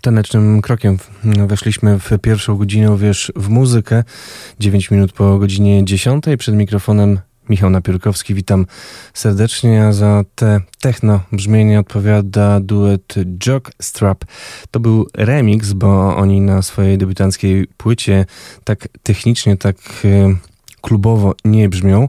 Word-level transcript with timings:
Tanecznym 0.00 0.62
krokiem 0.62 0.98
weszliśmy 1.46 1.98
w 1.98 2.10
pierwszą 2.22 2.56
godzinę, 2.56 2.96
wiesz, 2.98 3.32
w 3.36 3.48
muzykę. 3.48 4.04
9 4.60 4.90
minut 4.90 5.12
po 5.12 5.38
godzinie 5.38 5.84
10. 5.84 6.24
Przed 6.38 6.54
mikrofonem 6.54 7.18
Michał 7.48 7.70
Napiórkowski. 7.70 8.34
Witam 8.34 8.66
serdecznie. 9.14 9.84
A 9.84 9.92
za 9.92 10.24
te 10.34 10.60
techno 10.80 11.20
brzmienie 11.32 11.80
odpowiada 11.80 12.60
duet 12.60 13.14
Strap. 13.82 14.24
To 14.70 14.80
był 14.80 15.06
remix, 15.16 15.72
bo 15.72 16.16
oni 16.16 16.40
na 16.40 16.62
swojej 16.62 16.98
debiutanckiej 16.98 17.66
płycie 17.76 18.26
tak 18.64 18.88
technicznie, 19.02 19.56
tak 19.56 19.76
e, 20.04 20.34
klubowo 20.80 21.34
nie 21.44 21.68
brzmią, 21.68 22.08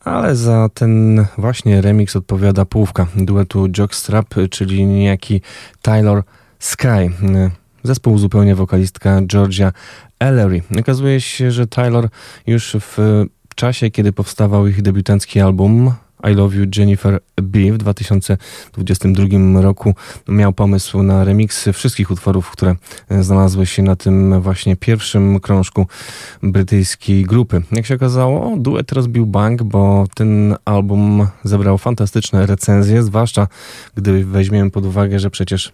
ale 0.00 0.36
za 0.36 0.68
ten 0.74 1.26
właśnie 1.38 1.80
remix 1.80 2.16
odpowiada 2.16 2.64
połówka 2.64 3.06
duetu 3.16 3.68
Strap, 3.90 4.34
czyli 4.50 4.86
niejaki 4.86 5.40
Tyler 5.82 6.22
Sky. 6.64 7.10
Zespół 7.82 8.14
uzupełnia 8.14 8.56
wokalistka 8.56 9.20
Georgia 9.26 9.72
Ellery. 10.18 10.62
Okazuje 10.80 11.20
się, 11.20 11.50
że 11.50 11.66
Taylor 11.66 12.08
już 12.46 12.76
w 12.80 13.24
czasie, 13.54 13.90
kiedy 13.90 14.12
powstawał 14.12 14.66
ich 14.66 14.82
debiutancki 14.82 15.40
album, 15.40 15.92
I 16.30 16.34
Love 16.34 16.56
You 16.56 16.66
Jennifer 16.76 17.20
B. 17.42 17.58
W 17.72 17.78
2022 17.78 19.60
roku 19.60 19.94
miał 20.28 20.52
pomysł 20.52 21.02
na 21.02 21.24
remiksy 21.24 21.72
wszystkich 21.72 22.10
utworów, 22.10 22.50
które 22.50 22.76
znalazły 23.20 23.66
się 23.66 23.82
na 23.82 23.96
tym 23.96 24.40
właśnie 24.40 24.76
pierwszym 24.76 25.40
krążku 25.40 25.86
brytyjskiej 26.42 27.24
grupy. 27.24 27.62
Jak 27.72 27.86
się 27.86 27.94
okazało, 27.94 28.56
duet 28.56 28.92
rozbił 28.92 29.26
bank, 29.26 29.62
bo 29.62 30.06
ten 30.14 30.56
album 30.64 31.26
zebrał 31.44 31.78
fantastyczne 31.78 32.46
recenzje, 32.46 33.02
zwłaszcza 33.02 33.46
gdy 33.94 34.24
weźmiemy 34.24 34.70
pod 34.70 34.84
uwagę, 34.84 35.18
że 35.18 35.30
przecież 35.30 35.72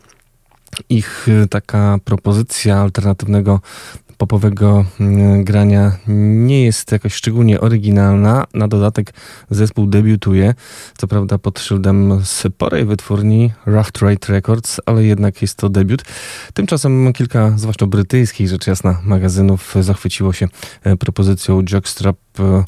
ich 0.88 1.26
taka 1.50 1.98
propozycja 2.04 2.80
alternatywnego 2.80 3.60
popowego 4.20 4.84
mm, 5.00 5.44
grania 5.44 5.96
nie 6.06 6.64
jest 6.64 6.92
jakoś 6.92 7.14
szczególnie 7.14 7.60
oryginalna. 7.60 8.46
Na 8.54 8.68
dodatek 8.68 9.12
zespół 9.50 9.86
debiutuje, 9.86 10.54
co 10.98 11.06
prawda 11.06 11.38
pod 11.38 11.60
szyldem 11.60 12.20
sporej 12.24 12.84
wytwórni 12.84 13.52
Rough 13.66 13.92
Trade 13.92 14.26
Records, 14.28 14.80
ale 14.86 15.04
jednak 15.04 15.42
jest 15.42 15.56
to 15.56 15.68
debiut. 15.68 16.02
Tymczasem 16.54 17.12
kilka, 17.12 17.52
zwłaszcza 17.56 17.86
brytyjskich, 17.86 18.48
rzecz 18.48 18.66
jasna, 18.66 19.00
magazynów 19.04 19.74
zachwyciło 19.80 20.32
się 20.32 20.48
e, 20.84 20.96
propozycją 20.96 21.62
Jockstrap 21.72 22.18
e, 22.38 22.64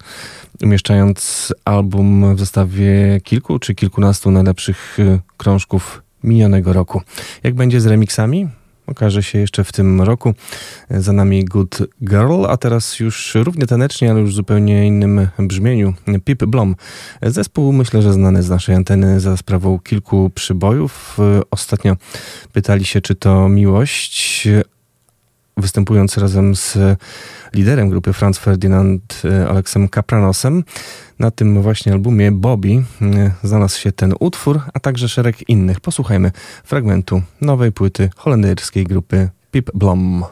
umieszczając 0.62 1.52
album 1.64 2.36
w 2.36 2.38
zestawie 2.38 3.20
kilku 3.24 3.58
czy 3.58 3.74
kilkunastu 3.74 4.30
najlepszych 4.30 4.98
e, 5.00 5.18
krążków 5.36 6.02
minionego 6.24 6.72
roku. 6.72 7.02
Jak 7.42 7.54
będzie 7.54 7.80
z 7.80 7.86
remixami? 7.86 8.48
Okaże 8.86 9.22
się 9.22 9.38
jeszcze 9.38 9.64
w 9.64 9.72
tym 9.72 10.02
roku. 10.02 10.34
Za 10.90 11.12
nami 11.12 11.44
Good 11.44 11.78
Girl, 12.04 12.46
a 12.48 12.56
teraz 12.56 13.00
już 13.00 13.34
równie 13.34 13.66
tanecznie, 13.66 14.10
ale 14.10 14.20
już 14.20 14.30
w 14.30 14.34
zupełnie 14.34 14.86
innym 14.86 15.28
brzmieniu. 15.38 15.94
Pip 16.24 16.44
Blom. 16.44 16.76
Zespół 17.22 17.72
myślę, 17.72 18.02
że 18.02 18.12
znany 18.12 18.42
z 18.42 18.50
naszej 18.50 18.74
anteny 18.74 19.20
za 19.20 19.36
sprawą 19.36 19.78
kilku 19.78 20.30
przybojów. 20.34 21.18
Ostatnio 21.50 21.96
pytali 22.52 22.84
się, 22.84 23.00
czy 23.00 23.14
to 23.14 23.48
miłość, 23.48 24.48
występując 25.56 26.18
razem 26.18 26.56
z 26.56 26.78
liderem 27.54 27.90
grupy 27.90 28.12
Franz 28.12 28.38
Ferdinand 28.38 29.22
Aleksem 29.48 29.88
Kapranosem. 29.88 30.64
Na 31.18 31.30
tym 31.30 31.62
właśnie 31.62 31.92
albumie 31.92 32.32
Bobby 32.32 32.82
e, 33.02 33.30
znalazł 33.42 33.80
się 33.80 33.92
ten 33.92 34.14
utwór, 34.20 34.60
a 34.74 34.80
także 34.80 35.08
szereg 35.08 35.48
innych. 35.48 35.80
Posłuchajmy 35.80 36.30
fragmentu 36.64 37.22
nowej 37.40 37.72
płyty 37.72 38.10
holenderskiej 38.16 38.84
grupy 38.84 39.28
Pip 39.50 39.70
Blom. 39.74 40.24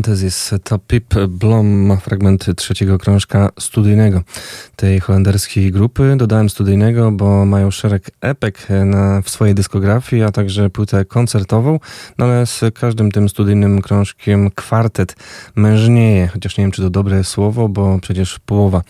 Fantasies. 0.00 0.54
To 0.64 0.78
Pip 0.78 1.14
Blom, 1.28 1.98
fragment 2.00 2.46
trzeciego 2.56 2.98
krążka 2.98 3.48
studyjnego 3.58 4.22
tej 4.76 5.00
holenderskiej 5.00 5.72
grupy. 5.72 6.14
Dodałem 6.16 6.50
studyjnego, 6.50 7.10
bo 7.12 7.44
mają 7.44 7.70
szereg 7.70 8.10
epek 8.20 8.68
na, 8.84 9.22
w 9.22 9.30
swojej 9.30 9.54
dyskografii, 9.54 10.22
a 10.22 10.30
także 10.30 10.70
płytę 10.70 11.04
koncertową, 11.04 11.80
no 12.18 12.24
ale 12.24 12.46
z 12.46 12.60
każdym 12.74 13.10
tym 13.10 13.28
studyjnym 13.28 13.82
krążkiem 13.82 14.50
kwartet 14.50 15.16
mężnieje, 15.54 16.28
chociaż 16.28 16.58
nie 16.58 16.64
wiem, 16.64 16.70
czy 16.70 16.82
to 16.82 16.90
dobre 16.90 17.24
słowo, 17.24 17.68
bo 17.68 17.98
przecież 18.02 18.38
połowa 18.38 18.82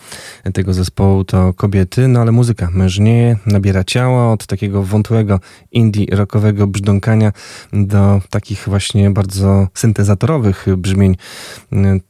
tego 0.53 0.73
zespołu 0.73 1.23
to 1.23 1.53
kobiety, 1.53 2.07
no 2.07 2.19
ale 2.19 2.31
muzyka 2.31 2.69
mężnieje, 2.71 3.37
nabiera 3.45 3.83
ciała 3.83 4.31
od 4.31 4.45
takiego 4.45 4.83
wątłego 4.83 5.39
indie 5.71 6.05
rockowego 6.15 6.67
brzdąkania 6.67 7.31
do 7.73 8.21
takich 8.29 8.63
właśnie 8.67 9.11
bardzo 9.11 9.67
syntezatorowych 9.73 10.65
brzmień. 10.77 11.17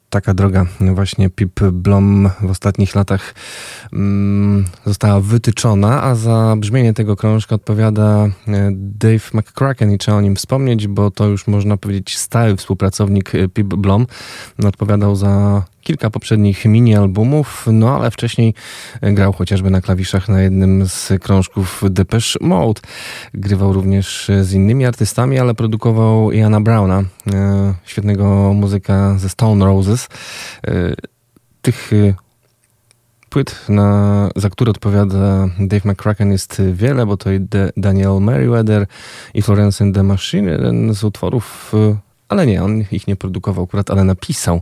Taka 0.10 0.34
droga 0.34 0.66
właśnie 0.80 1.30
Pip 1.30 1.60
Blom 1.72 2.30
w 2.42 2.50
ostatnich 2.50 2.96
latach 2.96 3.36
mm, 3.94 4.66
została 4.86 5.20
wytyczona, 5.20 6.04
a 6.04 6.16
za 6.16 6.56
brzmienie 6.58 6.94
tego 6.94 7.16
krążka 7.16 7.56
odpowiada 7.56 8.28
e, 8.48 8.72
Dave 8.74 9.32
McCracken 9.34 9.92
i 9.92 9.98
trzeba 9.98 10.18
o 10.18 10.22
nim 10.22 10.36
wspomnieć, 10.36 10.88
bo 10.88 11.12
to 11.12 11.28
już 11.28 11.48
można 11.48 11.78
powiedzieć 11.78 12.18
stały 12.18 12.56
współpracownik 12.56 13.36
e, 13.36 13.48
Pip 13.48 13.68
Blom. 13.68 14.08
Odpowiadał 14.64 15.16
za 15.16 15.64
kilka 15.82 16.10
poprzednich 16.10 16.66
mini-albumów, 16.66 17.68
no 17.72 17.96
ale 17.96 18.12
wcześniej 18.12 18.54
grał 19.02 19.34
chociażby 19.34 19.70
na 19.70 19.82
klawiszach 19.82 20.30
na 20.30 20.42
jednym 20.42 20.88
z 20.88 21.12
krążków 21.22 21.84
Depeche 21.90 22.40
Mode. 22.42 22.82
Grywał 23.34 23.74
również 23.74 24.32
z 24.42 24.54
innymi 24.54 24.86
artystami, 24.86 25.40
ale 25.40 25.54
produkował 25.54 26.32
Jana 26.32 26.62
Browna, 26.62 27.04
e, 27.34 27.74
świetnego 27.86 28.54
muzyka 28.54 29.18
ze 29.18 29.30
Stone 29.30 29.66
Roses. 29.66 30.08
E, 30.68 30.94
tych 31.62 31.94
e, 31.94 32.14
płyt, 33.30 33.70
na, 33.70 34.30
za 34.36 34.50
które 34.50 34.72
odpowiada 34.72 35.48
Dave 35.60 35.92
McCracken 35.92 36.32
jest 36.32 36.62
wiele, 36.74 37.06
bo 37.06 37.18
to 37.18 37.32
i 37.32 37.48
Daniel 37.78 38.20
Merriweather 38.22 38.86
i 39.34 39.42
Florence 39.42 39.84
and 39.84 39.96
the 39.96 40.04
Machine, 40.04 40.52
jeden 40.52 40.94
z 40.94 41.04
utworów 41.04 41.74
ale 42.32 42.46
nie, 42.48 42.64
on 42.64 42.84
ich 42.92 43.08
nie 43.08 43.16
produkował 43.16 43.64
akurat, 43.64 43.90
ale 43.90 44.04
napisał. 44.04 44.62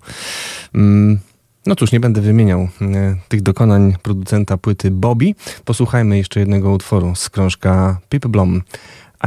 Mm, 0.76 1.20
no 1.66 1.76
cóż, 1.76 1.92
nie 1.92 2.00
będę 2.00 2.22
wymieniał 2.22 2.60
e, 2.60 3.16
tych 3.28 3.42
dokonań 3.42 3.94
producenta 4.02 4.58
płyty 4.58 4.92
Bobby. 4.92 5.36
Posłuchajmy 5.66 6.18
jeszcze 6.18 6.40
jednego 6.40 6.72
utworu 6.72 7.16
z 7.16 7.30
krążka 7.30 8.00
Pip 8.10 8.28
Blom. 8.28 8.62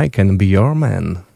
I 0.06 0.10
Can 0.10 0.38
Be 0.38 0.44
Your 0.44 0.74
Man. 0.74 1.31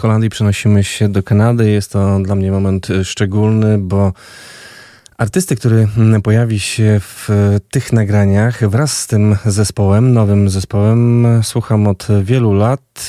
Holandii 0.00 0.30
przenosimy 0.30 0.84
się 0.84 1.08
do 1.08 1.22
Kanady. 1.22 1.70
Jest 1.70 1.92
to 1.92 2.18
dla 2.20 2.34
mnie 2.34 2.50
moment 2.50 2.88
szczególny, 3.04 3.78
bo 3.78 4.12
artysty, 5.18 5.56
który 5.56 5.88
pojawi 6.22 6.60
się 6.60 7.00
w 7.00 7.28
tych 7.70 7.92
nagraniach 7.92 8.70
wraz 8.70 8.98
z 8.98 9.06
tym 9.06 9.36
zespołem, 9.46 10.12
nowym 10.12 10.50
zespołem, 10.50 11.26
słucham 11.42 11.86
od 11.86 12.06
wielu 12.22 12.52
lat. 12.52 13.08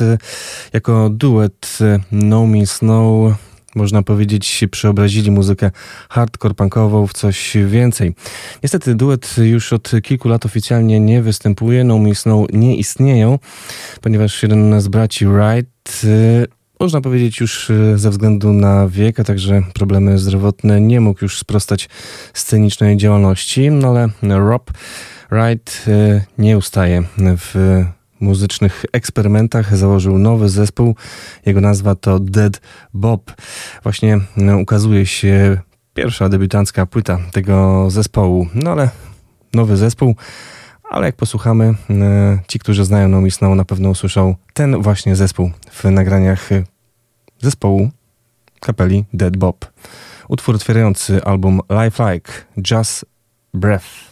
Jako 0.73 1.09
duet 1.09 1.77
No 2.11 2.45
Means 2.45 2.81
No 2.81 3.35
można 3.75 4.03
powiedzieć, 4.03 4.63
przeobrazili 4.71 5.31
muzykę 5.31 5.71
hardcore 6.09 6.53
punkową 6.53 7.07
w 7.07 7.13
coś 7.13 7.57
więcej. 7.67 8.15
Niestety 8.63 8.95
duet 8.95 9.35
już 9.37 9.73
od 9.73 9.91
kilku 10.03 10.29
lat 10.29 10.45
oficjalnie 10.45 10.99
nie 10.99 11.21
występuje, 11.21 11.83
No 11.83 11.97
Means 11.97 12.25
No 12.25 12.45
nie 12.53 12.75
istnieją, 12.75 13.39
ponieważ 14.01 14.43
jeden 14.43 14.81
z 14.81 14.87
braci 14.87 15.25
Wright 15.25 16.03
y, 16.03 16.60
można 16.81 17.01
powiedzieć 17.01 17.39
już 17.39 17.69
y, 17.69 17.97
ze 17.97 18.09
względu 18.09 18.53
na 18.53 18.87
wiek, 18.87 19.19
a 19.19 19.23
także 19.23 19.61
problemy 19.73 20.17
zdrowotne, 20.17 20.81
nie 20.81 21.01
mógł 21.01 21.19
już 21.21 21.39
sprostać 21.39 21.89
scenicznej 22.33 22.97
działalności, 22.97 23.71
no 23.71 23.87
ale 23.87 24.09
Rob 24.21 24.71
Wright 25.31 25.83
y, 25.87 26.21
nie 26.37 26.57
ustaje 26.57 27.03
w 27.17 27.83
muzycznych 28.19 28.85
eksperymentach 28.93 29.77
założył 29.77 30.17
nowy 30.17 30.49
zespół. 30.49 30.95
Jego 31.45 31.61
nazwa 31.61 31.95
to 31.95 32.19
Dead 32.19 32.61
Bob. 32.93 33.33
Właśnie 33.83 34.19
no, 34.37 34.57
ukazuje 34.57 35.05
się 35.05 35.57
pierwsza 35.93 36.29
debiutancka 36.29 36.85
płyta 36.85 37.19
tego 37.31 37.87
zespołu. 37.89 38.47
No 38.55 38.71
ale 38.71 38.89
nowy 39.53 39.77
zespół. 39.77 40.15
Ale 40.89 41.05
jak 41.05 41.15
posłuchamy, 41.15 41.73
e, 41.89 42.39
ci, 42.47 42.59
którzy 42.59 42.85
znają 42.85 43.07
No 43.07 43.21
Miss 43.21 43.41
na 43.41 43.65
pewno 43.65 43.89
usłyszą 43.89 44.35
ten 44.53 44.81
właśnie 44.81 45.15
zespół 45.15 45.51
w 45.71 45.83
nagraniach 45.83 46.49
zespołu 47.41 47.89
kapeli 48.59 49.05
Dead 49.13 49.37
Bob. 49.37 49.71
Utwór 50.27 50.55
otwierający 50.55 51.23
album 51.23 51.59
Lifelike, 51.69 52.31
Just 52.71 53.05
Breath. 53.53 54.10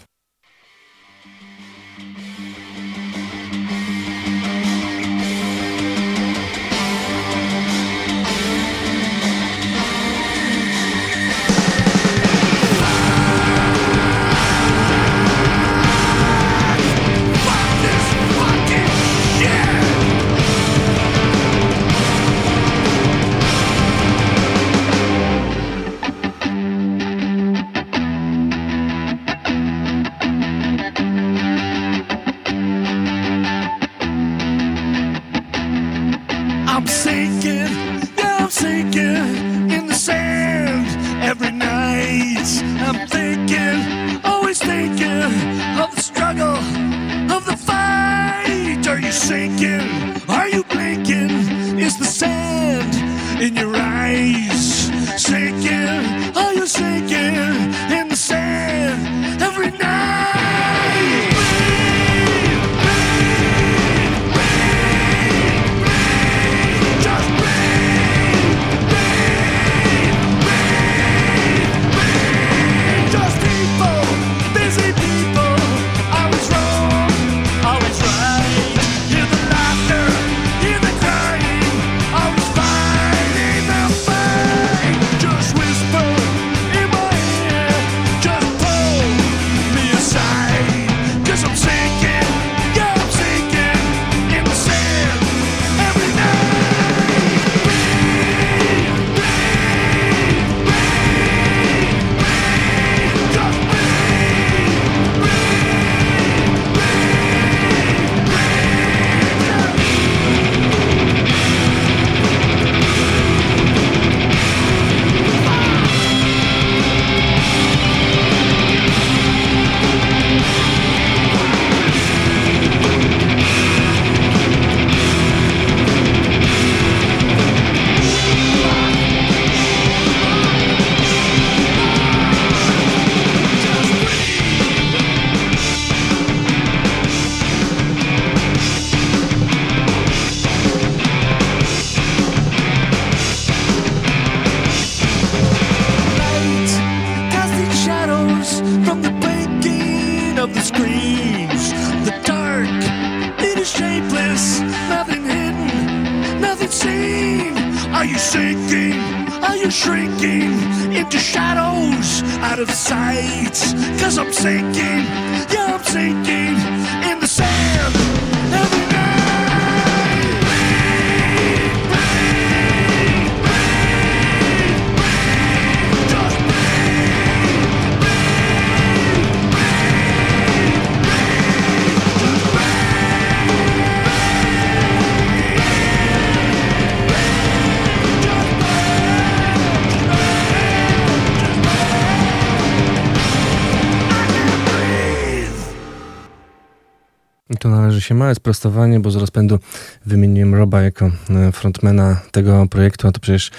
Małe 198.20 198.36
sprostowanie, 198.36 199.00
bo 199.00 199.12
z 199.12 199.16
rozpędu 199.16 199.60
wymieniłem 200.06 200.56
Roba 200.56 200.82
jako 200.82 201.06
e, 201.30 201.52
frontmana 201.52 202.22
tego 202.32 202.68
projektu, 202.70 203.08
a 203.08 203.12
to 203.12 203.20
przecież 203.20 203.52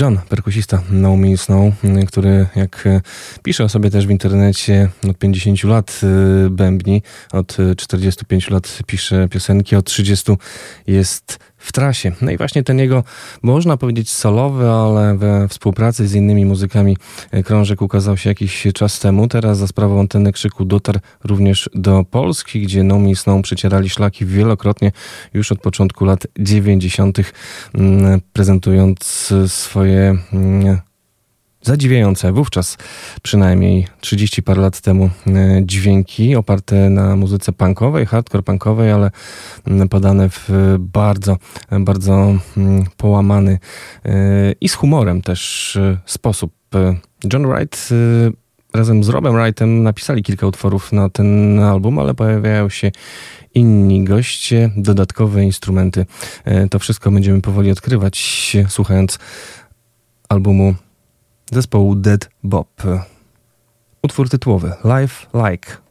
John, 0.00 0.18
perkusista 0.28 0.82
No 0.90 1.16
Me 1.16 1.36
Snow, 1.36 1.74
który 2.08 2.46
jak 2.56 2.86
e, 2.86 3.00
pisze 3.46 3.68
sobie 3.68 3.90
też 3.90 4.06
w 4.06 4.10
internecie 4.10 4.88
od 5.10 5.18
50 5.18 5.64
lat 5.64 6.00
e, 6.02 6.50
bębni, 6.50 7.02
od 7.32 7.56
45 7.76 8.50
lat 8.50 8.78
pisze 8.86 9.28
piosenki, 9.28 9.76
od 9.76 9.86
30 9.86 10.32
jest 10.86 11.38
w 11.56 11.72
trasie. 11.72 12.12
No 12.20 12.30
i 12.30 12.36
właśnie 12.36 12.62
ten 12.62 12.78
jego, 12.78 13.04
można 13.42 13.76
powiedzieć 13.76 14.10
solowy, 14.10 14.68
ale 14.68 15.16
we 15.16 15.48
współpracy 15.48 16.08
z 16.08 16.14
innymi 16.14 16.44
muzykami 16.44 16.96
e, 17.30 17.42
krążek 17.42 17.82
ukazał 17.82 18.16
się 18.16 18.30
jakiś 18.30 18.66
czas 18.74 19.00
temu. 19.00 19.28
Teraz 19.28 19.58
za 19.58 19.66
sprawą 19.66 20.00
anteny 20.00 20.32
krzyku 20.32 20.64
dotarł 20.64 20.98
również 21.24 21.70
do 21.74 22.04
Polski, 22.04 22.60
gdzie 22.60 22.82
Nomi 22.82 23.16
Snow 23.16 23.42
przecierali 23.42 23.90
szlaki 23.90 24.26
wielokrotnie 24.26 24.92
już 25.34 25.52
od 25.52 25.60
początku 25.60 26.04
lat 26.04 26.26
90., 26.38 27.18
mm, 27.74 28.20
prezentując 28.32 29.32
swoje 29.46 30.18
mm, 30.32 30.85
zadziwiające 31.66 32.32
wówczas 32.32 32.76
przynajmniej 33.22 33.86
30 34.00 34.42
parę 34.42 34.62
lat 34.62 34.80
temu 34.80 35.10
e, 35.26 35.60
dźwięki 35.62 36.36
oparte 36.36 36.90
na 36.90 37.16
muzyce 37.16 37.52
punkowej, 37.52 38.06
hardcore 38.06 38.42
punkowej, 38.42 38.90
ale 38.90 39.10
podane 39.90 40.28
w 40.28 40.50
bardzo, 40.78 41.36
bardzo 41.80 42.34
mm, 42.56 42.84
połamany 42.96 43.58
e, 44.04 44.52
i 44.60 44.68
z 44.68 44.74
humorem 44.74 45.22
też 45.22 45.76
e, 45.76 45.98
sposób. 46.06 46.52
John 47.32 47.46
Wright 47.46 47.88
razem 48.74 49.04
z 49.04 49.08
Robem 49.08 49.34
Wrightem 49.34 49.82
napisali 49.82 50.22
kilka 50.22 50.46
utworów 50.46 50.92
na 50.92 51.08
ten 51.08 51.60
album, 51.60 51.98
ale 51.98 52.14
pojawiają 52.14 52.68
się 52.68 52.90
inni 53.54 54.04
goście, 54.04 54.70
dodatkowe 54.76 55.44
instrumenty. 55.44 56.06
To 56.70 56.78
wszystko 56.78 57.10
będziemy 57.10 57.40
powoli 57.40 57.70
odkrywać, 57.70 58.56
słuchając 58.68 59.18
albumu 60.28 60.74
zespołu 61.52 61.94
Dead 61.94 62.30
Bob. 62.42 62.82
Utwór 64.02 64.28
tytułowy 64.28 64.72
Life 64.84 65.26
Like. 65.50 65.85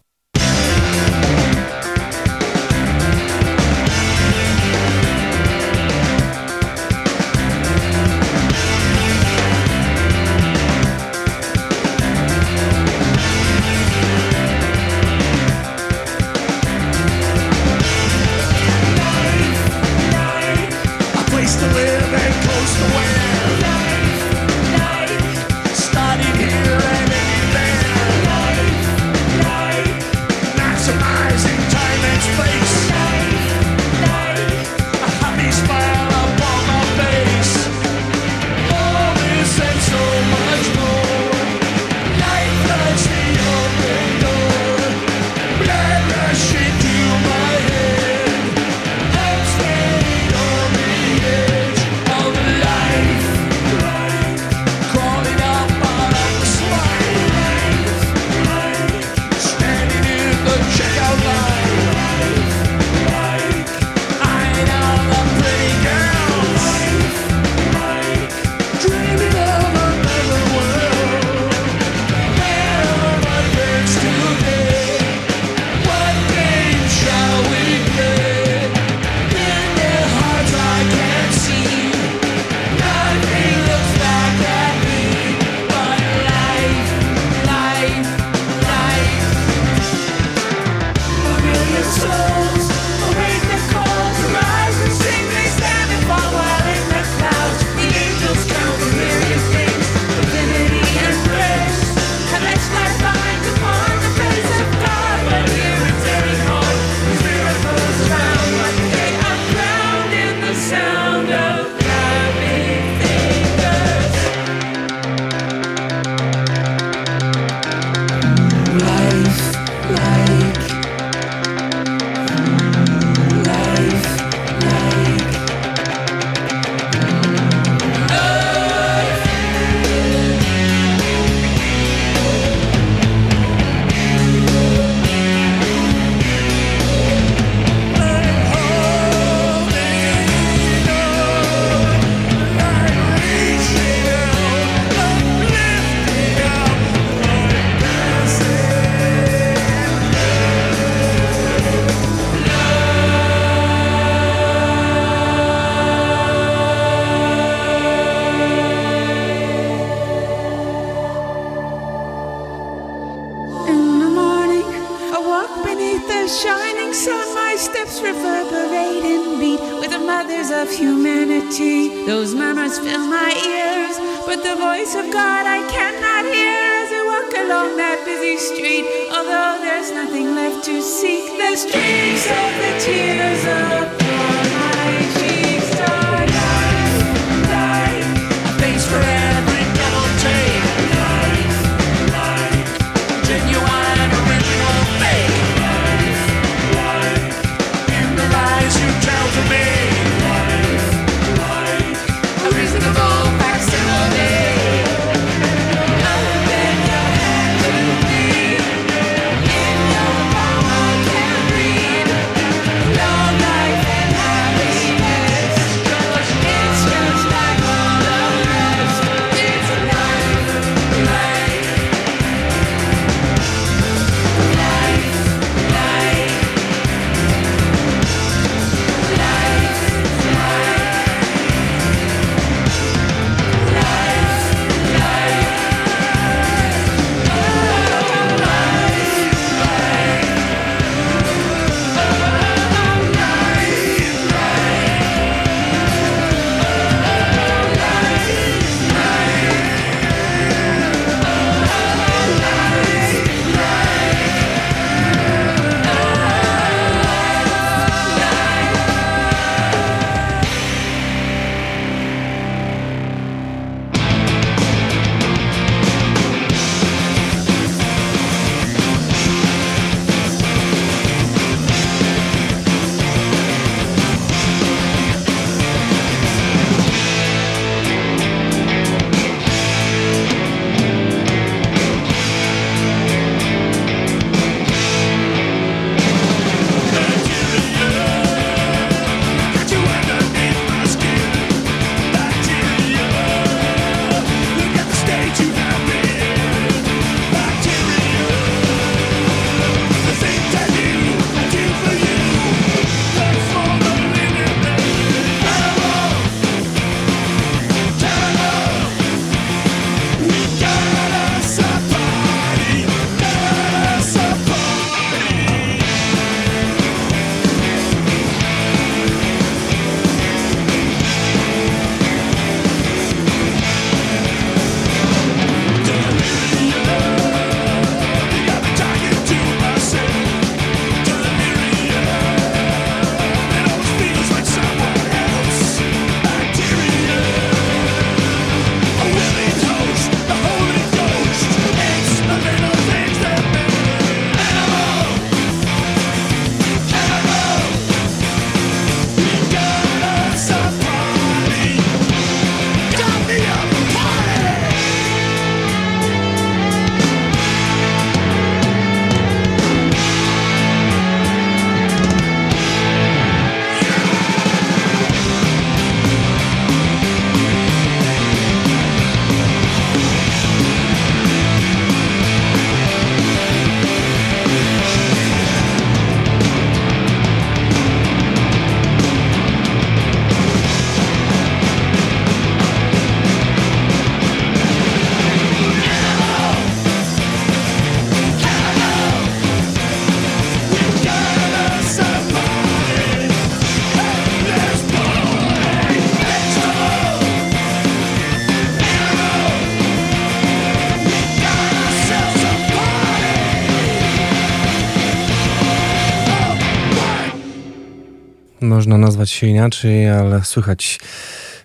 Można 408.86 408.98
nazwać 408.98 409.30
się 409.32 409.48
inaczej, 409.48 410.10
ale 410.10 410.44
słychać 410.44 411.00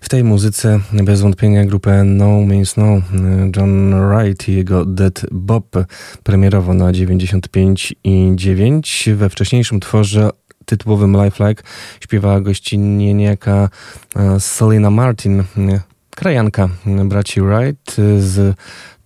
w 0.01 0.09
tej 0.09 0.23
muzyce 0.23 0.79
bez 0.93 1.21
wątpienia 1.21 1.65
grupę 1.65 2.03
No 2.03 2.41
Means 2.41 2.77
No. 2.77 3.01
John 3.55 3.93
Wright 4.09 4.49
i 4.49 4.55
jego 4.55 4.85
Dead 4.85 5.25
Bob 5.31 5.65
premierowo 6.23 6.73
na 6.73 6.91
95 6.91 7.95
i 8.03 8.31
9. 8.35 9.09
We 9.15 9.29
wcześniejszym 9.29 9.79
tworze 9.79 10.29
tytułowym 10.65 11.23
Lifelike 11.23 11.63
śpiewała 11.99 12.41
gościnnie 12.41 13.13
niejaka 13.13 13.69
e, 14.15 14.39
Selena 14.39 14.89
Martin, 14.89 15.43
krajanka 16.15 16.69
braci 17.05 17.41
Wright 17.41 17.95
z 18.19 18.55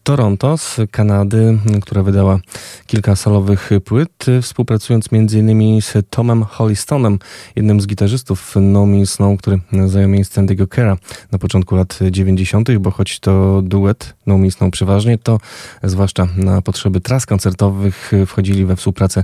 Toronto 0.05 0.57
z 0.57 0.77
Kanady, 0.91 1.57
która 1.81 2.03
wydała 2.03 2.39
kilka 2.87 3.15
solowych 3.15 3.69
płyt, 3.85 4.25
współpracując 4.41 5.05
m.in. 5.11 5.81
z 5.81 5.93
Tomem 6.09 6.43
Hollistonem, 6.43 7.19
jednym 7.55 7.81
z 7.81 7.87
gitarzystów 7.87 8.55
No 8.61 8.85
Means 8.85 9.19
No, 9.19 9.37
który 9.37 9.59
zajął 9.85 10.09
miejsce 10.09 10.41
Andy'ego 10.41 10.67
Kera 10.67 10.97
na 11.31 11.39
początku 11.39 11.75
lat 11.75 11.99
90., 12.11 12.77
bo 12.77 12.91
choć 12.91 13.19
to 13.19 13.61
duet 13.61 14.15
No 14.25 14.37
Means 14.37 14.59
No 14.59 14.71
przeważnie, 14.71 15.17
to 15.17 15.37
zwłaszcza 15.83 16.27
na 16.37 16.61
potrzeby 16.61 17.01
tras 17.01 17.25
koncertowych 17.25 18.11
wchodzili 18.27 18.65
we 18.65 18.75
współpracę 18.75 19.23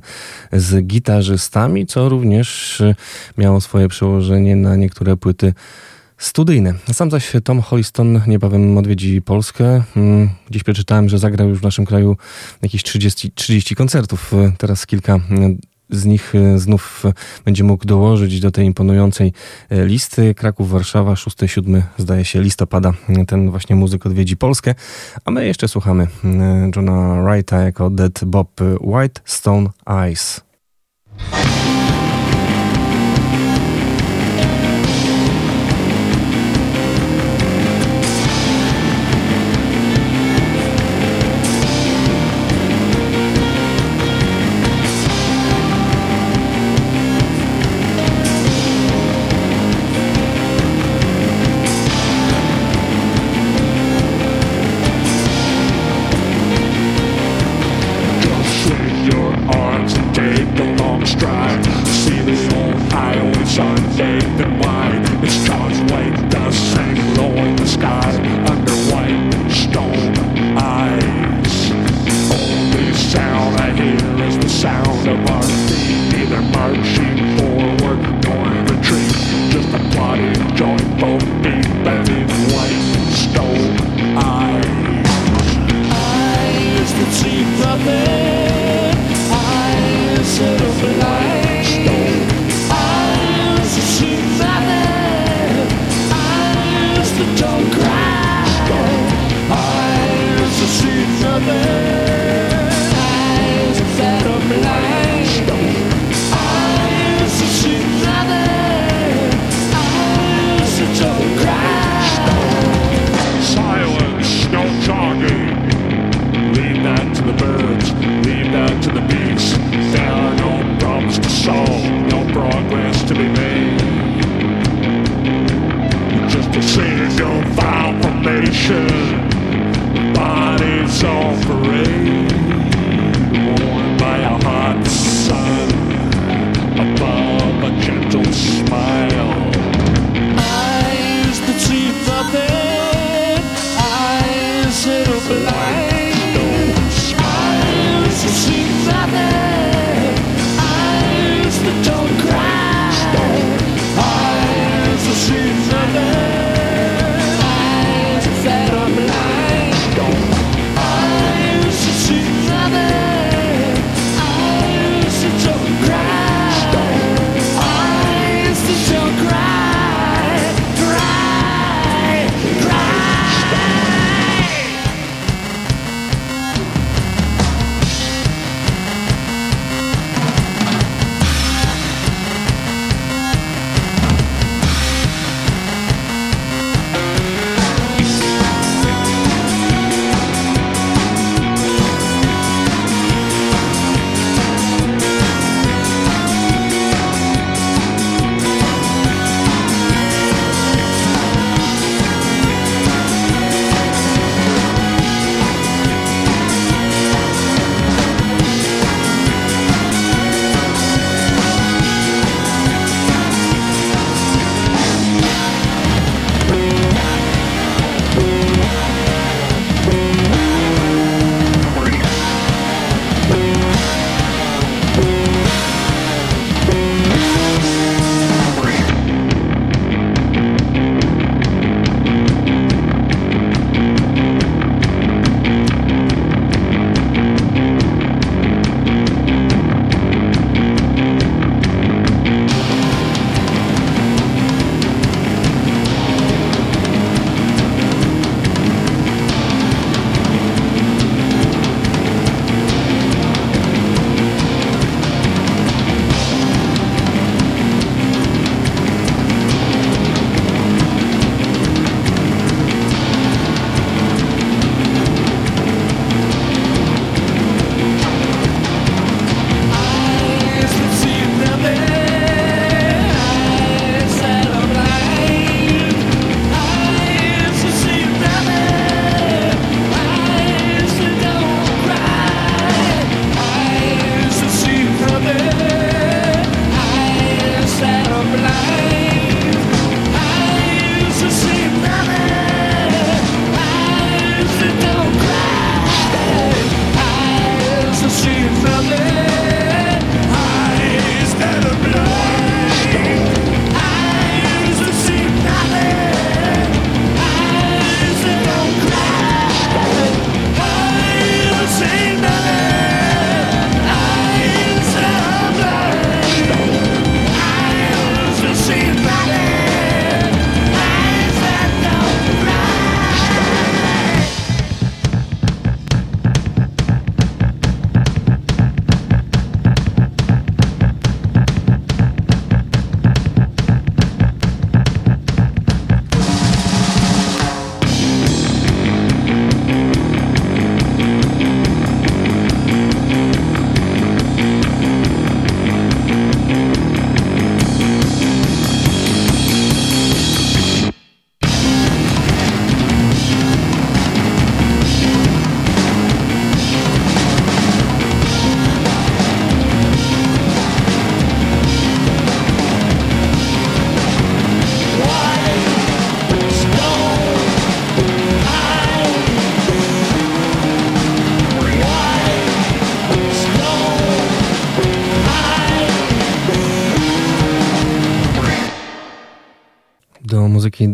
z 0.54 0.88
gitarzystami, 0.88 1.86
co 1.86 2.10
również 2.10 2.82
miało 3.38 3.62
swoje 3.62 3.88
przełożenie 3.88 4.56
na 4.56 4.76
niektóre 4.76 5.18
płyty 5.18 5.54
studyjne. 6.22 6.74
Sam 6.94 7.12
zaś 7.12 7.32
Tom 7.44 7.62
Holliston 7.62 8.22
niebawem 8.28 8.78
odwiedzi 8.78 9.22
Polskę. 9.22 9.84
Mm, 9.96 10.30
dziś 10.50 10.64
przeczytałem, 10.64 11.10
że 11.10 11.20
zagrał 11.20 11.50
już 11.50 11.60
w 11.60 11.64
naszym 11.64 11.86
kraju 11.86 12.18
jakieś 12.62 12.84
30, 12.84 13.32
30 13.32 13.76
koncertów. 13.76 14.32
Teraz 14.58 14.86
kilka 14.86 15.20
mm, 15.30 15.58
z 15.90 16.06
nich 16.06 16.36
e, 16.36 16.60
znów 16.60 17.04
będzie 17.46 17.64
mógł 17.64 17.86
dołożyć 17.86 18.40
do 18.40 18.52
tej 18.52 18.66
imponującej 18.66 19.34
listy. 19.72 20.36
Kraków, 20.36 20.70
Warszawa, 20.70 21.14
6-7 21.14 21.82
zdaje 21.98 22.26
się 22.26 22.42
listopada. 22.42 22.94
Ten 23.28 23.50
właśnie 23.50 23.76
muzyk 23.76 24.06
odwiedzi 24.06 24.38
Polskę. 24.38 24.76
A 25.26 25.32
my 25.32 25.46
jeszcze 25.46 25.68
słuchamy 25.68 26.08
Johna 26.76 27.24
Wrighta 27.24 27.62
jako 27.62 27.90
Dead 27.90 28.26
Bob 28.26 28.62
White 28.82 29.22
Stone 29.26 29.70
Eyes. 29.88 30.42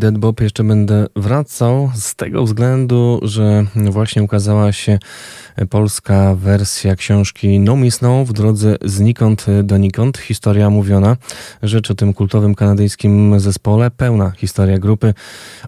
Dead 0.08 0.18
Bob 0.18 0.41
jeszcze 0.41 0.64
będę 0.64 1.08
wracał 1.16 1.91
z 1.95 2.16
tego 2.16 2.43
względu, 2.43 3.20
że 3.24 3.66
właśnie 3.76 4.24
ukazała 4.24 4.72
się 4.72 4.99
polska 5.70 6.36
wersja 6.36 6.95
książki 6.95 7.60
No 7.60 7.76
Miss 7.76 7.99
w 8.26 8.34
drodze 8.34 8.76
znikąd 8.86 9.45
donikąd. 9.64 10.18
Historia 10.18 10.70
mówiona. 10.70 11.18
Rzecz 11.64 11.91
o 11.91 11.95
tym 11.95 12.14
kultowym 12.14 12.55
kanadyjskim 12.55 13.39
zespole. 13.39 13.91
Pełna 13.91 14.32
historia 14.32 14.80
grupy 14.80 15.14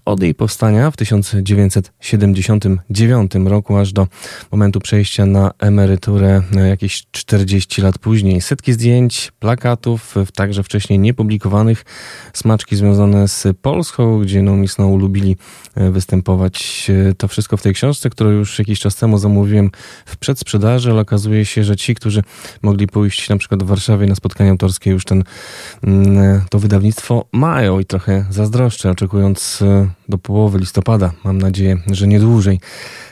od 0.10 0.24
jej 0.24 0.36
powstania 0.36 0.92
w 0.92 0.98
1979 0.98 3.32
roku 3.46 3.78
aż 3.78 3.94
do 3.94 4.08
momentu 4.52 4.80
przejścia 4.80 5.26
na 5.26 5.52
emeryturę 5.60 6.42
jakieś 6.70 7.04
40 7.12 7.82
lat 7.82 7.98
później. 7.98 8.42
Setki 8.42 8.74
zdjęć, 8.74 9.32
plakatów, 9.40 10.16
także 10.36 10.64
wcześniej 10.64 11.00
niepublikowanych, 11.00 11.86
smaczki 12.34 12.76
związane 12.76 13.28
z 13.28 13.48
Polską, 13.62 14.20
gdzie 14.20 14.44
Miss 14.44 14.78
No 14.78 14.96
lubili 14.96 15.38
występować. 15.76 16.88
To 17.18 17.28
wszystko 17.28 17.58
w 17.58 17.62
tej 17.62 17.74
książce, 17.74 18.10
którą 18.10 18.30
już 18.30 18.60
jakiś 18.60 18.80
czas 18.80 18.96
temu 18.96 19.18
zamówiłem 19.18 19.72
w 20.06 20.18
przedsprzedaży, 20.18 20.92
ale 20.92 21.02
okazuje 21.02 21.46
się, 21.46 21.64
że 21.64 21.76
ci, 21.76 21.96
którzy 21.96 22.24
mogli 22.62 22.88
pójść 22.88 23.30
na 23.30 23.38
przykład 23.38 23.64
w 23.64 23.66
Warszawie 23.66 24.08
na 24.08 24.16
spotkanie 24.16 24.50
autorskie, 24.50 24.92
już 24.92 25.06
ten, 25.06 25.24
mm, 25.84 26.42
to 26.50 26.60
wydawnictwo 26.60 27.26
mają 27.32 27.80
i 27.80 27.86
trochę 27.86 28.26
zazdroszczę, 28.30 28.92
oczekując 28.92 29.62
e, 29.62 29.99
do 30.10 30.18
połowy 30.18 30.60
listopada, 30.60 31.12
mam 31.24 31.38
nadzieję, 31.38 31.78
że 31.92 32.08
nie 32.08 32.20
dłużej, 32.20 32.60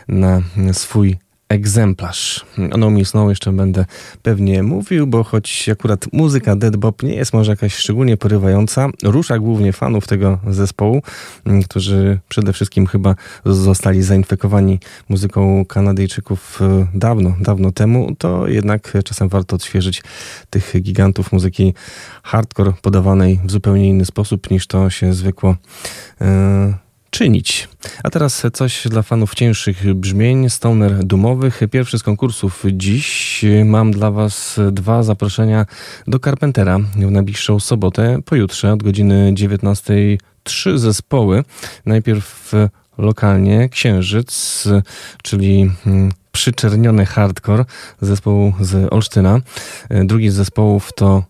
na 0.08 0.42
swój 0.74 1.18
egzemplarz. 1.50 2.46
No 2.78 2.90
Miss 2.90 3.14
No 3.14 3.30
jeszcze 3.30 3.52
będę 3.52 3.86
pewnie 4.24 4.64
mówił, 4.64 5.08
bo 5.08 5.24
choć 5.24 5.70
akurat 5.70 6.14
muzyka 6.14 6.56
Dead 6.56 6.76
Bob 6.78 7.04
nie 7.04 7.16
jest 7.16 7.34
może 7.34 7.52
jakaś 7.52 7.76
szczególnie 7.76 8.18
porywająca, 8.18 8.90
rusza 9.04 9.40
głównie 9.40 9.74
fanów 9.74 10.08
tego 10.08 10.40
zespołu, 10.48 11.02
mm, 11.46 11.64
którzy 11.64 12.20
przede 12.30 12.54
wszystkim 12.54 12.88
chyba 12.88 13.16
zostali 13.46 14.04
zainfekowani 14.04 14.80
muzyką 15.10 15.66
Kanadyjczyków 15.66 16.62
e, 16.62 16.88
dawno, 16.94 17.36
dawno 17.40 17.72
temu, 17.72 18.16
to 18.18 18.48
jednak 18.48 18.94
czasem 19.06 19.30
warto 19.30 19.56
odświeżyć 19.56 20.04
tych 20.50 20.74
gigantów 20.82 21.32
muzyki 21.32 21.74
hardcore 22.24 22.74
podawanej 22.82 23.40
w 23.46 23.52
zupełnie 23.52 23.90
inny 23.90 24.06
sposób 24.06 24.52
niż 24.52 24.68
to 24.68 24.90
się 24.90 25.14
zwykło 25.14 25.56
yy, 26.22 26.28
czynić. 27.18 27.68
A 28.04 28.10
teraz 28.10 28.44
coś 28.54 28.88
dla 28.88 29.02
fanów 29.02 29.36
cięższych 29.36 29.94
brzmień, 29.94 30.50
stoner 30.50 31.04
dumowych. 31.04 31.62
Pierwszy 31.72 32.00
z 32.00 32.04
konkursów 32.04 32.64
dziś. 32.72 33.46
Mam 33.66 33.92
dla 33.92 34.12
Was 34.12 34.60
dwa 34.72 35.04
zaproszenia 35.04 35.66
do 36.08 36.20
Carpentera 36.20 36.80
w 36.80 37.12
najbliższą 37.12 37.60
sobotę, 37.60 38.20
pojutrze 38.26 38.74
od 38.74 38.84
godziny 38.84 39.32
19. 39.34 39.94
Trzy 40.44 40.80
zespoły. 40.80 41.44
Najpierw 41.86 42.54
lokalnie 42.98 43.70
Księżyc, 43.70 44.64
czyli 45.24 45.72
mm, 45.86 46.12
przyczerniony 46.32 47.06
hardcore, 47.06 47.66
zespoł 48.02 48.54
z 48.60 48.94
Olsztyna. 48.94 49.40
Drugi 49.90 50.30
z 50.30 50.34
zespołów 50.34 50.94
to 50.94 51.24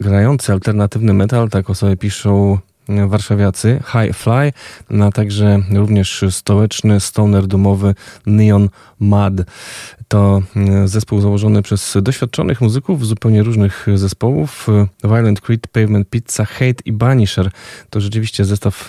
grający 0.00 0.52
alternatywny 0.52 1.12
metal, 1.12 1.48
tak 1.48 1.70
o 1.70 1.74
sobie 1.74 1.96
piszą 1.96 2.58
warszawiacy 2.88 3.82
High 3.86 4.16
Fly, 4.16 4.52
a 5.02 5.10
także 5.10 5.58
również 5.74 6.24
stołeczny 6.30 7.00
stoner 7.00 7.46
domowy 7.46 7.94
Neon 8.26 8.68
Mad. 9.00 9.34
To 10.08 10.42
e, 10.56 10.88
zespół 10.88 11.20
założony 11.20 11.62
przez 11.62 11.96
doświadczonych 12.02 12.60
muzyków 12.60 13.06
z 13.06 13.08
zupełnie 13.08 13.42
różnych 13.42 13.86
zespołów. 13.94 14.66
Violent 15.04 15.40
Creed, 15.40 15.68
Pavement 15.68 16.10
Pizza, 16.10 16.44
Hate 16.44 16.82
i 16.84 16.92
Banisher. 16.92 17.50
To 17.90 18.00
rzeczywiście 18.00 18.44
zestaw 18.44 18.88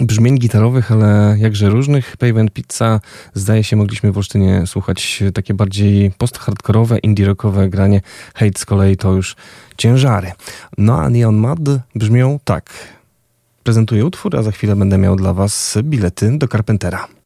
brzmień 0.00 0.38
gitarowych, 0.38 0.92
ale 0.92 1.36
jakże 1.38 1.70
różnych. 1.70 2.16
Pavement 2.16 2.52
Pizza, 2.52 3.00
zdaje 3.34 3.64
się, 3.64 3.76
mogliśmy 3.76 4.12
w 4.12 4.16
Olsztynie 4.16 4.66
słuchać 4.66 5.22
takie 5.34 5.54
bardziej 5.54 6.10
post-hardkorowe, 6.10 6.98
indie-rockowe 6.98 7.68
granie. 7.68 8.00
Hate 8.34 8.58
z 8.58 8.64
kolei 8.64 8.96
to 8.96 9.12
już 9.12 9.36
ciężary. 9.78 10.32
No 10.78 11.00
a 11.00 11.10
Neon 11.10 11.36
Mad 11.36 11.58
brzmią 11.94 12.38
tak. 12.44 12.70
Prezentuję 13.62 14.06
utwór, 14.06 14.36
a 14.36 14.42
za 14.42 14.50
chwilę 14.50 14.76
będę 14.76 14.98
miał 14.98 15.16
dla 15.16 15.32
Was 15.32 15.78
bilety 15.82 16.38
do 16.38 16.48
Carpentera. 16.48 17.21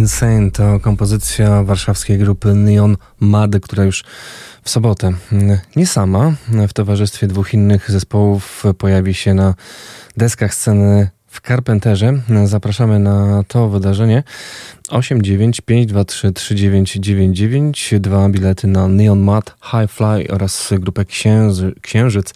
Insane 0.00 0.50
to 0.50 0.80
kompozycja 0.80 1.62
warszawskiej 1.62 2.18
grupy 2.18 2.54
Neon 2.54 2.96
Mad, 3.20 3.50
która 3.62 3.84
już 3.84 4.04
w 4.62 4.70
sobotę 4.70 5.12
nie 5.76 5.86
sama, 5.86 6.32
w 6.68 6.72
towarzystwie 6.72 7.26
dwóch 7.26 7.54
innych 7.54 7.90
zespołów 7.90 8.64
pojawi 8.78 9.14
się 9.14 9.34
na 9.34 9.54
deskach 10.16 10.54
sceny 10.54 11.10
w 11.26 11.40
Carpenterze. 11.40 12.22
Zapraszamy 12.44 12.98
na 12.98 13.44
to 13.48 13.68
wydarzenie. 13.68 14.22
895233999, 14.88 16.32
3999, 16.32 17.94
dwa 18.00 18.28
bilety 18.28 18.66
na 18.66 18.88
Neon 18.88 19.20
Mad, 19.20 19.56
High 19.62 19.90
Fly 19.90 20.26
oraz 20.30 20.70
grupę 20.78 21.04
Księży, 21.04 21.74
Księżyc 21.82 22.34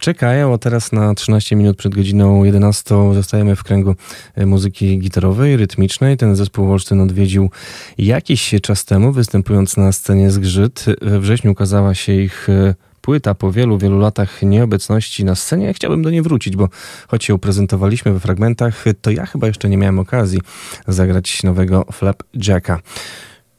czekają. 0.00 0.58
Teraz 0.58 0.92
na 0.92 1.14
13 1.14 1.56
minut 1.56 1.76
przed 1.76 1.94
godziną 1.94 2.44
11 2.44 3.14
zostajemy 3.14 3.56
w 3.56 3.62
kręgu 3.62 3.94
e, 4.34 4.46
muzyki 4.46 4.98
gitarowej, 4.98 5.56
rytmicznej. 5.56 6.16
Ten 6.16 6.36
zespół 6.36 6.72
Olsztyn 6.72 7.00
odwiedził 7.00 7.50
jakiś 7.98 8.54
czas 8.62 8.84
temu, 8.84 9.12
występując 9.12 9.76
na 9.76 9.92
scenie 9.92 10.30
Zgrzyt. 10.30 10.84
We 11.02 11.20
wrześniu 11.20 11.52
ukazała 11.52 11.94
się 11.94 12.12
ich 12.12 12.48
e, 12.48 12.74
płyta 13.00 13.34
po 13.34 13.52
wielu, 13.52 13.78
wielu 13.78 13.98
latach 13.98 14.42
nieobecności 14.42 15.24
na 15.24 15.34
scenie. 15.34 15.74
Chciałbym 15.74 16.02
do 16.02 16.10
niej 16.10 16.22
wrócić, 16.22 16.56
bo 16.56 16.68
choć 17.08 17.28
ją 17.28 17.38
prezentowaliśmy 17.38 18.12
we 18.12 18.20
fragmentach, 18.20 18.84
to 19.00 19.10
ja 19.10 19.26
chyba 19.26 19.46
jeszcze 19.46 19.68
nie 19.68 19.76
miałem 19.76 19.98
okazji 19.98 20.40
zagrać 20.88 21.42
nowego 21.42 21.86
Flap 21.92 22.22
Jacka. 22.34 22.80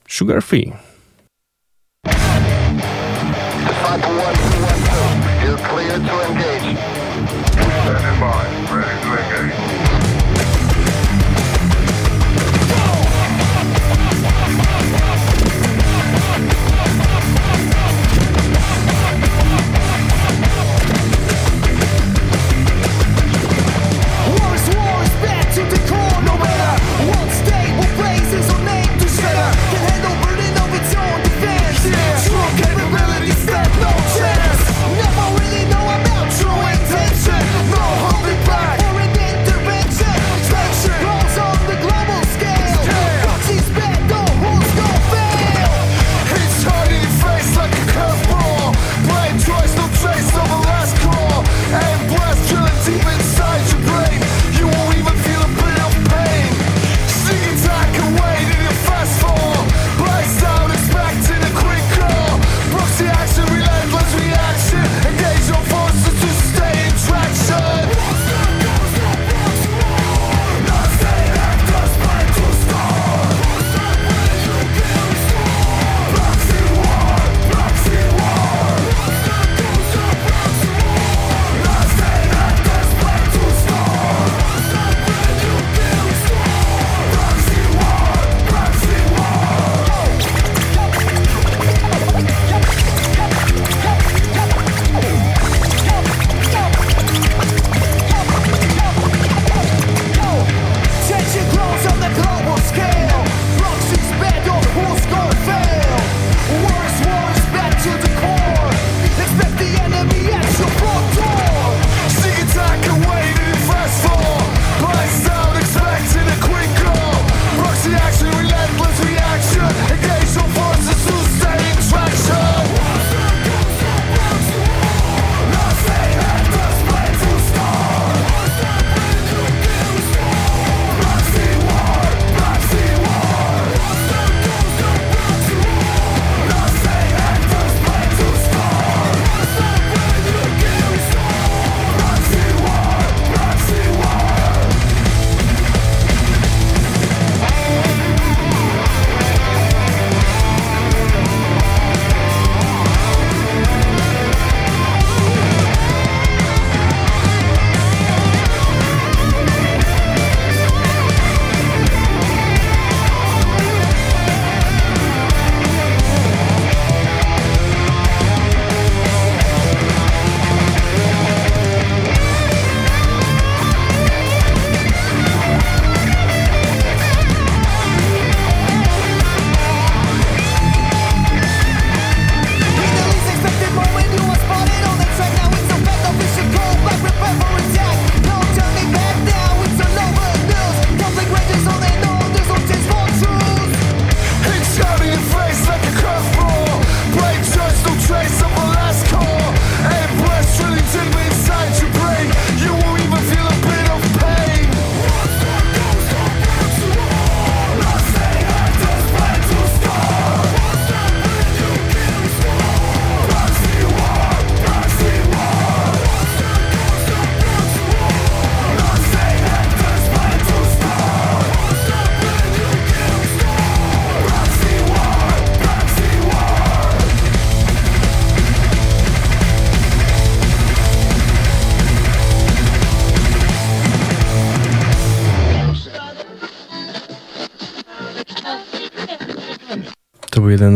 Sugar 0.08 0.44
Free. 0.44 0.74
It's 6.00 6.47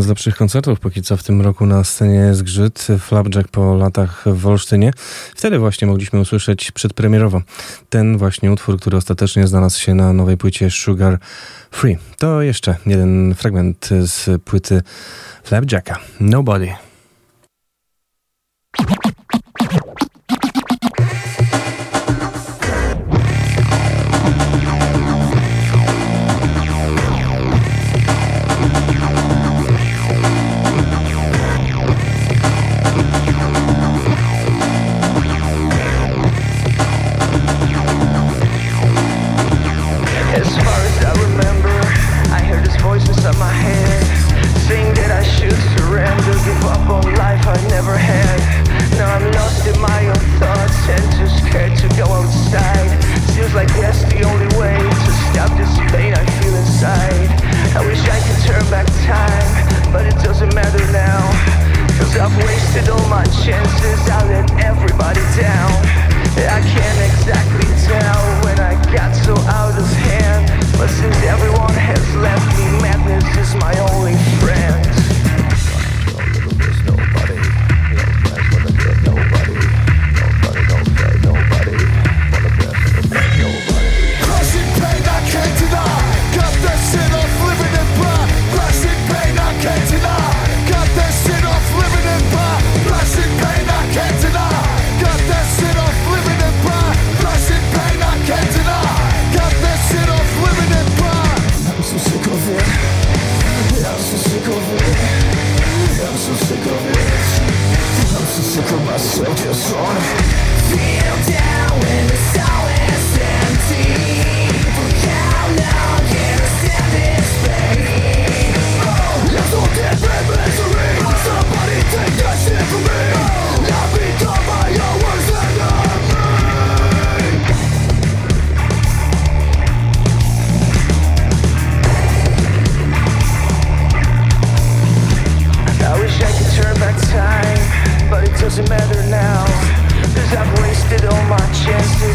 z 0.01 0.07
lepszych 0.07 0.35
koncertów 0.35 0.79
póki 0.79 1.01
co 1.01 1.17
w 1.17 1.23
tym 1.23 1.41
roku 1.41 1.65
na 1.65 1.83
scenie 1.83 2.35
Zgrzyt, 2.35 2.87
Flapjack 2.99 3.47
po 3.47 3.75
latach 3.75 4.23
w 4.25 4.37
Wolsztynie. 4.39 4.93
Wtedy 5.35 5.59
właśnie 5.59 5.87
mogliśmy 5.87 6.19
usłyszeć 6.19 6.71
przedpremierowo 6.71 7.41
ten 7.89 8.17
właśnie 8.17 8.51
utwór, 8.51 8.79
który 8.79 8.97
ostatecznie 8.97 9.47
znalazł 9.47 9.79
się 9.79 9.95
na 9.95 10.13
nowej 10.13 10.37
płycie 10.37 10.71
Sugar 10.71 11.19
Free. 11.71 11.97
To 12.17 12.41
jeszcze 12.41 12.75
jeden 12.85 13.35
fragment 13.35 13.89
z 14.01 14.41
płyty 14.43 14.81
Flapjacka. 15.43 15.99
Nobody. 16.19 16.90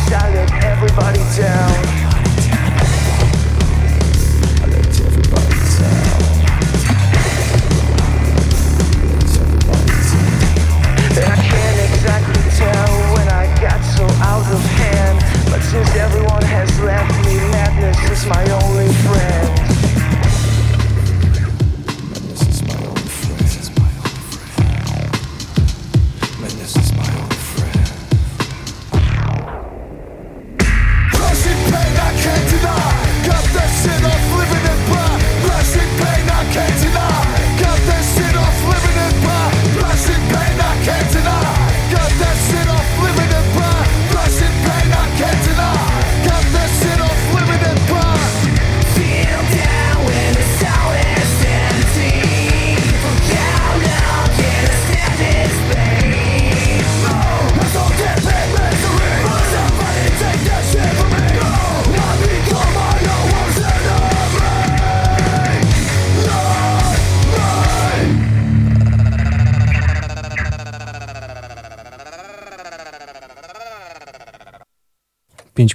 shall 0.09 0.31
let 0.33 0.53
everybody 0.65 1.21
down. 1.37 1.86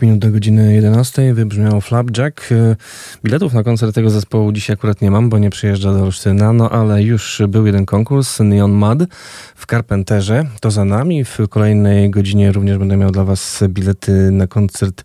Minut 0.02 0.20
do 0.20 0.32
godziny 0.32 0.74
11 0.74 1.34
wybrzmiał 1.34 1.82
Flapjack. 1.82 2.52
E, 2.52 2.76
biletów 3.24 3.54
na 3.54 3.64
koncert 3.64 3.96
tego 3.96 4.10
zespołu 4.10 4.52
dzisiaj 4.52 4.74
akurat 4.74 5.02
nie 5.02 5.12
mam, 5.12 5.30
bo 5.30 5.38
nie 5.38 5.50
przyjeżdża 5.50 5.94
do 5.94 6.04
Olsztyna, 6.04 6.54
no 6.54 6.70
ale 6.70 7.04
już 7.04 7.42
był 7.48 7.66
jeden 7.66 7.86
konkurs, 7.86 8.40
Neon 8.40 8.72
Mud 8.72 9.00
w 9.56 9.66
Carpenterze. 9.66 10.46
To 10.62 10.72
za 10.72 10.86
nami. 10.86 11.26
W 11.26 11.38
kolejnej 11.50 12.10
godzinie 12.10 12.52
również 12.52 12.78
będę 12.78 12.98
miał 12.98 13.12
dla 13.12 13.24
Was 13.24 13.64
bilety 13.68 14.32
na 14.32 14.48
koncert 14.48 15.04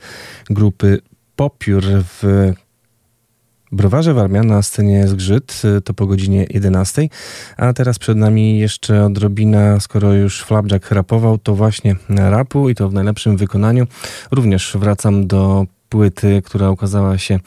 grupy 0.50 0.98
Popiór 1.36 1.84
w 1.84 2.52
Browarze 3.72 4.14
Warmia 4.14 4.42
na 4.42 4.62
scenie 4.62 5.08
Zgrzyt, 5.08 5.62
y, 5.78 5.80
to 5.80 5.94
po 5.94 6.06
godzinie 6.06 6.46
11. 6.50 7.08
A 7.56 7.72
teraz 7.72 7.98
przed 7.98 8.18
nami 8.18 8.58
jeszcze 8.58 9.04
odrobina, 9.04 9.80
skoro 9.80 10.12
już 10.12 10.42
Flapjack 10.42 10.90
rapował, 10.90 11.38
to 11.38 11.54
właśnie 11.54 11.96
rapu 12.08 12.68
i 12.68 12.74
to 12.74 12.88
w 12.88 12.94
najlepszym 12.94 13.36
wykonaniu. 13.36 13.86
Również 14.30 14.76
wracam 14.80 15.26
do 15.26 15.66
płyty, 15.88 16.42
która 16.44 16.70
ukazała 16.70 17.18
się 17.18 17.38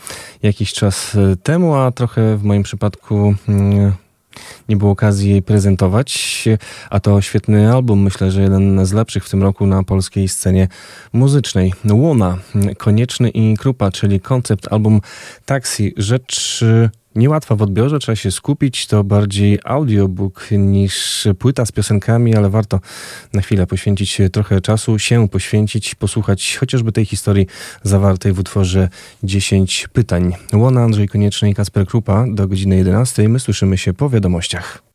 jakiś 0.44 0.74
czas 0.74 1.16
y, 1.16 1.38
temu, 1.44 1.76
a 1.76 1.92
trochę 1.92 2.38
w 2.38 2.44
moim 2.44 2.64
przypadku 2.64 3.36
mm, 3.48 3.94
nie 4.70 4.78
było 4.78 4.92
okazji 4.92 5.30
jej 5.30 5.42
prezentować, 5.42 6.46
a 6.90 7.00
to 7.00 7.22
świetny 7.22 7.74
album, 7.74 8.02
myślę, 8.02 8.32
że 8.32 8.42
jeden 8.42 8.86
z 8.86 8.94
lepszych 8.94 9.26
w 9.26 9.30
tym 9.30 9.44
roku 9.44 9.66
na 9.66 9.84
polskiej 9.84 10.28
scenie 10.28 10.68
muzycznej. 11.14 11.74
Łona, 11.92 12.38
Konieczny 12.78 13.30
i 13.30 13.58
Krupa, 13.58 13.92
czyli 13.92 14.20
koncept 14.20 14.68
album 14.74 15.02
Taxi, 15.46 15.94
rzecz 15.98 16.64
niełatwa 17.16 17.56
w 17.56 17.62
odbiorze, 17.62 18.00
trzeba 18.00 18.16
się 18.16 18.32
skupić. 18.32 18.88
To 18.88 19.04
bardziej 19.04 19.60
audiobook 19.64 20.48
niż 20.52 21.28
płyta 21.40 21.66
z 21.66 21.72
piosenkami, 21.72 22.36
ale 22.36 22.50
warto 22.50 22.80
na 23.34 23.42
chwilę 23.42 23.68
poświęcić 23.68 24.22
trochę 24.34 24.62
czasu, 24.62 25.00
się 25.00 25.30
poświęcić, 25.30 25.96
posłuchać 25.96 26.58
chociażby 26.58 26.92
tej 26.92 27.06
historii 27.06 27.48
zawartej 27.84 28.34
w 28.34 28.40
utworze 28.40 28.90
10 29.24 29.88
pytań. 29.94 30.34
Łona 30.54 30.84
Andrzej 30.84 31.08
Konieczny 31.08 31.50
i 31.50 31.54
Kasper 31.54 31.86
Krupa 31.86 32.26
do 32.28 32.48
godziny 32.48 32.78
11. 32.78 33.30
My 33.30 33.40
słyszymy 33.40 33.78
się 33.78 33.94
po 33.94 34.10
wiadomościach. 34.10 34.89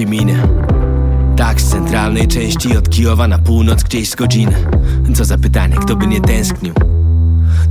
Szybciej 0.00 0.18
minie. 0.18 0.42
Tak, 1.36 1.60
z 1.60 1.70
centralnej 1.70 2.28
części 2.28 2.76
od 2.76 2.90
Kijowa 2.90 3.28
na 3.28 3.38
północ 3.38 3.82
gdzieś 3.82 4.10
z 4.10 4.14
godziny. 4.14 4.54
Co 5.14 5.24
za 5.24 5.38
pytanie, 5.38 5.76
kto 5.76 5.96
by 5.96 6.06
nie 6.06 6.20
tęsknił? 6.20 6.74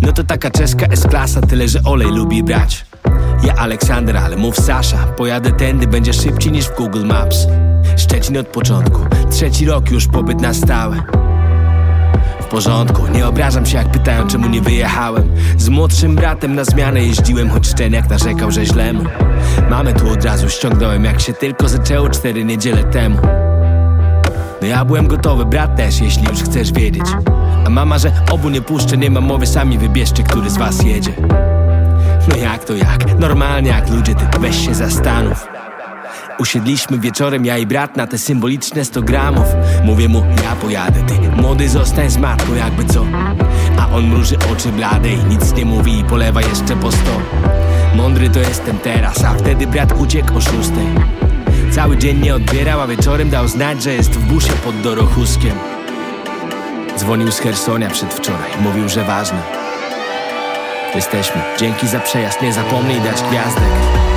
No 0.01 0.11
to 0.11 0.23
taka 0.23 0.51
czeska 0.51 0.85
S-klasa, 0.85 1.41
tyle 1.41 1.67
że 1.67 1.83
olej 1.83 2.07
lubi 2.07 2.43
brać. 2.43 2.85
Ja 3.43 3.55
Aleksander, 3.55 4.17
ale 4.17 4.35
mów 4.35 4.55
Sasza. 4.55 4.97
Pojadę 4.97 5.51
tędy, 5.51 5.87
będzie 5.87 6.13
szybciej 6.13 6.51
niż 6.51 6.65
w 6.65 6.75
Google 6.77 7.05
Maps. 7.05 7.47
Szczecin 7.97 8.37
od 8.37 8.47
początku, 8.47 9.01
trzeci 9.31 9.65
rok 9.65 9.91
już 9.91 10.07
pobyt 10.07 10.41
na 10.41 10.53
stałe 10.53 11.03
porządku, 12.49 13.07
nie 13.07 13.27
obrażam 13.27 13.65
się 13.65 13.77
jak 13.77 13.91
pytają 13.91 14.27
czemu 14.27 14.49
nie 14.49 14.61
wyjechałem. 14.61 15.31
Z 15.57 15.69
młodszym 15.69 16.15
bratem 16.15 16.55
na 16.55 16.63
zmianę 16.63 17.03
jeździłem, 17.03 17.49
choć 17.49 17.67
szczeniak 17.67 18.09
narzekał, 18.09 18.51
że 18.51 18.65
źle 18.65 18.93
mu. 18.93 19.03
Mamy 19.69 19.93
tu 19.93 20.09
od 20.09 20.25
razu 20.25 20.49
ściągnąłem 20.49 21.05
jak 21.05 21.21
się 21.21 21.33
tylko 21.33 21.69
zaczęło 21.69 22.09
cztery 22.09 22.45
niedziele 22.45 22.83
temu. 22.83 23.17
No 24.61 24.67
ja 24.67 24.85
byłem 24.85 25.07
gotowy, 25.07 25.45
brat 25.45 25.75
też, 25.75 25.99
jeśli 25.99 26.27
już 26.27 26.43
chcesz 26.43 26.71
wiedzieć. 26.71 27.05
A 27.65 27.69
mama, 27.69 27.97
że 27.97 28.11
obu 28.31 28.49
nie 28.49 28.61
puszczę, 28.61 28.97
nie 28.97 29.09
ma 29.09 29.21
mowy, 29.21 29.47
sami 29.47 29.77
wybierzcie, 29.77 30.23
który 30.23 30.49
z 30.49 30.57
was 30.57 30.83
jedzie. 30.83 31.13
No 32.29 32.35
jak 32.35 32.63
to 32.63 32.75
jak? 32.75 33.19
Normalnie 33.19 33.69
jak 33.69 33.89
ludzie, 33.89 34.15
ty 34.15 34.39
weź 34.39 34.65
się 34.65 34.75
zastanów 34.75 35.58
Usiedliśmy 36.39 36.99
wieczorem, 36.99 37.45
ja 37.45 37.57
i 37.57 37.65
brat 37.65 37.97
na 37.97 38.07
te 38.07 38.17
symboliczne 38.17 38.85
100 38.85 39.01
gramów. 39.01 39.45
Mówię 39.83 40.09
mu, 40.09 40.25
ja 40.43 40.55
pojadę, 40.55 41.03
ty 41.07 41.41
młody 41.41 41.69
zostań 41.69 42.09
z 42.09 42.17
matką 42.17 42.55
jakby 42.55 42.85
co. 42.85 43.05
A 43.79 43.95
on 43.95 44.07
mruży 44.07 44.37
oczy 44.53 44.69
blade 44.69 45.09
i 45.09 45.23
nic 45.23 45.53
nie 45.53 45.65
mówi 45.65 45.99
i 45.99 46.03
polewa 46.03 46.41
jeszcze 46.41 46.75
po 46.75 46.91
sto. 46.91 47.21
Mądry 47.95 48.29
to 48.29 48.39
jestem 48.39 48.77
teraz, 48.77 49.23
a 49.23 49.33
wtedy 49.33 49.67
brat 49.67 49.93
uciekł 49.99 50.37
o 50.37 50.41
szóstej. 50.41 50.87
Cały 51.71 51.97
dzień 51.97 52.19
nie 52.19 52.35
odbierał, 52.35 52.81
a 52.81 52.87
wieczorem 52.87 53.29
dał 53.29 53.47
znać, 53.47 53.83
że 53.83 53.93
jest 53.93 54.11
w 54.11 54.33
busie 54.33 54.53
pod 54.53 54.81
Dorochuskiem. 54.81 55.55
Dzwonił 56.97 57.31
z 57.31 57.39
Hersonia 57.39 57.89
przedwczoraj, 57.89 58.51
mówił, 58.61 58.89
że 58.89 59.03
ważne. 59.03 59.41
Jesteśmy, 60.95 61.41
dzięki 61.59 61.87
za 61.87 61.99
przejazd, 61.99 62.41
nie 62.41 62.53
zapomnij 62.53 63.01
dać 63.01 63.21
gwiazdek 63.21 64.08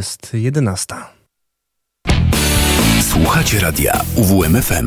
Jest 0.00 0.34
jedenasta. 0.34 1.10
Słuchacie 3.00 3.60
radia 3.60 4.00
UWMFM. 4.16 4.86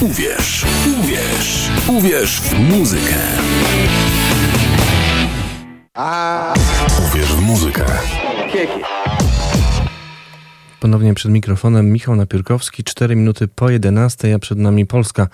Uwierz, 0.00 0.66
uwierz, 1.00 1.70
uwierz 1.88 2.40
w 2.40 2.58
muzykę. 2.58 3.14
Uwierz 7.08 7.32
w 7.32 7.40
muzykę. 7.40 7.84
Ponownie 10.80 11.14
przed 11.14 11.32
mikrofonem 11.32 11.92
Michał 11.92 12.16
Napiórkowski, 12.16 12.84
4 12.84 13.16
minuty 13.16 13.48
po 13.48 13.70
11, 13.70 14.34
a 14.34 14.38
przed 14.38 14.58
nami 14.58 14.86
polska 14.86 15.28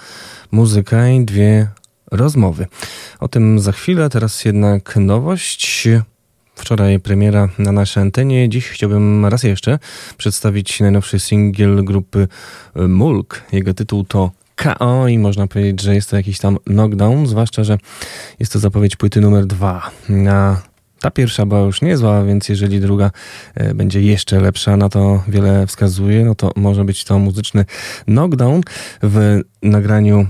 muzyka 0.51 1.09
i 1.09 1.24
dwie 1.24 1.68
rozmowy. 2.11 2.66
O 3.20 3.28
tym 3.28 3.59
za 3.59 3.72
chwilę, 3.72 4.11
teraz 4.11 4.44
jednak 4.44 4.96
nowość. 4.96 5.88
Wczoraj 6.59 7.01
premiera 7.01 7.49
na 7.59 7.73
naszej 7.73 8.03
antenie. 8.03 8.49
Dziś 8.49 8.69
chciałbym 8.69 9.27
raz 9.27 9.43
jeszcze 9.43 9.79
przedstawić 10.17 10.81
najnowszy 10.81 11.19
singiel 11.19 11.85
grupy 11.85 12.29
e, 12.77 12.89
Mulk. 12.89 13.43
Jego 13.53 13.75
tytuł 13.75 14.05
to 14.05 14.31
KO 14.57 15.09
i 15.09 15.19
można 15.19 15.47
powiedzieć, 15.47 15.83
że 15.83 15.95
jest 15.95 16.11
to 16.11 16.17
jakiś 16.17 16.39
tam 16.39 16.57
knockdown, 16.65 17.27
zwłaszcza, 17.27 17.65
że 17.65 17.79
jest 18.39 18.53
to 18.53 18.59
zapowiedź 18.59 18.97
płyty 18.97 19.21
numer 19.21 19.47
dwa. 19.47 19.91
A 20.31 20.57
ta 21.01 21.11
pierwsza 21.11 21.47
była 21.47 21.61
już 21.61 21.83
niezła, 21.83 22.25
więc 22.25 22.49
jeżeli 22.49 22.81
druga 22.81 23.11
e, 23.55 23.75
będzie 23.75 24.03
jeszcze 24.03 24.41
lepsza, 24.41 24.77
na 24.77 24.89
to 24.89 25.23
wiele 25.29 25.67
wskazuje, 25.67 26.25
no 26.25 26.35
to 26.35 26.53
może 26.57 26.85
być 26.85 27.05
to 27.05 27.19
muzyczny 27.19 27.65
knockdown 28.07 28.61
w 29.03 29.41
nagraniu 29.63 30.27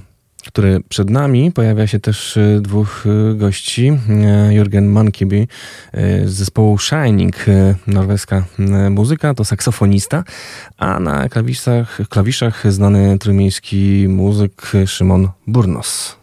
który 0.47 0.80
przed 0.89 1.11
nami. 1.11 1.53
Pojawia 1.53 1.86
się 1.86 2.01
też 2.01 2.36
y, 2.36 2.61
dwóch 2.62 3.05
y, 3.07 3.34
gości. 3.34 3.89
Y, 3.89 4.55
Jürgen 4.55 4.82
Mankeby 4.82 5.47
z 6.24 6.30
zespołu 6.30 6.78
Shining, 6.78 7.36
norweska 7.86 8.45
muzyka, 8.91 9.34
to 9.34 9.45
saksofonista, 9.45 10.24
a 10.78 11.01
na 11.01 11.28
klawiszach, 11.28 12.01
klawiszach 12.09 12.72
znany 12.72 13.18
trójmiejski 13.18 14.07
muzyk 14.09 14.72
Szymon 14.86 15.28
Burnos. 15.47 16.18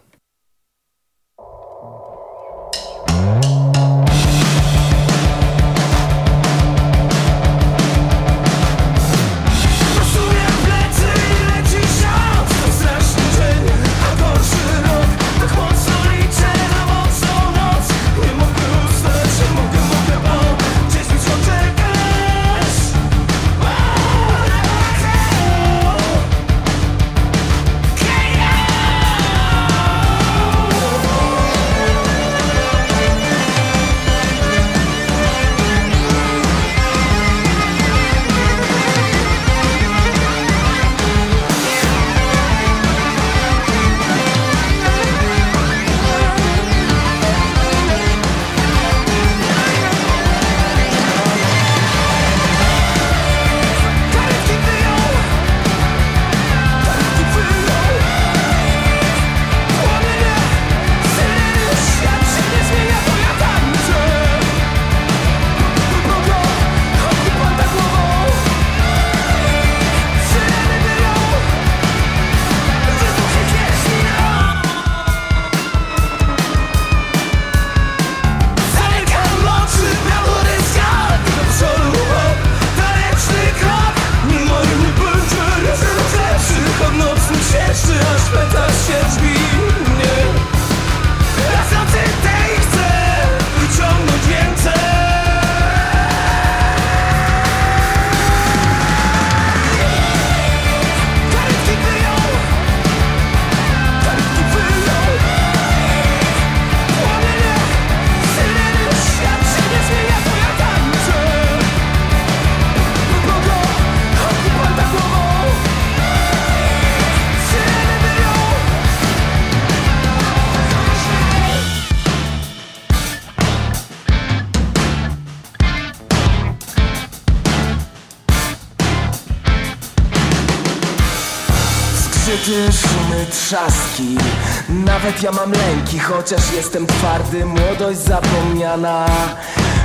Chociaż 136.08 136.52
jestem 136.56 136.86
twardy 136.86 137.44
Młodość 137.44 137.98
zapomniana. 137.98 139.06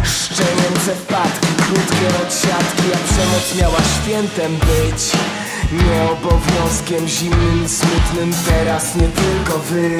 Szczenięce 0.03 0.95
wpadki, 0.95 1.47
krótkie 1.57 2.07
odsiadki 2.23 2.83
A 2.93 3.13
przemoc 3.13 3.61
miała 3.61 3.79
świętem 3.81 4.55
być. 4.55 5.01
Nie 5.71 6.11
obowiązkiem 6.11 7.07
zimnym 7.07 7.69
smutnym 7.69 8.33
Teraz 8.45 8.95
nie 8.95 9.07
tylko 9.07 9.59
wy. 9.59 9.99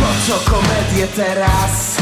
Po 0.00 0.10
co 0.26 0.50
komedię 0.50 1.06
teraz? 1.16 1.96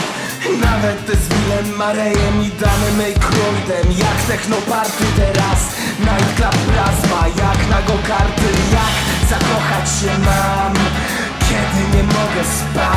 Nawet 0.60 1.06
te 1.06 1.12
z 1.12 1.28
Willem 1.28 1.76
Marejem 1.76 2.42
i 2.42 2.50
Danem 2.60 3.00
Aykroydem. 3.00 3.98
Jak 3.98 4.22
technoparty 4.28 5.04
teraz? 5.16 5.60
Nightclub 5.98 6.74
plazma 6.74 7.28
Jak 7.28 7.70
na 7.70 7.82
go 7.82 7.92
karty 8.08 8.48
Jak 8.72 9.15
zakochać 9.28 9.88
się 10.00 10.18
mam. 10.18 10.74
Kiedy 11.38 11.96
nie 11.96 12.02
mogę 12.02 12.44
spać 12.44 12.95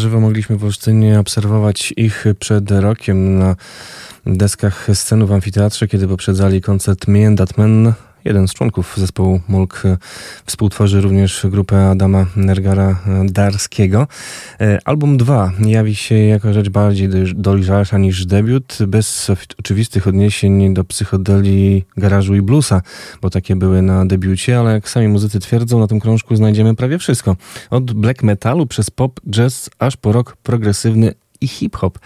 żywo 0.00 0.20
mogliśmy 0.20 0.56
w 0.56 0.64
Olsztynie 0.64 1.20
obserwować 1.20 1.94
ich 1.96 2.24
przed 2.38 2.70
rokiem 2.70 3.38
na 3.38 3.56
deskach 4.26 4.86
sceny 4.94 5.26
w 5.26 5.32
amfiteatrze, 5.32 5.88
kiedy 5.88 6.08
poprzedzali 6.08 6.60
koncert 6.60 7.08
Me. 7.08 7.34
Jeden 8.24 8.48
z 8.48 8.54
członków 8.54 8.94
zespołu 8.96 9.40
Mulk 9.48 9.82
współtworzy 10.46 11.00
również 11.00 11.46
grupę 11.50 11.90
Adama 11.90 12.26
Nergara 12.36 12.98
Darskiego. 13.24 14.06
Album 14.84 15.16
2 15.16 15.52
jawi 15.66 15.94
się 15.94 16.14
jako 16.14 16.52
rzecz 16.52 16.68
bardziej 16.68 17.08
dojrzalsza 17.34 17.98
niż 17.98 18.26
debiut, 18.26 18.78
bez 18.86 19.30
oczywistych 19.58 20.08
odniesień 20.08 20.74
do 20.74 20.84
psychodelii, 20.84 21.84
garażu 21.96 22.34
i 22.34 22.42
bluesa, 22.42 22.82
bo 23.22 23.30
takie 23.30 23.56
były 23.56 23.82
na 23.82 24.06
debiucie, 24.06 24.58
ale 24.58 24.72
jak 24.72 24.88
sami 24.88 25.08
muzycy 25.08 25.40
twierdzą, 25.40 25.78
na 25.78 25.86
tym 25.86 26.00
krążku 26.00 26.36
znajdziemy 26.36 26.76
prawie 26.76 26.98
wszystko. 26.98 27.36
Od 27.70 27.92
black 27.92 28.22
metalu 28.22 28.66
przez 28.66 28.90
pop, 28.90 29.20
jazz, 29.30 29.70
aż 29.78 29.96
po 29.96 30.12
rock 30.12 30.36
progresywny 30.36 31.14
i 31.40 31.48
hip-hop. 31.48 31.98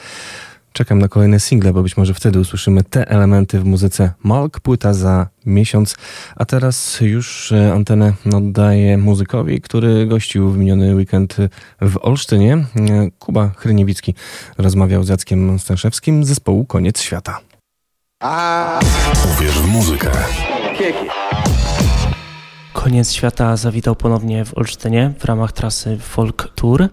Czekam 0.76 0.98
na 0.98 1.08
kolejne 1.08 1.40
single, 1.40 1.72
bo 1.72 1.82
być 1.82 1.96
może 1.96 2.14
wtedy 2.14 2.40
usłyszymy 2.40 2.82
te 2.82 3.08
elementy 3.08 3.60
w 3.60 3.64
muzyce 3.64 4.12
Malk, 4.22 4.60
płyta 4.60 4.94
za 4.94 5.28
miesiąc. 5.46 5.96
A 6.36 6.44
teraz 6.44 7.00
już 7.00 7.52
antenę 7.74 8.12
oddaję 8.32 8.98
muzykowi, 8.98 9.60
który 9.60 10.06
gościł 10.06 10.50
w 10.50 10.58
miniony 10.58 10.94
weekend 10.94 11.36
w 11.80 11.96
Olsztynie. 12.02 12.64
Kuba 13.18 13.48
Chryniewicki 13.56 14.14
rozmawiał 14.58 15.04
z 15.04 15.08
Jackiem 15.08 15.58
Stęszewskim 15.58 16.24
z 16.24 16.28
zespołu 16.28 16.64
Koniec 16.64 17.00
Świata. 17.00 17.40
Uwierz 19.34 19.58
w 19.58 19.66
muzykę. 19.66 20.10
Koniec 22.72 23.12
Świata 23.12 23.56
zawitał 23.56 23.96
ponownie 23.96 24.44
w 24.44 24.58
Olsztynie 24.58 25.12
w 25.18 25.24
ramach 25.24 25.52
trasy 25.52 25.98
Folk 25.98 26.48
Tour. 26.54 26.88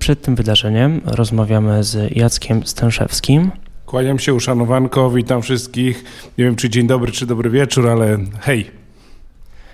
Przed 0.00 0.22
tym 0.22 0.34
wydarzeniem 0.34 1.00
rozmawiamy 1.04 1.84
z 1.84 2.16
Jackiem 2.16 2.66
Stęszewskim. 2.66 3.50
Kłaniam 3.86 4.18
się, 4.18 4.34
uszanowanko, 4.34 5.10
witam 5.10 5.42
wszystkich. 5.42 6.04
Nie 6.38 6.44
wiem, 6.44 6.56
czy 6.56 6.70
dzień 6.70 6.86
dobry, 6.86 7.12
czy 7.12 7.26
dobry 7.26 7.50
wieczór, 7.50 7.88
ale 7.88 8.18
hej. 8.40 8.70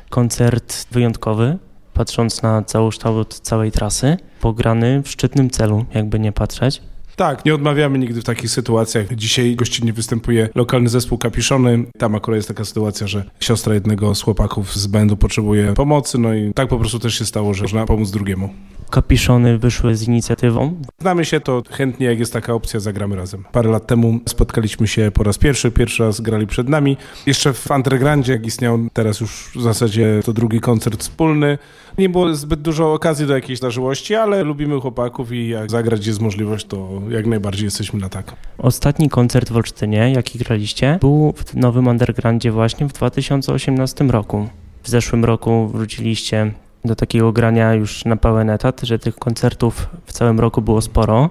Koncert 0.08 0.86
wyjątkowy, 0.90 1.58
patrząc 1.94 2.42
na 2.42 2.62
całokształt 2.62 3.40
całej 3.40 3.72
trasy, 3.72 4.16
pograny 4.40 5.02
w 5.02 5.08
szczytnym 5.08 5.50
celu, 5.50 5.84
jakby 5.94 6.18
nie 6.18 6.32
patrzeć. 6.32 6.82
Tak, 7.16 7.44
nie 7.44 7.54
odmawiamy 7.54 7.98
nigdy 7.98 8.20
w 8.20 8.24
takich 8.24 8.50
sytuacjach. 8.50 9.14
Dzisiaj 9.14 9.56
gościnnie 9.56 9.92
występuje 9.92 10.48
lokalny 10.54 10.88
zespół 10.88 11.18
Kapiszony. 11.18 11.84
Tam 11.98 12.14
akurat 12.14 12.36
jest 12.36 12.48
taka 12.48 12.64
sytuacja, 12.64 13.06
że 13.06 13.24
siostra 13.40 13.74
jednego 13.74 14.14
z 14.14 14.22
chłopaków 14.22 14.76
z 14.76 14.86
bandu 14.86 15.16
potrzebuje 15.16 15.72
pomocy, 15.72 16.18
no 16.18 16.34
i 16.34 16.52
tak 16.54 16.68
po 16.68 16.78
prostu 16.78 16.98
też 16.98 17.18
się 17.18 17.24
stało, 17.24 17.54
że 17.54 17.62
można 17.62 17.86
pomóc 17.86 18.10
drugiemu. 18.10 18.48
Kapiszony 18.90 19.58
wyszły 19.58 19.96
z 19.96 20.08
inicjatywą. 20.08 20.80
Znamy 20.98 21.24
się, 21.24 21.40
to 21.40 21.62
chętnie 21.70 22.06
jak 22.06 22.18
jest 22.18 22.32
taka 22.32 22.54
opcja, 22.54 22.80
zagramy 22.80 23.16
razem. 23.16 23.44
Parę 23.52 23.70
lat 23.70 23.86
temu 23.86 24.20
spotkaliśmy 24.28 24.88
się 24.88 25.10
po 25.14 25.22
raz 25.22 25.38
pierwszy, 25.38 25.70
pierwszy 25.70 26.02
raz 26.02 26.20
grali 26.20 26.46
przed 26.46 26.68
nami. 26.68 26.96
Jeszcze 27.26 27.52
w 27.52 27.70
Undergroundzie, 27.70 28.32
jak 28.32 28.46
istniał, 28.46 28.78
teraz 28.92 29.20
już 29.20 29.50
w 29.54 29.62
zasadzie 29.62 30.20
to 30.24 30.32
drugi 30.32 30.60
koncert 30.60 31.00
wspólny. 31.00 31.58
Nie 31.98 32.08
było 32.08 32.34
zbyt 32.34 32.62
dużo 32.62 32.92
okazji 32.92 33.26
do 33.26 33.34
jakiejś 33.34 33.58
zażyłości, 33.58 34.14
ale 34.14 34.42
lubimy 34.42 34.80
chłopaków 34.80 35.32
i 35.32 35.48
jak 35.48 35.70
zagrać 35.70 36.06
jest 36.06 36.20
możliwość, 36.20 36.66
to 36.66 37.00
jak 37.10 37.26
najbardziej 37.26 37.64
jesteśmy 37.64 38.00
na 38.00 38.08
tak. 38.08 38.36
Ostatni 38.58 39.08
koncert 39.08 39.50
w 39.50 39.56
Olsztynie, 39.56 40.12
jaki 40.12 40.38
graliście, 40.38 40.98
był 41.00 41.34
w 41.36 41.54
Nowym 41.54 41.86
Undergroundzie 41.86 42.52
właśnie 42.52 42.88
w 42.88 42.92
2018 42.92 44.04
roku. 44.04 44.48
W 44.82 44.88
zeszłym 44.88 45.24
roku 45.24 45.68
wróciliście 45.68 46.52
do 46.84 46.96
takiego 46.96 47.32
grania 47.32 47.74
już 47.74 48.04
na 48.04 48.16
pełen 48.16 48.50
etat, 48.50 48.80
że 48.82 48.98
tych 48.98 49.16
koncertów 49.16 49.86
w 50.06 50.12
całym 50.12 50.40
roku 50.40 50.62
było 50.62 50.80
sporo, 50.80 51.30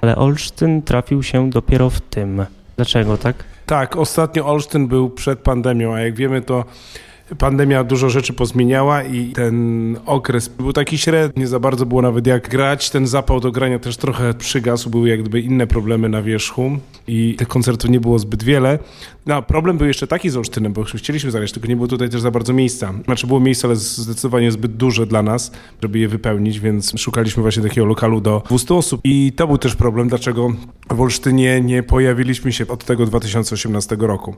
ale 0.00 0.16
Olsztyn 0.16 0.82
trafił 0.82 1.22
się 1.22 1.50
dopiero 1.50 1.90
w 1.90 2.00
tym. 2.00 2.46
Dlaczego 2.76 3.16
tak? 3.16 3.44
Tak, 3.66 3.96
ostatnio 3.96 4.46
Olsztyn 4.46 4.88
był 4.88 5.10
przed 5.10 5.38
pandemią, 5.38 5.94
a 5.94 6.00
jak 6.00 6.14
wiemy 6.14 6.42
to 6.42 6.64
pandemia 7.38 7.84
dużo 7.84 8.10
rzeczy 8.10 8.32
pozmieniała 8.32 9.02
i 9.02 9.32
ten 9.32 9.96
okres 10.06 10.48
był 10.48 10.72
taki 10.72 10.98
średni, 10.98 11.40
nie 11.40 11.46
za 11.46 11.60
bardzo 11.60 11.86
było 11.86 12.02
nawet 12.02 12.26
jak 12.26 12.48
grać. 12.48 12.90
Ten 12.90 13.06
zapał 13.06 13.40
do 13.40 13.52
grania 13.52 13.78
też 13.78 13.96
trochę 13.96 14.34
przygasł, 14.34 14.90
były 14.90 15.08
jak 15.08 15.20
gdyby 15.20 15.40
inne 15.40 15.66
problemy 15.66 16.08
na 16.08 16.22
wierzchu 16.22 16.78
i 17.08 17.34
tych 17.38 17.48
koncertów 17.48 17.90
nie 17.90 18.00
było 18.00 18.18
zbyt 18.18 18.42
wiele. 18.42 18.78
No, 19.26 19.42
problem 19.42 19.78
był 19.78 19.86
jeszcze 19.86 20.06
taki 20.06 20.30
z 20.30 20.36
Olsztynem, 20.36 20.72
bo 20.72 20.84
chcieliśmy 20.84 21.30
zagrać, 21.30 21.52
tylko 21.52 21.68
nie 21.68 21.76
było 21.76 21.88
tutaj 21.88 22.10
też 22.10 22.20
za 22.20 22.30
bardzo 22.30 22.52
miejsca. 22.52 22.94
Znaczy 23.04 23.26
było 23.26 23.40
miejsce, 23.40 23.68
ale 23.68 23.76
zdecydowanie 23.76 24.52
zbyt 24.52 24.76
duże 24.76 25.06
dla 25.06 25.22
nas, 25.22 25.52
żeby 25.82 25.98
je 25.98 26.08
wypełnić, 26.08 26.60
więc 26.60 26.92
szukaliśmy 26.96 27.42
właśnie 27.42 27.62
takiego 27.62 27.86
lokalu 27.86 28.20
do 28.20 28.42
200 28.48 28.74
osób 28.74 29.00
i 29.04 29.32
to 29.36 29.46
był 29.46 29.58
też 29.58 29.76
problem, 29.76 30.08
dlaczego 30.08 30.52
w 30.90 31.00
Olsztynie 31.00 31.60
nie 31.60 31.82
pojawiliśmy 31.82 32.52
się 32.52 32.68
od 32.68 32.84
tego 32.84 33.06
2018 33.06 33.96
roku. 33.98 34.34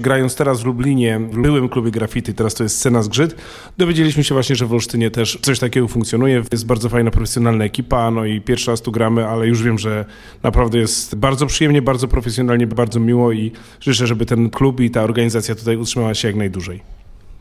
Grając 0.00 0.34
teraz 0.34 0.62
w 0.62 0.64
Lublinie, 0.64 1.18
w 1.18 1.40
byłym 1.40 1.68
klubie 1.68 1.90
graffiti, 1.90 2.29
teraz 2.34 2.54
to 2.54 2.62
jest 2.62 2.76
scena 2.76 3.02
zgrzyt, 3.02 3.36
dowiedzieliśmy 3.78 4.24
się 4.24 4.34
właśnie, 4.34 4.56
że 4.56 4.66
w 4.66 4.72
Olsztynie 4.72 5.10
też 5.10 5.38
coś 5.42 5.58
takiego 5.58 5.88
funkcjonuje. 5.88 6.42
Jest 6.52 6.66
bardzo 6.66 6.88
fajna, 6.88 7.10
profesjonalna 7.10 7.64
ekipa, 7.64 8.10
no 8.10 8.24
i 8.24 8.40
pierwszy 8.40 8.70
raz 8.70 8.82
tu 8.82 8.92
gramy, 8.92 9.26
ale 9.26 9.46
już 9.46 9.62
wiem, 9.62 9.78
że 9.78 10.04
naprawdę 10.42 10.78
jest 10.78 11.14
bardzo 11.14 11.46
przyjemnie, 11.46 11.82
bardzo 11.82 12.08
profesjonalnie, 12.08 12.66
bardzo 12.66 13.00
miło 13.00 13.32
i 13.32 13.52
życzę, 13.80 14.06
żeby 14.06 14.26
ten 14.26 14.50
klub 14.50 14.80
i 14.80 14.90
ta 14.90 15.02
organizacja 15.02 15.54
tutaj 15.54 15.76
utrzymała 15.76 16.14
się 16.14 16.28
jak 16.28 16.36
najdłużej. 16.36 16.80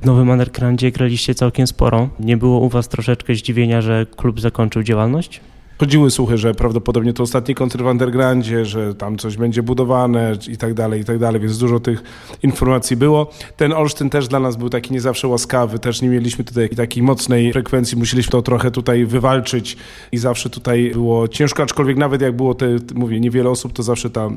W 0.02 0.06
Nowym 0.06 0.30
Undergroundzie 0.30 0.92
graliście 0.92 1.36
całkiem 1.36 1.68
sporo. 1.68 2.10
Nie 2.20 2.38
było 2.38 2.60
u 2.60 2.70
Was 2.70 2.88
troszeczkę 2.88 3.36
zdziwienia, 3.36 3.82
że 3.82 4.06
klub 4.16 4.40
zakończył 4.40 4.84
działalność? 4.84 5.42
Chodziły 5.80 6.12
słuchy, 6.12 6.38
że 6.38 6.54
prawdopodobnie 6.54 7.14
to 7.14 7.24
ostatni 7.24 7.56
koncert 7.56 7.84
w 7.84 7.88
Undergroundzie, 7.88 8.66
że 8.66 8.96
tam 8.96 9.18
coś 9.18 9.38
będzie 9.38 9.64
budowane 9.64 10.38
i 10.48 10.58
tak 10.58 10.74
dalej, 10.74 11.02
i 11.02 11.06
tak 11.06 11.20
dalej, 11.20 11.42
więc 11.42 11.58
dużo 11.58 11.80
tych 11.80 12.04
informacji 12.44 12.98
było. 12.98 13.30
Ten 13.58 13.74
Olsztyn 13.74 14.10
też 14.10 14.28
dla 14.28 14.40
nas 14.40 14.56
był 14.56 14.70
taki 14.70 14.94
nie 14.94 15.02
zawsze 15.02 15.28
łaskawy, 15.28 15.80
też 15.80 16.02
nie 16.02 16.10
mieliśmy 16.10 16.44
tutaj 16.44 16.70
takiej 16.70 17.04
mocnej 17.04 17.54
frekwencji, 17.54 17.98
musieliśmy 17.98 18.32
to 18.32 18.42
trochę 18.42 18.72
tutaj 18.72 19.06
wywalczyć 19.06 19.78
i 20.12 20.18
zawsze 20.18 20.50
tutaj 20.50 20.92
było 20.94 21.28
ciężko, 21.28 21.64
aczkolwiek 21.64 21.98
nawet 21.98 22.22
jak 22.22 22.36
było 22.36 22.54
te, 22.54 22.68
mówię, 22.96 23.20
niewiele 23.20 23.50
osób, 23.50 23.74
to 23.74 23.84
zawsze 23.84 24.10
ta 24.10 24.30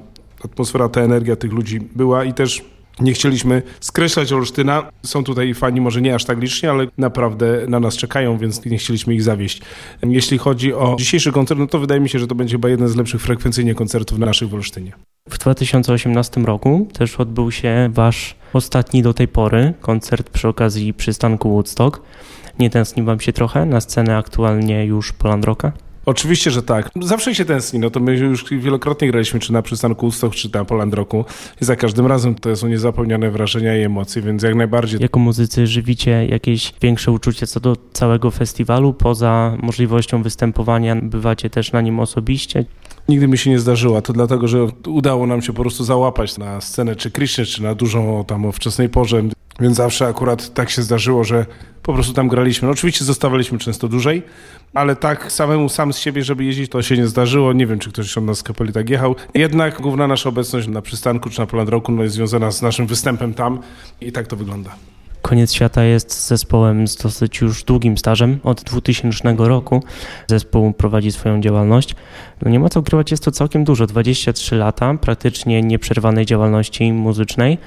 atmosfera, 0.45 0.89
ta 0.89 1.01
energia 1.01 1.37
tych 1.37 1.53
ludzi 1.53 1.81
była 1.97 2.25
i 2.25 2.35
też 2.35 2.65
nie 3.01 3.13
chcieliśmy 3.13 3.63
skreślać 3.81 4.33
Olsztyna. 4.33 4.91
Są 5.03 5.25
tutaj 5.25 5.55
fani, 5.55 5.81
może 5.81 6.03
nie 6.03 6.15
aż 6.15 6.25
tak 6.25 6.41
liczni, 6.41 6.69
ale 6.69 6.87
naprawdę 6.99 7.65
na 7.69 7.81
nas 7.81 7.97
czekają, 7.97 8.39
więc 8.39 8.65
nie 8.65 8.79
chcieliśmy 8.79 9.15
ich 9.15 9.23
zawieść. 9.23 9.63
Jeśli 10.03 10.39
chodzi 10.39 10.75
o 10.75 10.97
dzisiejszy 10.99 11.33
koncert, 11.33 11.61
no 11.61 11.67
to 11.67 11.79
wydaje 11.79 12.01
mi 12.01 12.09
się, 12.09 12.19
że 12.19 12.27
to 12.27 12.35
będzie 12.35 12.55
chyba 12.55 12.69
jeden 12.69 12.89
z 12.89 12.97
lepszych 12.97 13.23
frekwencyjnie 13.23 13.75
koncertów 13.75 14.19
naszych 14.19 14.49
w 14.49 14.55
Olsztynie. 14.55 14.93
W 15.29 15.39
2018 15.39 16.41
roku 16.41 16.89
też 16.93 17.21
odbył 17.21 17.51
się 17.51 17.91
wasz 17.93 18.35
ostatni 18.53 19.03
do 19.03 19.15
tej 19.15 19.29
pory 19.29 19.75
koncert 19.81 20.31
przy 20.31 20.49
okazji 20.49 20.95
przystanku 20.95 21.51
Woodstock. 21.51 22.03
Nie 22.59 22.71
tęskni 22.71 23.03
wam 23.03 23.21
się 23.21 23.33
trochę 23.33 23.67
na 23.67 23.81
scenę 23.81 24.17
aktualnie 24.17 24.87
już 24.87 25.13
Polandroka? 25.13 25.73
Oczywiście, 26.07 26.51
że 26.51 26.63
tak. 26.63 26.91
Zawsze 27.03 27.35
się 27.35 27.45
tęskni, 27.45 27.79
no 27.79 27.91
to 27.91 28.01
my 28.01 28.17
już 28.17 28.45
wielokrotnie 28.51 29.11
graliśmy, 29.11 29.41
czy 29.41 29.53
na 29.53 29.63
przystanku 29.63 30.07
Ustok, 30.07 30.35
czy 30.35 30.49
na 30.55 30.65
Poland 30.65 30.95
Roku 30.95 31.25
i 31.63 31.65
za 31.65 31.77
każdym 31.77 32.07
razem 32.07 32.35
to 32.35 32.57
są 32.57 32.69
niezapomniane 32.69 33.31
wrażenia 33.31 33.77
i 33.77 33.81
emocje, 33.81 34.23
więc 34.23 34.43
jak 34.43 34.55
najbardziej. 34.55 35.01
Jako 35.01 35.19
muzycy 35.19 35.67
żywicie 35.67 36.27
jakieś 36.27 36.75
większe 36.81 37.13
uczucie 37.13 37.47
co 37.47 37.61
do 37.61 37.77
całego 37.93 38.31
festiwalu, 38.31 38.93
poza 38.93 39.57
możliwością 39.63 40.23
występowania, 40.23 40.97
bywacie 40.97 41.51
też 41.51 41.73
na 41.73 41.81
nim 41.81 42.01
osobiście? 42.01 42.65
Nigdy 43.09 43.29
mi 43.29 43.39
się 43.39 43.51
nie 43.51 43.59
zdarzyła, 43.59 44.03
to 44.03 44.13
dlatego, 44.13 44.49
że 44.49 44.67
udało 44.87 45.27
nam 45.27 45.43
się 45.43 45.53
po 45.53 45.63
prostu 45.63 45.85
załapać 45.85 46.39
na 46.39 46.61
scenę, 46.61 46.97
czy 46.97 47.11
Krishna, 47.11 47.45
czy 47.45 47.63
na 47.63 47.75
dużą 47.75 48.25
tam 48.25 48.47
o 48.47 48.53
wczesnej 48.53 48.89
porze, 48.89 49.23
więc 49.61 49.77
zawsze 49.77 50.07
akurat 50.07 50.55
tak 50.55 50.71
się 50.71 50.83
zdarzyło, 50.83 51.25
że 51.25 51.47
po 51.83 51.95
prostu 51.95 52.13
tam 52.13 52.29
graliśmy. 52.29 52.67
No 52.67 52.73
oczywiście 52.73 53.05
zostawaliśmy 53.05 53.59
często 53.59 53.89
dłużej, 53.89 54.23
ale 54.75 54.97
tak 54.97 55.33
samemu 55.33 55.69
sam 55.69 55.93
z 55.93 55.99
siebie, 55.99 56.25
żeby 56.25 56.45
jeździć, 56.45 56.71
to 56.71 56.83
się 56.83 56.97
nie 56.97 57.07
zdarzyło. 57.07 57.53
Nie 57.53 57.67
wiem, 57.67 57.79
czy 57.79 57.93
ktoś 57.93 58.19
od 58.19 58.25
nas 58.25 58.39
z 58.39 58.43
kapeli 58.43 58.73
tak 58.73 58.91
jechał. 58.91 59.17
Jednak 59.35 59.81
główna 59.81 60.07
nasza 60.07 60.29
obecność 60.29 60.69
na 60.69 60.83
przystanku 60.83 61.31
czy 61.31 61.41
na 61.41 61.47
Poland 61.47 61.69
Roku 61.69 61.93
no, 61.93 62.03
jest 62.03 62.15
związana 62.15 62.51
z 62.51 62.63
naszym 62.63 62.87
występem 62.87 63.35
tam 63.35 63.59
i 64.01 64.13
tak 64.13 64.27
to 64.27 64.37
wygląda. 64.37 64.77
Koniec 65.23 65.53
Świata 65.53 65.85
jest 65.85 66.27
zespołem 66.27 66.89
z 66.89 66.97
dosyć 66.97 67.41
już 67.41 67.65
długim 67.65 67.99
stażem. 67.99 68.41
Od 68.45 68.63
2000 68.63 69.35
roku 69.39 69.83
zespół 70.27 70.73
prowadzi 70.73 71.13
swoją 71.13 71.41
działalność. 71.41 71.95
No 72.43 72.51
nie 72.51 72.61
ma 72.61 72.69
co 72.69 72.81
ukrywać, 72.81 73.11
jest 73.11 73.25
to 73.25 73.31
całkiem 73.31 73.65
dużo. 73.65 73.87
23 73.87 74.57
lata 74.57 74.95
praktycznie 74.95 75.63
nieprzerwanej 75.63 76.27
działalności 76.27 76.93
muzycznej. 76.93 77.59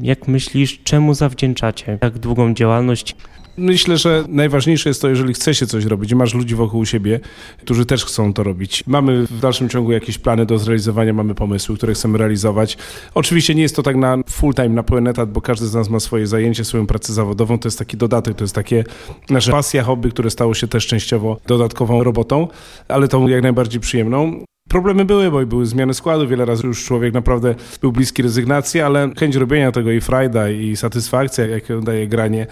Jak 0.00 0.28
myślisz, 0.28 0.80
czemu 0.84 1.14
zawdzięczacie 1.14 1.98
tak 1.98 2.18
długą 2.18 2.54
działalność? 2.54 3.16
Myślę, 3.56 3.96
że 3.98 4.24
najważniejsze 4.28 4.90
jest 4.90 5.02
to, 5.02 5.08
jeżeli 5.08 5.34
chce 5.34 5.54
się 5.54 5.66
coś 5.66 5.84
robić 5.84 6.14
masz 6.14 6.34
ludzi 6.34 6.54
wokół 6.54 6.86
siebie, 6.86 7.20
którzy 7.58 7.86
też 7.86 8.04
chcą 8.04 8.32
to 8.32 8.42
robić. 8.42 8.84
Mamy 8.86 9.26
w 9.26 9.40
dalszym 9.40 9.68
ciągu 9.68 9.92
jakieś 9.92 10.18
plany 10.18 10.46
do 10.46 10.58
zrealizowania, 10.58 11.12
mamy 11.12 11.34
pomysły, 11.34 11.76
które 11.76 11.94
chcemy 11.94 12.18
realizować. 12.18 12.78
Oczywiście 13.14 13.54
nie 13.54 13.62
jest 13.62 13.76
to 13.76 13.82
tak 13.82 13.96
na 13.96 14.16
full 14.30 14.54
time, 14.54 14.68
na 14.68 14.82
pełen 14.82 15.08
etat, 15.08 15.32
bo 15.32 15.40
każdy 15.40 15.66
z 15.66 15.74
nas 15.74 15.90
ma 15.90 16.00
swoje 16.00 16.26
zajęcie, 16.26 16.64
swoją 16.64 16.86
pracę 16.86 17.12
zawodową. 17.12 17.58
To 17.58 17.68
jest 17.68 17.78
taki 17.78 17.96
dodatek, 17.96 18.36
to 18.36 18.44
jest 18.44 18.54
takie 18.54 18.84
nasze 19.30 19.50
pasja, 19.50 19.82
hobby, 19.82 20.10
które 20.10 20.30
stało 20.30 20.54
się 20.54 20.68
też 20.68 20.86
częściowo 20.86 21.40
dodatkową 21.46 22.04
robotą, 22.04 22.48
ale 22.88 23.08
tą 23.08 23.28
jak 23.28 23.42
najbardziej 23.42 23.80
przyjemną. 23.80 24.44
Problemy 24.68 25.04
były, 25.04 25.30
bo 25.30 25.46
były 25.46 25.66
zmiany 25.66 25.94
składu, 25.94 26.28
wiele 26.28 26.44
razy 26.44 26.66
już 26.66 26.84
człowiek 26.84 27.14
naprawdę 27.14 27.54
był 27.80 27.92
bliski 27.92 28.22
rezygnacji, 28.22 28.80
ale 28.80 29.10
chęć 29.18 29.36
robienia 29.36 29.72
tego 29.72 29.90
i 29.90 30.00
frajda 30.00 30.50
i 30.50 30.76
satysfakcja, 30.76 31.46
jaką 31.46 31.80
daje 31.80 32.08
granie 32.08 32.46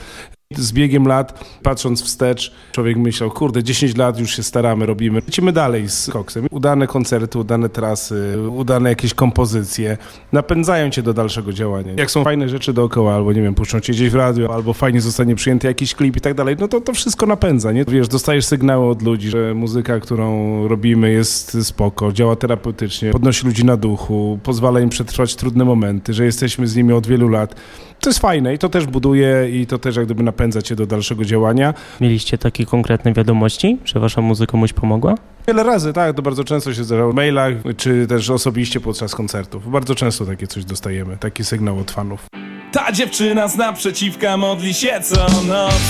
z 0.58 0.72
biegiem 0.72 1.08
lat, 1.08 1.44
patrząc 1.62 2.02
wstecz, 2.02 2.52
człowiek 2.72 2.96
myślał, 2.96 3.30
kurde, 3.30 3.62
10 3.62 3.96
lat 3.96 4.18
już 4.18 4.36
się 4.36 4.42
staramy, 4.42 4.86
robimy. 4.86 5.20
Lecimy 5.26 5.52
dalej 5.52 5.88
z 5.88 6.10
koksem. 6.10 6.46
Udane 6.50 6.86
koncerty, 6.86 7.38
udane 7.38 7.68
trasy, 7.68 8.34
udane 8.50 8.88
jakieś 8.88 9.14
kompozycje 9.14 9.98
napędzają 10.32 10.90
cię 10.90 11.02
do 11.02 11.14
dalszego 11.14 11.52
działania. 11.52 11.92
Jak 11.96 12.10
są 12.10 12.24
fajne 12.24 12.48
rzeczy 12.48 12.72
dookoła, 12.72 13.14
albo 13.14 13.32
nie 13.32 13.42
wiem, 13.42 13.54
puszczą 13.54 13.80
cię 13.80 13.92
gdzieś 13.92 14.10
w 14.10 14.14
radio, 14.14 14.54
albo 14.54 14.72
fajnie 14.72 15.00
zostanie 15.00 15.34
przyjęty 15.34 15.66
jakiś 15.66 15.94
klip 15.94 16.16
i 16.16 16.20
tak 16.20 16.34
dalej, 16.34 16.56
no 16.60 16.68
to 16.68 16.80
to 16.80 16.92
wszystko 16.92 17.26
napędza, 17.26 17.72
nie? 17.72 17.84
Wiesz, 17.84 18.08
dostajesz 18.08 18.44
sygnały 18.44 18.88
od 18.88 19.02
ludzi, 19.02 19.30
że 19.30 19.54
muzyka, 19.54 20.00
którą 20.00 20.68
robimy 20.68 21.12
jest 21.12 21.66
spoko, 21.66 22.12
działa 22.12 22.36
terapeutycznie, 22.36 23.10
podnosi 23.10 23.46
ludzi 23.46 23.64
na 23.64 23.76
duchu, 23.76 24.38
pozwala 24.42 24.80
im 24.80 24.88
przetrwać 24.88 25.36
trudne 25.36 25.64
momenty, 25.64 26.14
że 26.14 26.24
jesteśmy 26.24 26.66
z 26.66 26.76
nimi 26.76 26.92
od 26.92 27.06
wielu 27.06 27.28
lat 27.28 27.54
to 28.02 28.10
jest 28.10 28.20
fajne 28.20 28.54
i 28.54 28.58
to 28.58 28.68
też 28.68 28.86
buduje 28.86 29.48
i 29.50 29.66
to 29.66 29.78
też 29.78 29.96
jak 29.96 30.04
gdyby 30.04 30.22
napędza 30.22 30.62
cię 30.62 30.76
do 30.76 30.86
dalszego 30.86 31.24
działania. 31.24 31.74
Mieliście 32.00 32.38
takie 32.38 32.66
konkretne 32.66 33.12
wiadomości, 33.12 33.78
że 33.84 34.00
wasza 34.00 34.20
muzyka 34.20 34.50
komuś 34.50 34.72
pomogła? 34.72 35.14
Wiele 35.48 35.62
razy, 35.62 35.92
tak, 35.92 36.16
to 36.16 36.22
bardzo 36.22 36.44
często 36.44 36.74
się 36.74 36.84
zdarzało 36.84 37.12
w 37.12 37.14
mailach, 37.14 37.54
czy 37.76 38.06
też 38.06 38.30
osobiście 38.30 38.80
podczas 38.80 39.14
koncertów. 39.14 39.70
Bardzo 39.70 39.94
często 39.94 40.26
takie 40.26 40.46
coś 40.46 40.64
dostajemy, 40.64 41.16
taki 41.16 41.44
sygnał 41.44 41.78
od 41.78 41.90
fanów. 41.90 42.26
Ta 42.72 42.92
dziewczyna 42.92 43.48
z 43.48 43.56
naprzeciwka 43.56 44.36
modli 44.36 44.74
się 44.74 45.00
co 45.02 45.26
noc 45.48 45.82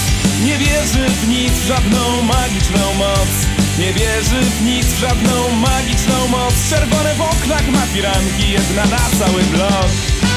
Nie 0.45 0.57
wierzy 0.59 1.09
w 1.09 1.29
nic, 1.29 1.53
w 1.53 1.67
żadną 1.67 2.23
magiczną 2.23 2.95
moc 2.99 3.29
Nie 3.79 3.93
wierzy 3.93 4.41
w 4.59 4.63
nic, 4.67 4.87
w 4.87 5.01
żadną 5.01 5.51
magiczną 5.51 6.29
moc 6.29 6.71
Czerwone 6.71 7.15
w 7.15 7.21
oknach 7.21 7.69
ma 7.73 7.87
firanki, 7.87 8.53
jedna 8.53 8.85
na 8.85 9.19
cały 9.19 9.43
blok 9.43 10.32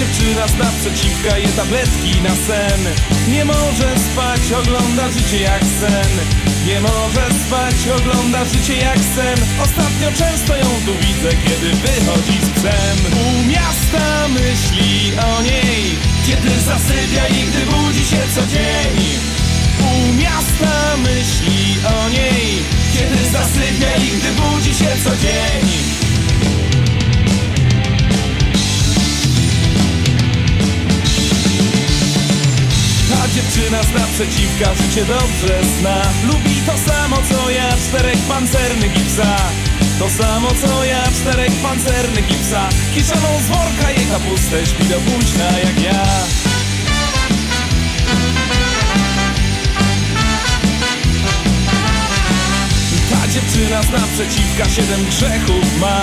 dziewczyna 0.00 0.48
z 0.48 0.54
naprzeciwka 0.54 1.38
je 1.38 1.48
tabletki 1.48 2.22
na 2.22 2.34
sen. 2.46 2.80
Nie 3.28 3.44
może 3.44 3.88
spać, 4.06 4.52
ogląda 4.60 5.10
życie 5.10 5.40
jak 5.40 5.62
sen. 5.80 6.12
Nie 6.66 6.80
może 6.80 7.24
spać, 7.46 7.74
ogląda 7.96 8.44
życie 8.44 8.76
jak 8.76 8.98
sen. 8.98 9.38
Ostatnio 9.62 10.08
często 10.18 10.56
ją 10.56 10.68
tu 10.86 10.92
widzę, 11.04 11.30
kiedy 11.44 11.68
wychodzi 11.70 12.38
z 12.46 12.50
psem. 12.50 12.98
U 13.24 13.48
miasta 13.48 14.28
myśli 14.28 15.12
o 15.30 15.42
niej 15.42 15.82
Kiedy 16.26 16.50
zasypia 16.60 17.24
i 17.28 17.40
gdy 17.48 17.62
budzi 17.72 18.04
się 18.04 18.22
co 18.34 18.46
dzień. 18.46 18.96
U 19.90 20.12
miasta 20.12 20.96
myśli 20.96 21.76
o 21.96 22.08
niej 22.08 22.62
Kiedy 22.92 23.30
zasypia 23.30 23.92
i 23.96 24.08
gdy 24.18 24.30
budzi 24.42 24.74
się 24.74 24.90
co 25.04 25.10
dzień 25.16 26.00
dziewczyna 33.34 33.82
z 33.82 33.92
naprzeciwka 33.92 34.74
życie 34.74 35.04
dobrze 35.04 35.64
zna. 35.78 36.02
Lubi 36.24 36.56
to 36.66 36.78
samo 36.90 37.16
co 37.30 37.50
ja, 37.50 37.76
czterech 37.76 38.18
pancernych 38.18 38.96
i 38.96 39.04
psa 39.04 39.36
To 39.98 40.10
samo 40.10 40.48
co 40.62 40.84
ja, 40.84 41.04
czterech 41.12 41.52
pancernych 41.52 42.30
i 42.30 42.34
psa 42.34 42.68
Kiszoną 42.94 43.28
z 43.44 43.46
worka 43.46 43.90
jej 43.90 44.06
kapustę 44.06 44.66
śpi 44.66 44.84
do 44.84 44.94
późna 44.94 45.58
jak 45.58 45.82
ja. 45.82 46.04
Ta 53.10 53.28
dziewczyna 53.28 53.82
z 53.82 53.90
naprzeciwka 53.90 54.68
siedem 54.68 55.04
grzechów 55.04 55.80
ma 55.80 56.02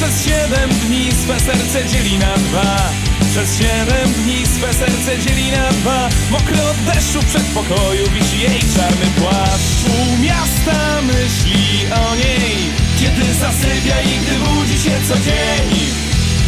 Przez 0.00 0.24
siedem 0.24 0.70
dni 0.70 1.12
swe 1.12 1.40
serce 1.40 1.88
dzieli 1.88 2.18
na 2.18 2.34
dwa. 2.34 2.90
Przez 3.30 3.58
siedem 3.58 4.12
dni 4.12 4.46
swe 4.46 4.74
serce 4.74 5.18
dzieli 5.18 5.52
na 5.52 5.68
dwa. 5.68 6.08
Mokry 6.30 6.62
od 6.62 6.76
deszczu 6.94 7.18
przed 7.28 7.42
pokoju 7.42 8.10
wisi 8.10 8.40
jej 8.40 8.60
czarny 8.76 9.06
płaszcz. 9.18 9.80
U 9.88 10.22
miasta 10.22 11.02
myśli 11.02 11.92
o 11.92 12.14
niej 12.14 12.56
Kiedy 13.00 13.34
zasypia 13.34 14.00
i 14.00 14.18
gdy 14.20 14.34
budzi 14.38 14.78
się 14.78 14.96
co 15.08 15.14
dzień. 15.14 15.68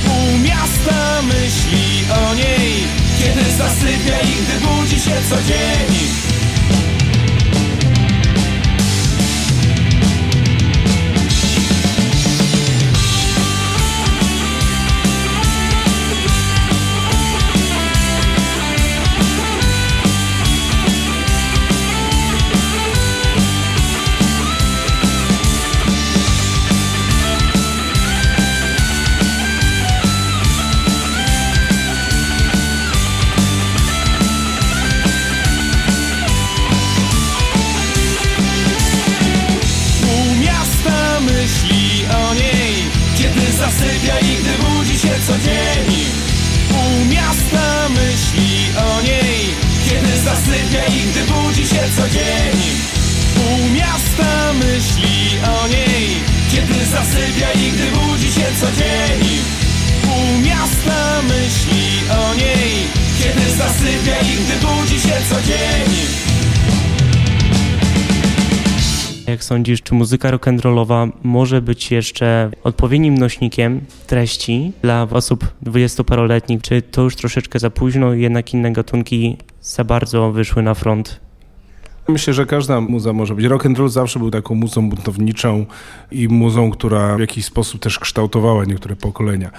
U 0.07 0.39
miasta 0.39 1.23
myśli 1.23 2.05
o 2.29 2.35
niej 2.35 2.85
Kiedy 3.19 3.51
zasypia 3.59 4.21
i 4.21 4.33
gdy 4.43 4.67
budzi 4.67 5.01
się 5.01 5.17
co 5.29 5.37
dzień 5.37 6.32
dzień. 52.13 52.57
Pół 53.35 53.59
miasta 53.79 54.53
myśli 54.53 55.39
o 55.57 55.69
niej. 55.69 56.07
Kiedy 56.53 56.85
zasypia 56.85 57.53
i 57.53 57.71
gdy 57.71 57.87
budzi 57.99 58.33
się 58.33 58.47
co 58.61 58.67
dzień. 58.79 59.21
Pół 60.03 60.41
miasta 60.49 61.23
myśli 61.23 61.85
o 62.11 62.35
niej. 62.35 62.71
Kiedy 63.19 63.51
zasypia 63.57 64.17
i 64.21 64.33
gdy 64.45 64.67
budzi 64.67 65.01
się 65.01 65.17
co 65.31 65.43
dzień. 65.49 65.89
Jak 69.27 69.45
sądzisz, 69.45 69.83
czy 69.83 69.95
muzyka 69.95 70.31
rock'n'rollowa 70.33 71.11
może 71.23 71.63
być 71.63 71.91
jeszcze 71.91 72.51
odpowiednim 72.65 73.19
nośnikiem 73.19 73.81
treści 74.07 74.73
dla 74.83 75.03
osób 75.11 75.47
dwudziestoparoletnich? 75.63 76.63
Czy 76.63 76.83
to 76.83 77.03
już 77.03 77.17
troszeczkę 77.17 77.59
za 77.59 77.71
późno, 77.71 78.13
jednak 78.13 78.55
inne 78.55 78.73
gatunki 78.73 79.37
za 79.63 79.85
bardzo 79.85 80.33
wyszły 80.33 80.63
na 80.63 80.75
front? 80.75 81.21
Myślę, 82.09 82.35
że 82.35 82.47
każda 82.47 82.81
muza 82.81 83.13
może 83.13 83.35
być. 83.35 83.45
Rock 83.45 83.67
and 83.67 83.79
roll 83.79 83.89
zawsze 83.89 84.19
był 84.19 84.31
taką 84.31 84.55
muzą 84.55 84.89
buntowniczą 84.89 85.67
i 86.11 86.29
muzą, 86.29 86.71
która 86.71 87.17
w 87.17 87.21
jakiś 87.21 87.45
sposób 87.45 87.81
też 87.81 87.99
kształtowała 87.99 88.65
niektóre 88.65 88.97
pokolenia. 88.97 89.51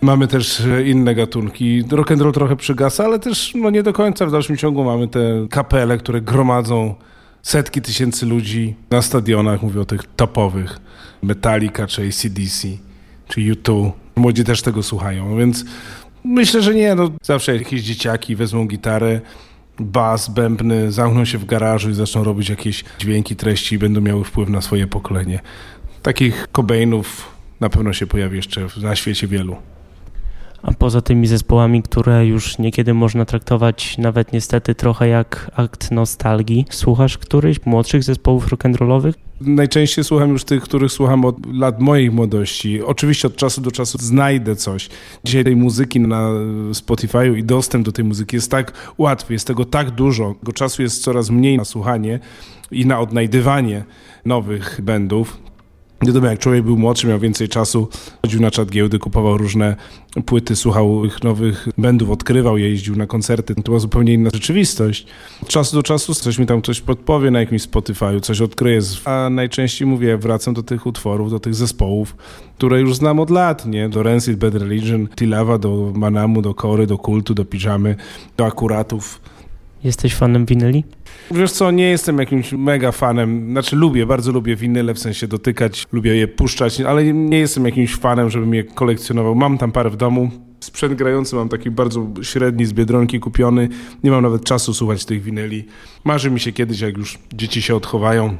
Mamy 0.00 0.28
też 0.28 0.62
inne 0.86 1.14
gatunki. 1.14 1.84
Rock 1.90 2.12
and 2.12 2.20
roll 2.20 2.32
trochę 2.32 2.56
przygasa, 2.56 3.04
ale 3.04 3.18
też 3.18 3.52
no 3.54 3.70
nie 3.70 3.82
do 3.82 3.92
końca 3.92 4.26
w 4.26 4.32
dalszym 4.32 4.56
ciągu 4.56 4.84
mamy 4.84 5.08
te 5.08 5.46
kapele, 5.50 5.98
które 5.98 6.20
gromadzą 6.20 6.94
setki 7.42 7.82
tysięcy 7.82 8.26
ludzi 8.26 8.74
na 8.90 9.02
stadionach, 9.02 9.62
mówię 9.62 9.80
o 9.80 9.84
tych 9.84 10.02
topowych, 10.16 10.78
Metallica 11.22 11.86
czy 11.86 12.02
ACDC, 12.02 12.68
czy 13.28 13.40
U2. 13.40 13.90
Młodzi 14.16 14.44
też 14.44 14.62
tego 14.62 14.82
słuchają, 14.82 15.36
więc 15.38 15.64
myślę, 16.24 16.62
że 16.62 16.74
nie, 16.74 16.94
no 16.94 17.10
zawsze 17.22 17.56
jakieś 17.56 17.82
dzieciaki 17.82 18.36
wezmą 18.36 18.66
gitarę, 18.66 19.20
bas, 19.80 20.28
bębny, 20.28 20.92
zamkną 20.92 21.24
się 21.24 21.38
w 21.38 21.44
garażu 21.44 21.90
i 21.90 21.94
zaczną 21.94 22.24
robić 22.24 22.48
jakieś 22.48 22.84
dźwięki, 22.98 23.36
treści 23.36 23.74
i 23.74 23.78
będą 23.78 24.00
miały 24.00 24.24
wpływ 24.24 24.48
na 24.48 24.60
swoje 24.60 24.86
pokolenie. 24.86 25.40
Takich 26.02 26.48
Cobainów 26.52 27.34
na 27.60 27.68
pewno 27.68 27.92
się 27.92 28.06
pojawi 28.06 28.36
jeszcze 28.36 28.66
na 28.82 28.96
świecie 28.96 29.26
wielu. 29.26 29.56
A 30.64 30.72
poza 30.72 31.00
tymi 31.00 31.26
zespołami, 31.26 31.82
które 31.82 32.26
już 32.26 32.58
niekiedy 32.58 32.94
można 32.94 33.24
traktować 33.24 33.98
nawet 33.98 34.32
niestety 34.32 34.74
trochę 34.74 35.08
jak 35.08 35.50
akt 35.56 35.90
nostalgii, 35.90 36.66
słuchasz 36.70 37.18
któryś 37.18 37.66
młodszych 37.66 38.02
zespołów 38.02 38.52
rock'n'rollowych? 38.52 39.12
Najczęściej 39.40 40.04
słucham 40.04 40.30
już 40.30 40.44
tych, 40.44 40.62
których 40.62 40.92
słucham 40.92 41.24
od 41.24 41.54
lat 41.54 41.80
mojej 41.80 42.10
młodości. 42.10 42.82
Oczywiście 42.82 43.28
od 43.28 43.36
czasu 43.36 43.60
do 43.60 43.70
czasu 43.70 43.98
znajdę 44.00 44.56
coś. 44.56 44.88
Dzisiaj 45.24 45.44
tej 45.44 45.56
muzyki 45.56 46.00
na 46.00 46.28
Spotify'u 46.70 47.36
i 47.36 47.44
dostęp 47.44 47.84
do 47.84 47.92
tej 47.92 48.04
muzyki 48.04 48.36
jest 48.36 48.50
tak 48.50 48.92
łatwy, 48.98 49.32
jest 49.32 49.46
tego 49.46 49.64
tak 49.64 49.90
dużo. 49.90 50.34
Czasu 50.54 50.82
jest 50.82 51.02
coraz 51.02 51.30
mniej 51.30 51.56
na 51.56 51.64
słuchanie 51.64 52.20
i 52.70 52.86
na 52.86 53.00
odnajdywanie 53.00 53.84
nowych 54.24 54.80
bandów. 54.82 55.43
Wiadomo, 56.06 56.26
jak 56.26 56.38
człowiek 56.38 56.64
był 56.64 56.76
młodszy, 56.78 57.06
miał 57.06 57.18
więcej 57.18 57.48
czasu, 57.48 57.88
chodził 58.22 58.40
na 58.40 58.50
czat 58.50 58.70
giełdy, 58.70 58.98
kupował 58.98 59.38
różne 59.38 59.76
płyty, 60.26 60.56
słuchał 60.56 61.04
ich 61.04 61.24
nowych 61.24 61.68
bandów, 61.78 62.10
odkrywał 62.10 62.58
je, 62.58 62.70
jeździł 62.70 62.96
na 62.96 63.06
koncerty. 63.06 63.54
To 63.54 63.62
była 63.62 63.78
zupełnie 63.78 64.12
inna 64.12 64.30
rzeczywistość. 64.34 65.06
Od 65.42 65.48
czasu 65.48 65.76
do 65.76 65.82
czasu 65.82 66.14
coś 66.14 66.38
mi 66.38 66.46
tam 66.46 66.62
coś 66.62 66.80
podpowie 66.80 67.30
na 67.30 67.40
jakimś 67.40 67.62
Spotify'u, 67.62 68.20
coś 68.20 68.40
odkryję, 68.40 68.80
a 69.04 69.28
najczęściej 69.30 69.88
mówię, 69.88 70.18
wracam 70.18 70.54
do 70.54 70.62
tych 70.62 70.86
utworów, 70.86 71.30
do 71.30 71.40
tych 71.40 71.54
zespołów, 71.54 72.16
które 72.56 72.80
już 72.80 72.96
znam 72.96 73.20
od 73.20 73.30
lat, 73.30 73.66
nie? 73.66 73.88
Do 73.88 74.02
Rancid, 74.02 74.38
Bad 74.38 74.54
Religion, 74.54 75.08
Tilawa, 75.16 75.58
do 75.58 75.92
Manamu, 75.94 76.42
do 76.42 76.54
Kory, 76.54 76.86
do 76.86 76.98
Kultu, 76.98 77.34
do 77.34 77.44
Pijamy, 77.44 77.96
do 78.36 78.46
Akuratów. 78.46 79.20
Jesteś 79.84 80.14
fanem 80.14 80.46
winyli? 80.46 80.84
Wiesz 81.30 81.52
co, 81.52 81.70
nie 81.70 81.90
jestem 81.90 82.18
jakimś 82.18 82.52
mega 82.52 82.92
fanem, 82.92 83.50
znaczy 83.50 83.76
lubię, 83.76 84.06
bardzo 84.06 84.32
lubię 84.32 84.56
winyle, 84.56 84.94
w 84.94 84.98
sensie 84.98 85.28
dotykać, 85.28 85.86
lubię 85.92 86.16
je 86.16 86.28
puszczać, 86.28 86.80
ale 86.80 87.04
nie 87.12 87.38
jestem 87.38 87.64
jakimś 87.64 87.96
fanem, 87.96 88.30
żebym 88.30 88.54
je 88.54 88.64
kolekcjonował. 88.64 89.34
Mam 89.34 89.58
tam 89.58 89.72
parę 89.72 89.90
w 89.90 89.96
domu, 89.96 90.30
sprzęt 90.60 90.94
grający 90.94 91.36
mam 91.36 91.48
taki 91.48 91.70
bardzo 91.70 92.08
średni 92.22 92.66
z 92.66 92.72
Biedronki 92.72 93.20
kupiony, 93.20 93.68
nie 94.04 94.10
mam 94.10 94.22
nawet 94.22 94.44
czasu 94.44 94.74
słuchać 94.74 95.04
tych 95.04 95.22
winyli. 95.22 95.64
Marzy 96.04 96.30
mi 96.30 96.40
się 96.40 96.52
kiedyś, 96.52 96.80
jak 96.80 96.96
już 96.96 97.18
dzieci 97.34 97.62
się 97.62 97.76
odchowają, 97.76 98.36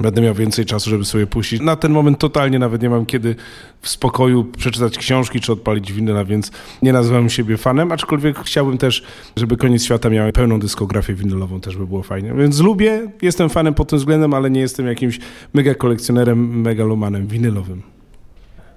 Będę 0.00 0.20
miał 0.20 0.34
więcej 0.34 0.64
czasu, 0.64 0.90
żeby 0.90 1.04
sobie 1.04 1.26
puścić. 1.26 1.60
Na 1.60 1.76
ten 1.76 1.92
moment 1.92 2.18
totalnie 2.18 2.58
nawet 2.58 2.82
nie 2.82 2.90
mam 2.90 3.06
kiedy 3.06 3.36
w 3.80 3.88
spokoju 3.88 4.44
przeczytać 4.44 4.98
książki 4.98 5.40
czy 5.40 5.52
odpalić 5.52 5.92
winyla, 5.92 6.24
więc 6.24 6.50
nie 6.82 6.92
nazywam 6.92 7.30
siebie 7.30 7.56
fanem, 7.56 7.92
aczkolwiek 7.92 8.38
chciałbym 8.38 8.78
też, 8.78 9.02
żeby 9.36 9.56
Koniec 9.56 9.84
Świata 9.84 10.10
miał 10.10 10.32
pełną 10.32 10.60
dyskografię 10.60 11.14
winylową, 11.14 11.60
też 11.60 11.76
by 11.76 11.86
było 11.86 12.02
fajnie. 12.02 12.32
Więc 12.34 12.60
lubię, 12.60 13.10
jestem 13.22 13.48
fanem 13.48 13.74
pod 13.74 13.88
tym 13.88 13.98
względem, 13.98 14.34
ale 14.34 14.50
nie 14.50 14.60
jestem 14.60 14.86
jakimś 14.86 15.18
mega 15.54 15.74
kolekcjonerem, 15.74 16.60
megalomanem 16.60 17.26
winylowym. 17.26 17.82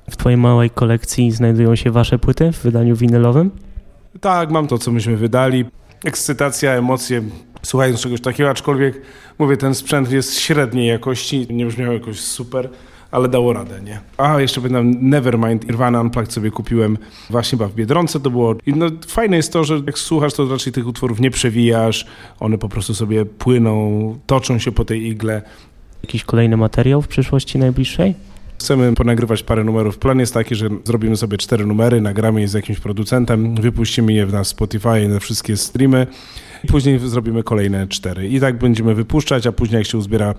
W 0.09 0.17
twojej 0.17 0.37
małej 0.37 0.69
kolekcji 0.69 1.31
znajdują 1.31 1.75
się 1.75 1.91
wasze 1.91 2.19
płyty 2.19 2.51
w 2.51 2.63
wydaniu 2.63 2.95
winylowym? 2.95 3.51
Tak, 4.21 4.51
mam 4.51 4.67
to, 4.67 4.77
co 4.77 4.91
myśmy 4.91 5.17
wydali. 5.17 5.65
Ekscytacja, 6.05 6.71
emocje, 6.71 7.23
słuchając 7.63 8.01
czegoś 8.01 8.21
takiego, 8.21 8.49
aczkolwiek 8.49 9.01
mówię, 9.39 9.57
ten 9.57 9.75
sprzęt 9.75 10.11
jest 10.11 10.39
średniej 10.39 10.87
jakości, 10.87 11.47
nie 11.49 11.65
brzmiał 11.65 11.93
jakoś 11.93 12.19
super, 12.19 12.69
ale 13.11 13.27
dało 13.27 13.53
radę, 13.53 13.81
nie? 13.81 13.99
A, 14.17 14.41
jeszcze 14.41 14.61
pamiętam 14.61 15.09
Nevermind, 15.09 15.65
Irwana 15.69 16.01
Unplugged 16.01 16.33
sobie 16.33 16.51
kupiłem 16.51 16.97
właśnie 17.29 17.57
w 17.57 17.75
Biedronce 17.75 18.19
to 18.19 18.29
było. 18.29 18.55
I 18.65 18.73
no, 18.73 18.85
fajne 19.07 19.37
jest 19.37 19.53
to, 19.53 19.63
że 19.63 19.81
jak 19.85 19.99
słuchasz, 19.99 20.33
to 20.33 20.49
raczej 20.49 20.73
tych 20.73 20.87
utworów 20.87 21.19
nie 21.19 21.31
przewijasz, 21.31 22.05
one 22.39 22.57
po 22.57 22.69
prostu 22.69 22.93
sobie 22.93 23.25
płyną, 23.25 24.19
toczą 24.25 24.59
się 24.59 24.71
po 24.71 24.85
tej 24.85 25.07
igle. 25.07 25.41
Jakiś 26.03 26.23
kolejny 26.23 26.57
materiał 26.57 27.01
w 27.01 27.07
przyszłości 27.07 27.57
najbliższej? 27.57 28.15
Chcemy 28.59 28.93
ponagrywać 28.93 29.43
parę 29.43 29.63
numerów. 29.63 29.97
Plan 29.97 30.19
jest 30.19 30.33
taki, 30.33 30.55
że 30.55 30.69
zrobimy 30.83 31.17
sobie 31.17 31.37
cztery 31.37 31.65
numery, 31.65 32.01
nagramy 32.01 32.41
je 32.41 32.47
z 32.47 32.53
jakimś 32.53 32.79
producentem, 32.79 33.55
wypuścimy 33.55 34.13
je 34.13 34.25
na 34.25 34.43
Spotify, 34.43 35.07
na 35.07 35.19
wszystkie 35.19 35.57
streamy 35.57 36.07
później 36.67 36.99
zrobimy 36.99 37.43
kolejne 37.43 37.87
cztery. 37.87 38.27
I 38.27 38.39
tak 38.39 38.57
będziemy 38.57 38.95
wypuszczać, 38.95 39.47
a 39.47 39.51
później 39.51 39.77
jak 39.77 39.87
się 39.87 39.97
uzbiera, 39.97 40.35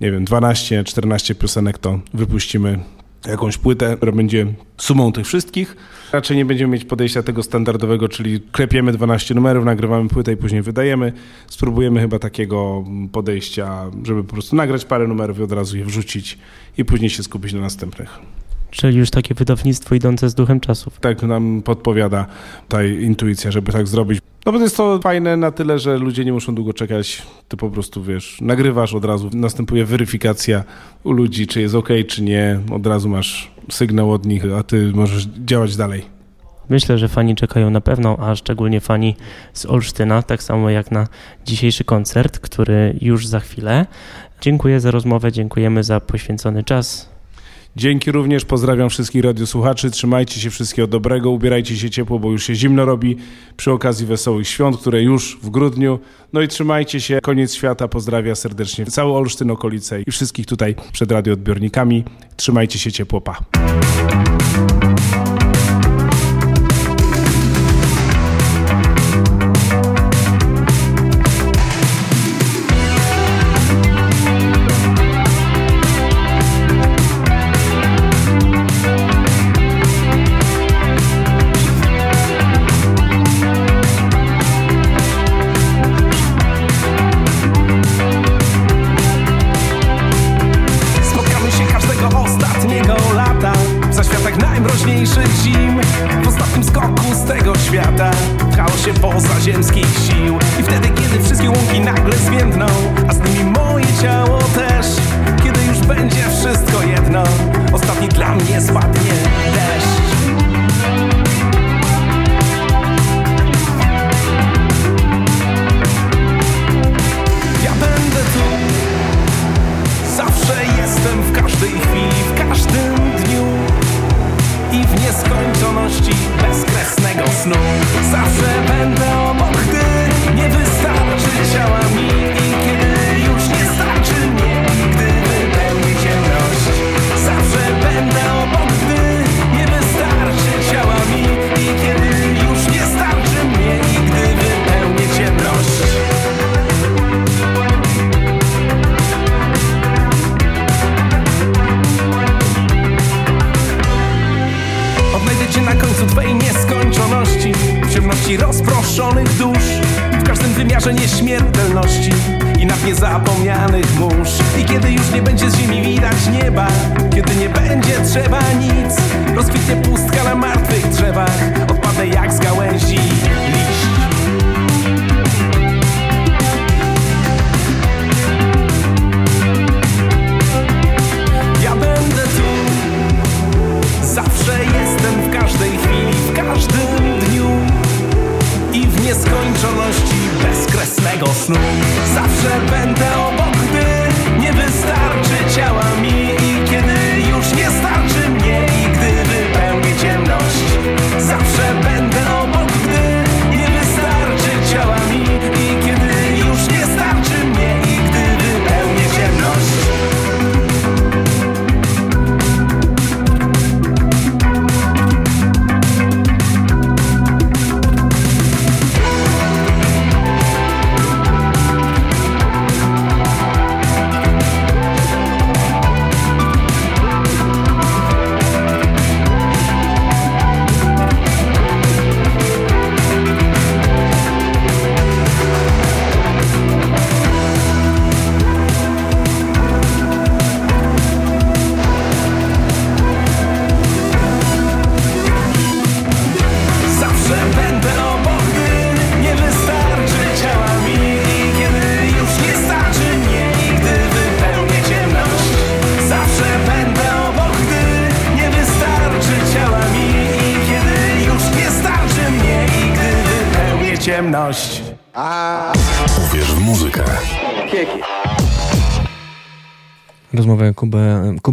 nie 0.00 0.12
wiem, 0.12 0.24
12, 0.24 0.84
14 0.84 1.34
piosenek, 1.34 1.78
to 1.78 2.00
wypuścimy 2.14 2.78
jakąś 3.26 3.58
płytę, 3.58 3.96
która 3.96 4.12
będzie 4.12 4.46
sumą 4.76 5.12
tych 5.12 5.26
wszystkich. 5.26 5.76
Raczej 6.12 6.36
nie 6.36 6.44
będziemy 6.44 6.72
mieć 6.72 6.84
podejścia 6.84 7.22
tego 7.22 7.42
standardowego, 7.42 8.08
czyli 8.08 8.40
klepiemy 8.40 8.92
12 8.92 9.34
numerów, 9.34 9.64
nagrywamy 9.64 10.08
płytę 10.08 10.32
i 10.32 10.36
później 10.36 10.62
wydajemy. 10.62 11.12
Spróbujemy 11.46 12.00
chyba 12.00 12.18
takiego 12.18 12.84
podejścia, 13.12 13.90
żeby 14.04 14.24
po 14.24 14.32
prostu 14.32 14.56
nagrać 14.56 14.84
parę 14.84 15.06
numerów 15.06 15.38
i 15.38 15.42
od 15.42 15.52
razu 15.52 15.78
je 15.78 15.84
wrzucić 15.84 16.38
i 16.78 16.84
później 16.84 17.10
się 17.10 17.22
skupić 17.22 17.52
na 17.52 17.60
następnych. 17.60 18.18
Czyli 18.70 18.98
już 18.98 19.10
takie 19.10 19.34
wydawnictwo 19.34 19.94
idące 19.94 20.28
z 20.28 20.34
duchem 20.34 20.60
czasów. 20.60 21.00
Tak 21.00 21.22
nam 21.22 21.62
podpowiada 21.62 22.26
ta 22.68 22.84
intuicja, 22.84 23.50
żeby 23.50 23.72
tak 23.72 23.88
zrobić. 23.88 24.20
No 24.46 24.52
bo 24.52 24.58
jest 24.58 24.76
to 24.76 25.00
fajne 25.02 25.36
na 25.36 25.50
tyle, 25.50 25.78
że 25.78 25.98
ludzie 25.98 26.24
nie 26.24 26.32
muszą 26.32 26.54
długo 26.54 26.72
czekać. 26.72 27.22
Ty 27.48 27.56
po 27.56 27.70
prostu, 27.70 28.02
wiesz, 28.02 28.38
nagrywasz 28.40 28.94
od 28.94 29.04
razu, 29.04 29.30
następuje 29.34 29.84
weryfikacja 29.84 30.64
u 31.04 31.12
ludzi, 31.12 31.46
czy 31.46 31.60
jest 31.60 31.74
ok, 31.74 31.88
czy 32.08 32.22
nie. 32.22 32.60
Od 32.72 32.86
razu 32.86 33.08
masz 33.08 33.50
sygnał 33.70 34.12
od 34.12 34.26
nich, 34.26 34.44
a 34.58 34.62
ty 34.62 34.92
możesz 34.94 35.24
działać 35.24 35.76
dalej. 35.76 36.18
Myślę, 36.68 36.98
że 36.98 37.08
fani 37.08 37.34
czekają 37.34 37.70
na 37.70 37.80
pewno, 37.80 38.16
a 38.20 38.36
szczególnie 38.36 38.80
fani 38.80 39.16
z 39.52 39.66
Olsztyna, 39.66 40.22
tak 40.22 40.42
samo 40.42 40.70
jak 40.70 40.90
na 40.90 41.06
dzisiejszy 41.46 41.84
koncert, 41.84 42.38
który 42.38 42.98
już 43.00 43.26
za 43.26 43.40
chwilę. 43.40 43.86
Dziękuję 44.40 44.80
za 44.80 44.90
rozmowę, 44.90 45.32
dziękujemy 45.32 45.82
za 45.84 46.00
poświęcony 46.00 46.64
czas. 46.64 47.17
Dzięki 47.78 48.12
również, 48.12 48.44
pozdrawiam 48.44 48.90
wszystkich 48.90 49.24
radiosłuchaczy, 49.24 49.90
trzymajcie 49.90 50.40
się 50.40 50.50
wszystkiego 50.50 50.88
dobrego, 50.88 51.30
ubierajcie 51.30 51.76
się 51.76 51.90
ciepło, 51.90 52.18
bo 52.18 52.30
już 52.30 52.44
się 52.44 52.54
zimno 52.54 52.84
robi 52.84 53.16
przy 53.56 53.72
okazji 53.72 54.06
Wesołych 54.06 54.48
Świąt, 54.48 54.76
które 54.80 55.02
już 55.02 55.38
w 55.42 55.50
grudniu. 55.50 55.98
No 56.32 56.40
i 56.40 56.48
trzymajcie 56.48 57.00
się, 57.00 57.18
koniec 57.22 57.54
świata, 57.54 57.88
pozdrawia 57.88 58.34
serdecznie 58.34 58.86
cały 58.86 59.12
Olsztyn, 59.12 59.50
okolice 59.50 60.02
i 60.02 60.10
wszystkich 60.10 60.46
tutaj 60.46 60.74
przed 60.92 61.12
radioodbiornikami. 61.12 62.04
Trzymajcie 62.36 62.78
się 62.78 62.92
ciepło, 62.92 63.20
pa. 63.20 63.38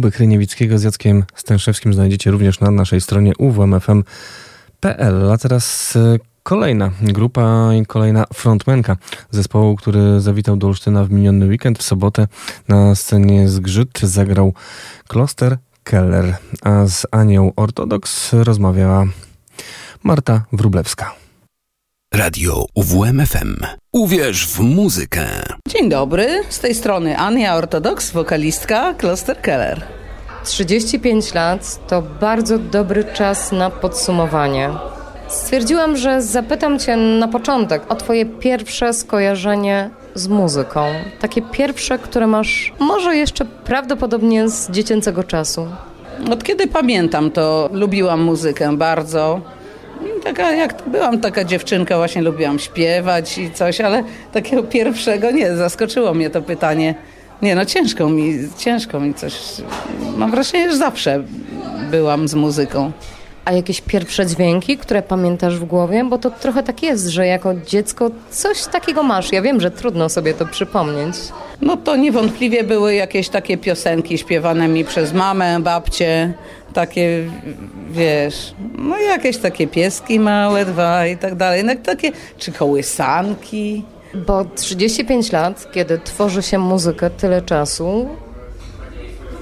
Kuby 0.06 0.16
Kryniewickiego 0.16 0.78
z 0.78 0.82
Jackiem 0.82 1.24
Stęszewskim 1.34 1.94
znajdziecie 1.94 2.30
również 2.30 2.60
na 2.60 2.70
naszej 2.70 3.00
stronie 3.00 3.32
uwmfm.pl. 3.38 5.32
A 5.32 5.38
teraz 5.38 5.96
e, 5.96 6.18
kolejna 6.42 6.90
grupa 7.02 7.74
i 7.74 7.86
kolejna 7.86 8.24
frontmenka 8.34 8.96
zespołu, 9.30 9.76
który 9.76 10.20
zawitał 10.20 10.56
do 10.56 10.66
Olsztyna 10.66 11.04
w 11.04 11.10
miniony 11.10 11.46
weekend. 11.46 11.78
W 11.78 11.82
sobotę 11.82 12.28
na 12.68 12.94
scenie 12.94 13.48
Zgrzyt 13.48 14.00
zagrał 14.00 14.54
Kloster 15.08 15.58
Keller, 15.84 16.36
a 16.62 16.86
z 16.86 17.06
Anią 17.10 17.52
Ortodoks 17.56 18.32
rozmawiała 18.32 19.04
Marta 20.02 20.44
Wrublewska. 20.52 21.25
Radio 22.18 22.66
UWMFM. 22.74 23.56
Uwierz 23.92 24.46
w 24.46 24.60
muzykę. 24.60 25.26
Dzień 25.68 25.88
dobry, 25.88 26.42
z 26.48 26.58
tej 26.58 26.74
strony 26.74 27.18
Ania 27.18 27.56
Ortodoks, 27.56 28.10
wokalistka 28.10 28.94
Kloster 28.94 29.40
Keller. 29.40 29.82
35 30.44 31.34
lat 31.34 31.86
to 31.88 32.02
bardzo 32.02 32.58
dobry 32.58 33.04
czas 33.04 33.52
na 33.52 33.70
podsumowanie. 33.70 34.70
Stwierdziłam, 35.28 35.96
że 35.96 36.22
zapytam 36.22 36.78
Cię 36.78 36.96
na 36.96 37.28
początek 37.28 37.82
o 37.88 37.94
Twoje 37.94 38.26
pierwsze 38.26 38.92
skojarzenie 38.92 39.90
z 40.14 40.28
muzyką. 40.28 40.84
Takie 41.20 41.42
pierwsze, 41.42 41.98
które 41.98 42.26
masz 42.26 42.72
może 42.78 43.16
jeszcze 43.16 43.44
prawdopodobnie 43.44 44.48
z 44.48 44.70
dziecięcego 44.70 45.24
czasu. 45.24 45.66
Od 46.30 46.44
kiedy 46.44 46.66
pamiętam, 46.66 47.30
to 47.30 47.68
lubiłam 47.72 48.22
muzykę 48.22 48.76
bardzo. 48.76 49.40
Taka, 50.26 50.52
jak 50.52 50.82
byłam 50.86 51.20
taka 51.20 51.44
dziewczynka, 51.44 51.96
właśnie 51.96 52.22
lubiłam 52.22 52.58
śpiewać 52.58 53.38
i 53.38 53.50
coś, 53.50 53.80
ale 53.80 54.02
takiego 54.32 54.62
pierwszego 54.62 55.30
nie, 55.30 55.56
zaskoczyło 55.56 56.14
mnie 56.14 56.30
to 56.30 56.42
pytanie. 56.42 56.94
Nie 57.42 57.54
no, 57.54 57.64
ciężko 57.64 58.08
mi, 58.08 58.38
ciężko 58.58 59.00
mi 59.00 59.14
coś. 59.14 59.34
Mam 60.16 60.30
wrażenie, 60.30 60.70
że 60.70 60.76
zawsze 60.76 61.22
byłam 61.90 62.28
z 62.28 62.34
muzyką. 62.34 62.92
A 63.46 63.52
jakieś 63.52 63.80
pierwsze 63.80 64.26
dźwięki, 64.26 64.76
które 64.76 65.02
pamiętasz 65.02 65.58
w 65.58 65.64
głowie? 65.64 66.04
Bo 66.04 66.18
to 66.18 66.30
trochę 66.30 66.62
tak 66.62 66.82
jest, 66.82 67.06
że 67.06 67.26
jako 67.26 67.54
dziecko 67.54 68.10
coś 68.30 68.64
takiego 68.64 69.02
masz. 69.02 69.32
Ja 69.32 69.42
wiem, 69.42 69.60
że 69.60 69.70
trudno 69.70 70.08
sobie 70.08 70.34
to 70.34 70.46
przypomnieć. 70.46 71.16
No 71.60 71.76
to 71.76 71.96
niewątpliwie 71.96 72.64
były 72.64 72.94
jakieś 72.94 73.28
takie 73.28 73.56
piosenki 73.56 74.18
śpiewane 74.18 74.68
mi 74.68 74.84
przez 74.84 75.12
mamę, 75.12 75.60
babcię, 75.60 76.34
takie, 76.72 77.24
wiesz, 77.90 78.54
no 78.78 78.98
jakieś 78.98 79.36
takie 79.36 79.66
pieski 79.66 80.20
małe, 80.20 80.64
dwa 80.64 81.06
i 81.06 81.16
tak 81.16 81.34
dalej, 81.34 81.64
no 81.64 81.72
takie, 81.84 82.12
czy 82.38 82.52
kołysanki. 82.52 83.84
Bo 84.14 84.44
35 84.44 85.32
lat, 85.32 85.72
kiedy 85.72 85.98
tworzy 85.98 86.42
się 86.42 86.58
muzykę 86.58 87.10
tyle 87.10 87.42
czasu, 87.42 88.08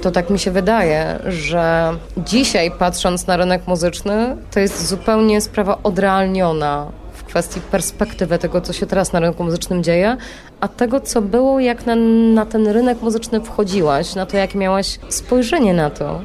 to 0.04 0.10
tak 0.10 0.30
mi 0.30 0.38
się 0.38 0.50
wydaje, 0.50 1.18
że 1.26 1.92
dzisiaj 2.16 2.70
patrząc 2.70 3.26
na 3.26 3.36
rynek 3.36 3.66
muzyczny, 3.66 4.36
to 4.50 4.60
jest 4.60 4.86
zupełnie 4.86 5.40
sprawa 5.40 5.78
odrealniona 5.82 6.86
w 7.12 7.24
kwestii 7.24 7.60
perspektywy 7.60 8.38
tego, 8.38 8.60
co 8.60 8.72
się 8.72 8.86
teraz 8.86 9.12
na 9.12 9.20
rynku 9.20 9.44
muzycznym 9.44 9.82
dzieje, 9.82 10.16
a 10.60 10.68
tego, 10.68 11.00
co 11.00 11.22
było, 11.22 11.60
jak 11.60 11.86
na, 11.86 11.96
na 12.34 12.46
ten 12.46 12.68
rynek 12.68 13.02
muzyczny 13.02 13.40
wchodziłaś, 13.40 14.14
na 14.14 14.26
to, 14.26 14.36
jak 14.36 14.54
miałaś 14.54 14.98
spojrzenie 15.08 15.74
na 15.74 15.90
to. 15.90 16.20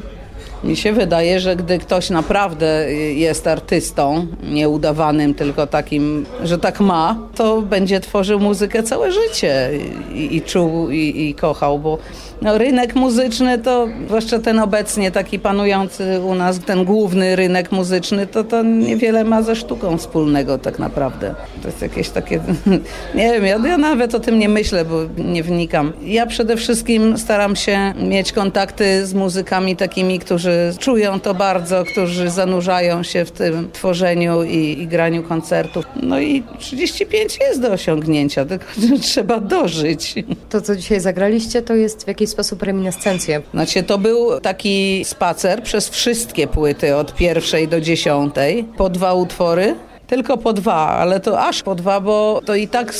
Mi 0.63 0.75
się 0.75 0.93
wydaje, 0.93 1.39
że 1.39 1.55
gdy 1.55 1.79
ktoś 1.79 2.09
naprawdę 2.09 2.93
jest 3.13 3.47
artystą, 3.47 4.27
nieudawanym, 4.43 5.33
tylko 5.33 5.67
takim, 5.67 6.25
że 6.43 6.57
tak 6.57 6.79
ma, 6.79 7.17
to 7.35 7.61
będzie 7.61 7.99
tworzył 7.99 8.39
muzykę 8.39 8.83
całe 8.83 9.11
życie 9.11 9.69
i, 10.13 10.35
i 10.35 10.41
czuł 10.41 10.89
i, 10.89 11.29
i 11.29 11.35
kochał, 11.35 11.79
bo 11.79 11.97
no, 12.41 12.57
rynek 12.57 12.95
muzyczny 12.95 13.57
to, 13.57 13.87
zwłaszcza 14.07 14.39
ten 14.39 14.59
obecnie 14.59 15.11
taki 15.11 15.39
panujący 15.39 16.21
u 16.21 16.35
nas, 16.35 16.59
ten 16.59 16.85
główny 16.85 17.35
rynek 17.35 17.71
muzyczny, 17.71 18.27
to 18.27 18.43
to 18.43 18.63
niewiele 18.63 19.23
ma 19.23 19.41
ze 19.41 19.55
sztuką 19.55 19.97
wspólnego 19.97 20.57
tak 20.57 20.79
naprawdę. 20.79 21.35
To 21.61 21.67
jest 21.67 21.81
jakieś 21.81 22.09
takie, 22.09 22.39
nie 23.15 23.31
wiem, 23.33 23.45
ja, 23.45 23.67
ja 23.67 23.77
nawet 23.77 24.15
o 24.15 24.19
tym 24.19 24.39
nie 24.39 24.49
myślę, 24.49 24.85
bo 24.85 24.95
nie 25.17 25.43
wnikam. 25.43 25.93
Ja 26.03 26.25
przede 26.25 26.57
wszystkim 26.57 27.17
staram 27.17 27.55
się 27.55 27.93
mieć 28.01 28.31
kontakty 28.31 29.05
z 29.05 29.13
muzykami 29.13 29.75
takimi, 29.75 30.19
którzy 30.19 30.48
czują 30.79 31.19
to 31.19 31.33
bardzo, 31.33 31.83
którzy 31.85 32.29
zanurzają 32.29 33.03
się 33.03 33.25
w 33.25 33.31
tym 33.31 33.69
tworzeniu 33.71 34.43
i, 34.43 34.81
i 34.81 34.87
graniu 34.87 35.23
koncertów. 35.23 35.85
No 36.03 36.19
i 36.19 36.43
35 36.59 37.37
jest 37.41 37.61
do 37.61 37.71
osiągnięcia, 37.71 38.45
tylko 38.45 38.65
trzeba 39.01 39.39
dożyć. 39.39 40.15
To, 40.49 40.61
co 40.61 40.75
dzisiaj 40.75 40.99
zagraliście, 40.99 41.61
to 41.61 41.75
jest 41.75 42.03
w 42.03 42.07
jakiś 42.07 42.29
sposób 42.29 42.63
reminiscencja. 42.63 43.41
Znaczy, 43.53 43.83
to 43.83 43.97
był 43.97 44.39
taki 44.39 45.05
spacer 45.05 45.63
przez 45.63 45.89
wszystkie 45.89 46.47
płyty 46.47 46.95
od 46.95 47.15
pierwszej 47.15 47.67
do 47.67 47.81
dziesiątej, 47.81 48.65
po 48.77 48.89
dwa 48.89 49.13
utwory. 49.13 49.75
Tylko 50.07 50.37
po 50.37 50.53
dwa, 50.53 50.87
ale 50.87 51.19
to 51.19 51.41
aż 51.41 51.63
po 51.63 51.75
dwa, 51.75 51.99
bo 51.99 52.41
to 52.45 52.55
i 52.55 52.67
tak 52.67 52.93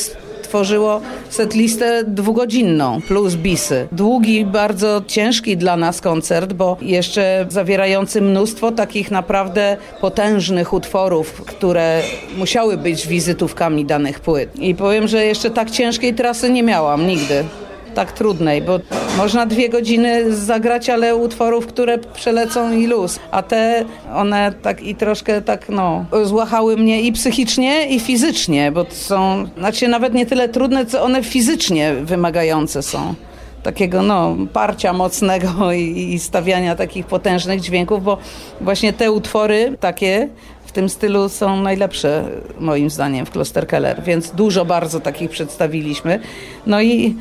tworzyło 0.50 1.00
setlistę 1.28 2.04
dwugodzinną 2.04 3.00
plus 3.08 3.34
bisy. 3.34 3.88
Długi, 3.92 4.44
bardzo 4.44 5.02
ciężki 5.06 5.56
dla 5.56 5.76
nas 5.76 6.00
koncert, 6.00 6.52
bo 6.52 6.76
jeszcze 6.82 7.46
zawierający 7.48 8.20
mnóstwo 8.20 8.72
takich 8.72 9.10
naprawdę 9.10 9.76
potężnych 10.00 10.72
utworów, 10.72 11.42
które 11.46 12.02
musiały 12.38 12.76
być 12.76 13.08
wizytówkami 13.08 13.84
danych 13.84 14.20
płyt. 14.20 14.58
I 14.58 14.74
powiem, 14.74 15.08
że 15.08 15.26
jeszcze 15.26 15.50
tak 15.50 15.70
ciężkiej 15.70 16.14
trasy 16.14 16.50
nie 16.50 16.62
miałam 16.62 17.06
nigdy 17.06 17.44
tak 17.94 18.12
trudnej, 18.12 18.62
bo 18.62 18.80
Można 19.16 19.46
dwie 19.46 19.68
godziny 19.68 20.36
zagrać, 20.36 20.90
ale 20.90 21.16
utworów, 21.16 21.66
które 21.66 21.98
przelecą 21.98 22.72
i 22.72 22.86
luz. 22.86 23.18
A 23.30 23.42
te, 23.42 23.84
one 24.14 24.52
tak 24.62 24.82
i 24.82 24.94
troszkę 24.94 25.42
tak, 25.42 25.68
no, 25.68 26.04
złachały 26.24 26.76
mnie 26.76 27.02
i 27.02 27.12
psychicznie, 27.12 27.86
i 27.86 28.00
fizycznie, 28.00 28.72
bo 28.72 28.86
są, 28.90 29.48
znaczy 29.58 29.88
nawet 29.88 30.14
nie 30.14 30.26
tyle 30.26 30.48
trudne, 30.48 30.86
co 30.86 31.02
one 31.02 31.22
fizycznie 31.22 31.94
wymagające 31.94 32.82
są 32.82 33.14
takiego 33.62 34.02
no, 34.02 34.36
parcia 34.52 34.92
mocnego 34.92 35.48
i, 35.72 36.12
i, 36.14 36.18
stawiania 36.18 36.76
takich 36.76 37.06
potężnych 37.06 37.60
dźwięków, 37.60 38.04
bo 38.04 38.18
właśnie 38.60 38.92
te 38.92 39.12
utwory 39.12 39.76
takie 39.80 40.28
w 40.66 40.72
tym 40.72 40.88
stylu 40.88 41.28
są 41.28 41.56
najlepsze 41.56 42.24
moim 42.60 42.90
zdaniem 42.90 43.26
w 43.26 43.30
Kloster 43.30 43.66
Keller, 43.66 44.02
więc 44.02 44.30
dużo 44.30 44.64
bardzo 44.64 45.00
takich 45.00 45.30
przedstawiliśmy. 45.30 46.20
No 46.66 46.82
i 46.82 47.16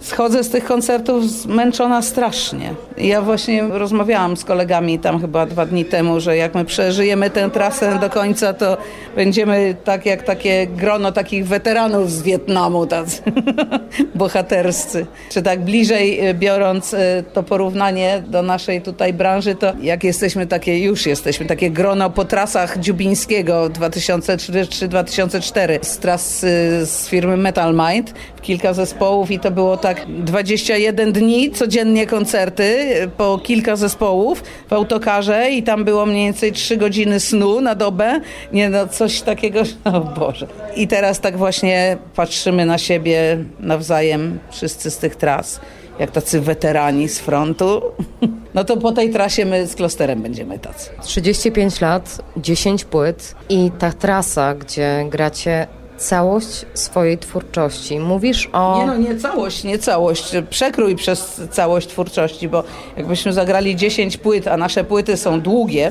schodzę 0.00 0.44
z 0.44 0.50
tych 0.50 0.64
koncertów 0.64 1.30
zmęczona 1.30 2.02
strasznie. 2.02 2.74
Ja 2.98 3.22
właśnie 3.22 3.62
rozmawiałam 3.62 4.36
z 4.36 4.44
kolegami 4.44 4.98
tam 4.98 5.20
chyba 5.20 5.46
dwa 5.46 5.66
dni 5.66 5.84
temu, 5.84 6.20
że 6.20 6.36
jak 6.36 6.54
my 6.54 6.64
przeżyjemy 6.64 7.30
tę 7.30 7.50
trasę 7.50 7.98
do 7.98 8.10
końca, 8.10 8.54
to 8.54 8.76
będziemy 9.16 9.76
tak 9.84 10.06
jak 10.06 10.22
takie 10.22 10.66
grono 10.66 11.12
takich 11.12 11.46
weteranów 11.46 12.10
z 12.10 12.22
Wietnamu, 12.22 12.86
tacy 12.86 13.22
bohaterscy. 14.14 15.06
Czy 15.30 15.42
tak 15.42 15.64
bliżej 15.64 16.20
e, 16.20 16.34
biorąc 16.34 16.94
e, 16.94 17.22
to 17.32 17.42
porównanie 17.42 18.22
do 18.26 18.42
naszej 18.42 18.82
tutaj 18.82 19.12
branży, 19.12 19.54
to 19.54 19.72
jak 19.82 20.04
jesteśmy 20.04 20.46
takie, 20.46 20.78
już 20.78 21.06
jesteśmy, 21.06 21.46
takie 21.46 21.70
grono 21.70 22.10
po 22.10 22.24
trasach 22.24 22.78
Dziubińskiego 22.78 23.68
2003-2004 23.68 25.78
z 25.82 25.98
tras 25.98 26.44
e, 26.44 26.46
z 26.86 27.08
firmy 27.08 27.36
Metal 27.36 27.74
Mind, 27.74 28.14
kilka 28.42 28.72
zespołów 28.72 29.30
i 29.30 29.38
to 29.38 29.50
było 29.50 29.76
tak 29.76 29.89
tak 29.94 30.06
21 30.06 31.12
dni, 31.12 31.50
codziennie 31.50 32.06
koncerty, 32.06 32.94
po 33.16 33.38
kilka 33.38 33.76
zespołów 33.76 34.42
w 34.68 34.72
autokarze 34.72 35.50
i 35.50 35.62
tam 35.62 35.84
było 35.84 36.06
mniej 36.06 36.24
więcej 36.24 36.52
3 36.52 36.76
godziny 36.76 37.20
snu 37.20 37.60
na 37.60 37.74
dobę. 37.74 38.20
Nie 38.52 38.70
no, 38.70 38.86
coś 38.86 39.20
takiego, 39.20 39.62
o 39.84 40.00
Boże. 40.00 40.46
I 40.76 40.88
teraz 40.88 41.20
tak 41.20 41.36
właśnie 41.36 41.96
patrzymy 42.16 42.66
na 42.66 42.78
siebie 42.78 43.44
nawzajem, 43.60 44.38
wszyscy 44.50 44.90
z 44.90 44.98
tych 44.98 45.16
tras 45.16 45.60
jak 45.98 46.10
tacy 46.10 46.40
weterani 46.40 47.08
z 47.08 47.18
frontu, 47.18 47.82
no 48.54 48.64
to 48.64 48.76
po 48.76 48.92
tej 48.92 49.10
trasie 49.10 49.44
my 49.44 49.66
z 49.66 49.74
klosterem 49.74 50.22
będziemy 50.22 50.58
tacy. 50.58 50.90
35 51.02 51.80
lat, 51.80 52.22
10 52.36 52.84
płyt 52.84 53.34
i 53.48 53.70
ta 53.78 53.92
trasa, 53.92 54.54
gdzie 54.54 55.06
gracie 55.10 55.66
całość 56.00 56.66
swojej 56.74 57.18
twórczości. 57.18 58.00
Mówisz 58.00 58.48
o... 58.52 58.78
Nie 58.78 58.86
no, 58.86 58.96
nie 58.96 59.16
całość, 59.16 59.64
nie 59.64 59.78
całość. 59.78 60.32
Przekrój 60.50 60.96
przez 60.96 61.40
całość 61.50 61.88
twórczości, 61.88 62.48
bo 62.48 62.64
jakbyśmy 62.96 63.32
zagrali 63.32 63.76
10 63.76 64.16
płyt, 64.16 64.48
a 64.48 64.56
nasze 64.56 64.84
płyty 64.84 65.16
są 65.16 65.40
długie, 65.40 65.90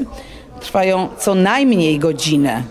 trwają 0.62 1.08
co 1.18 1.36
najmniej 1.36 2.00
godzinę, 2.00 2.64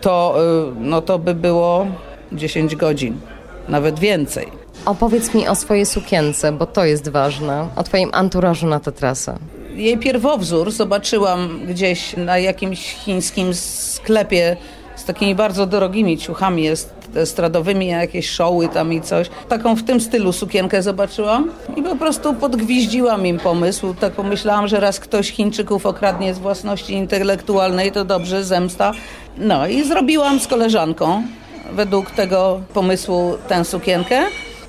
to, 0.00 0.36
y, 0.72 0.80
no 0.80 1.02
to 1.02 1.18
by 1.18 1.34
było 1.34 1.86
10 2.32 2.76
godzin, 2.76 3.20
nawet 3.68 3.98
więcej. 3.98 4.48
Opowiedz 4.84 5.34
mi 5.34 5.48
o 5.48 5.54
swojej 5.54 5.86
sukience, 5.86 6.52
bo 6.52 6.66
to 6.66 6.84
jest 6.84 7.08
ważne, 7.08 7.68
o 7.76 7.82
twoim 7.82 8.10
anturażu 8.12 8.66
na 8.66 8.80
tę 8.80 8.92
trasę. 8.92 9.38
Jej 9.74 9.98
pierwowzór 9.98 10.70
zobaczyłam 10.70 11.60
gdzieś 11.66 12.16
na 12.16 12.38
jakimś 12.38 12.94
chińskim 12.94 13.54
sklepie 13.54 14.56
takimi 15.08 15.34
bardzo 15.34 15.66
drogimi 15.66 16.18
ciuchami 16.18 16.62
jest 16.62 16.94
estradowymi, 17.14 17.86
jakieś 17.86 18.30
showy 18.30 18.68
tam 18.68 18.92
i 18.92 19.00
coś. 19.00 19.30
Taką 19.48 19.76
w 19.76 19.82
tym 19.82 20.00
stylu 20.00 20.32
sukienkę 20.32 20.82
zobaczyłam 20.82 21.50
i 21.76 21.82
po 21.82 21.96
prostu 21.96 22.34
podgwiździłam 22.34 23.26
im 23.26 23.38
pomysł. 23.38 23.94
Tak 23.94 24.12
pomyślałam, 24.12 24.68
że 24.68 24.80
raz 24.80 25.00
ktoś 25.00 25.30
Chińczyków 25.30 25.86
okradnie 25.86 26.34
z 26.34 26.38
własności 26.38 26.92
intelektualnej, 26.92 27.92
to 27.92 28.04
dobrze, 28.04 28.44
zemsta. 28.44 28.92
No 29.38 29.66
i 29.66 29.84
zrobiłam 29.84 30.40
z 30.40 30.46
koleżanką 30.46 31.22
według 31.72 32.10
tego 32.10 32.60
pomysłu 32.74 33.34
tę 33.48 33.64
sukienkę. 33.64 34.22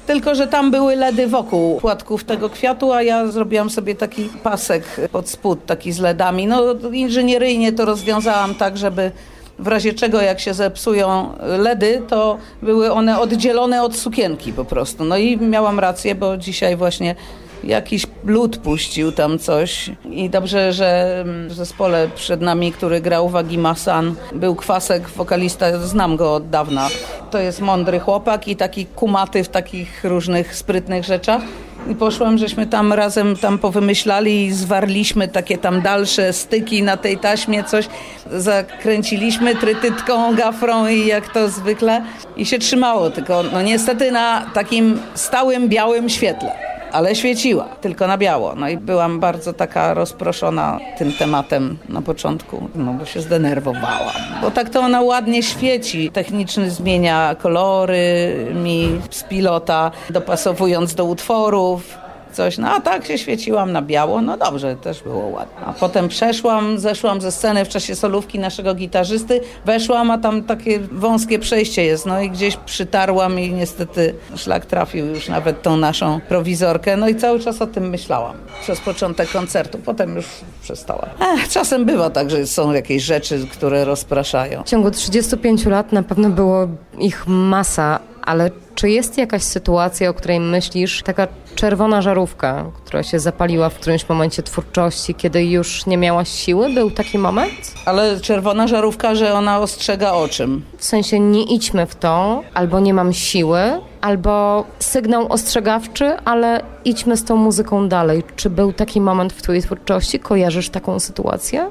Tylko, 0.07 0.35
że 0.35 0.47
tam 0.47 0.71
były 0.71 0.95
ledy 0.95 1.27
wokół 1.27 1.79
płatków 1.79 2.23
tego 2.23 2.49
kwiatu, 2.49 2.93
a 2.93 3.03
ja 3.03 3.27
zrobiłam 3.27 3.69
sobie 3.69 3.95
taki 3.95 4.23
pasek 4.43 4.83
pod 5.11 5.29
spód, 5.29 5.65
taki 5.65 5.91
z 5.91 5.99
ledami. 5.99 6.47
No 6.47 6.73
inżynieryjnie 6.93 7.71
to 7.71 7.85
rozwiązałam 7.85 8.55
tak, 8.55 8.77
żeby 8.77 9.11
w 9.59 9.67
razie 9.67 9.93
czego 9.93 10.21
jak 10.21 10.39
się 10.39 10.53
zepsują 10.53 11.33
ledy, 11.57 12.01
to 12.07 12.37
były 12.61 12.91
one 12.91 13.19
oddzielone 13.19 13.83
od 13.83 13.95
sukienki 13.95 14.53
po 14.53 14.65
prostu. 14.65 15.05
No 15.05 15.17
i 15.17 15.37
miałam 15.37 15.79
rację, 15.79 16.15
bo 16.15 16.37
dzisiaj 16.37 16.75
właśnie 16.75 17.15
jakiś 17.63 18.07
lud 18.25 18.57
puścił 18.57 19.11
tam 19.11 19.39
coś 19.39 19.89
i 20.11 20.29
dobrze, 20.29 20.73
że 20.73 21.23
w 21.47 21.53
zespole 21.53 22.09
przed 22.15 22.41
nami, 22.41 22.71
który 22.71 23.01
grał 23.01 23.29
Wagi 23.29 23.57
Masan, 23.57 24.15
był 24.31 24.55
Kwasek, 24.55 25.09
wokalista, 25.09 25.79
znam 25.79 26.15
go 26.15 26.35
od 26.35 26.49
dawna. 26.49 26.87
To 27.31 27.39
jest 27.39 27.61
mądry 27.61 27.99
chłopak 27.99 28.47
i 28.47 28.55
taki 28.55 28.85
kumaty 28.85 29.43
w 29.43 29.49
takich 29.49 30.03
różnych 30.03 30.55
sprytnych 30.55 31.05
rzeczach. 31.05 31.41
I 31.87 31.95
poszłam, 31.95 32.37
żeśmy 32.37 32.67
tam 32.67 32.93
razem 32.93 33.35
tam 33.35 33.57
powymyślali 33.57 34.45
i 34.45 34.53
zwarliśmy 34.53 35.27
takie 35.27 35.57
tam 35.57 35.81
dalsze 35.81 36.33
styki 36.33 36.83
na 36.83 36.97
tej 36.97 37.17
taśmie, 37.17 37.63
coś 37.63 37.89
zakręciliśmy 38.31 39.55
trytytką, 39.55 40.35
gafrą 40.35 40.87
i 40.87 41.05
jak 41.05 41.33
to 41.33 41.49
zwykle. 41.49 42.01
I 42.37 42.45
się 42.45 42.59
trzymało, 42.59 43.09
tylko 43.09 43.43
no 43.43 43.61
niestety 43.61 44.11
na 44.11 44.45
takim 44.53 44.99
stałym 45.15 45.69
białym 45.69 46.09
świetle 46.09 46.68
ale 46.91 47.15
świeciła, 47.15 47.65
tylko 47.81 48.07
na 48.07 48.17
biało. 48.17 48.55
No 48.55 48.69
i 48.69 48.77
byłam 48.77 49.19
bardzo 49.19 49.53
taka 49.53 49.93
rozproszona 49.93 50.79
tym 50.97 51.13
tematem 51.13 51.77
na 51.89 52.01
początku, 52.01 52.69
no 52.75 52.93
bo 52.93 53.05
się 53.05 53.21
zdenerwowałam. 53.21 54.13
Bo 54.41 54.51
tak 54.51 54.69
to 54.69 54.79
ona 54.79 55.01
ładnie 55.01 55.43
świeci. 55.43 56.11
Techniczny 56.11 56.69
zmienia 56.69 57.35
kolory 57.35 58.35
mi 58.63 59.01
z 59.09 59.23
pilota, 59.23 59.91
dopasowując 60.09 60.95
do 60.95 61.05
utworów 61.05 62.08
coś, 62.33 62.57
no 62.57 62.69
a 62.69 62.81
tak 62.81 63.05
się 63.05 63.17
świeciłam 63.17 63.71
na 63.71 63.81
biało, 63.81 64.21
no 64.21 64.37
dobrze, 64.37 64.75
też 64.75 65.03
było 65.03 65.25
ładnie. 65.27 65.65
A 65.65 65.73
potem 65.73 66.07
przeszłam, 66.07 66.79
zeszłam 66.79 67.21
ze 67.21 67.31
sceny 67.31 67.65
w 67.65 67.69
czasie 67.69 67.95
solówki 67.95 68.39
naszego 68.39 68.75
gitarzysty, 68.75 69.41
weszłam, 69.65 70.11
a 70.11 70.17
tam 70.17 70.43
takie 70.43 70.79
wąskie 70.79 71.39
przejście 71.39 71.83
jest, 71.83 72.05
no 72.05 72.21
i 72.21 72.29
gdzieś 72.29 72.57
przytarłam 72.57 73.39
i 73.39 73.51
niestety 73.51 74.15
szlak 74.35 74.65
trafił 74.65 75.05
już 75.05 75.27
nawet 75.29 75.61
tą 75.61 75.77
naszą 75.77 76.19
prowizorkę, 76.27 76.97
no 76.97 77.07
i 77.07 77.15
cały 77.15 77.39
czas 77.39 77.61
o 77.61 77.67
tym 77.67 77.89
myślałam. 77.89 78.35
Przez 78.61 78.79
początek 78.79 79.31
koncertu, 79.31 79.77
potem 79.85 80.15
już 80.15 80.25
przestałam. 80.61 81.09
Ech, 81.35 81.49
czasem 81.49 81.85
bywa 81.85 82.09
tak, 82.09 82.29
że 82.29 82.47
są 82.47 82.73
jakieś 82.73 83.03
rzeczy, 83.03 83.47
które 83.51 83.85
rozpraszają. 83.85 84.63
W 84.63 84.69
ciągu 84.69 84.91
35 84.91 85.65
lat 85.65 85.91
na 85.91 86.03
pewno 86.03 86.29
było 86.29 86.67
ich 86.99 87.27
masa, 87.27 87.99
ale 88.21 88.51
czy 88.75 88.89
jest 88.89 89.17
jakaś 89.17 89.43
sytuacja, 89.43 90.09
o 90.09 90.13
której 90.13 90.39
myślisz, 90.39 91.03
taka 91.03 91.27
czerwona 91.55 92.01
żarówka, 92.01 92.65
która 92.85 93.03
się 93.03 93.19
zapaliła 93.19 93.69
w 93.69 93.75
którymś 93.75 94.09
momencie 94.09 94.43
twórczości, 94.43 95.15
kiedy 95.15 95.45
już 95.45 95.85
nie 95.85 95.97
miałaś 95.97 96.29
siły? 96.29 96.73
Był 96.73 96.91
taki 96.91 97.17
moment? 97.17 97.73
Ale 97.85 98.19
czerwona 98.19 98.67
żarówka, 98.67 99.15
że 99.15 99.33
ona 99.33 99.59
ostrzega 99.59 100.11
o 100.13 100.27
czym? 100.27 100.65
W 100.77 100.85
sensie 100.85 101.19
nie 101.19 101.43
idźmy 101.43 101.85
w 101.85 101.95
to, 101.95 102.43
albo 102.53 102.79
nie 102.79 102.93
mam 102.93 103.13
siły, 103.13 103.59
albo 104.01 104.63
sygnał 104.79 105.27
ostrzegawczy, 105.27 106.17
ale 106.25 106.61
idźmy 106.85 107.17
z 107.17 107.23
tą 107.23 107.35
muzyką 107.35 107.89
dalej. 107.89 108.23
Czy 108.35 108.49
był 108.49 108.73
taki 108.73 109.01
moment 109.01 109.33
w 109.33 109.41
twojej 109.41 109.61
twórczości? 109.61 110.19
Kojarzysz 110.19 110.69
taką 110.69 110.99
sytuację? 110.99 111.69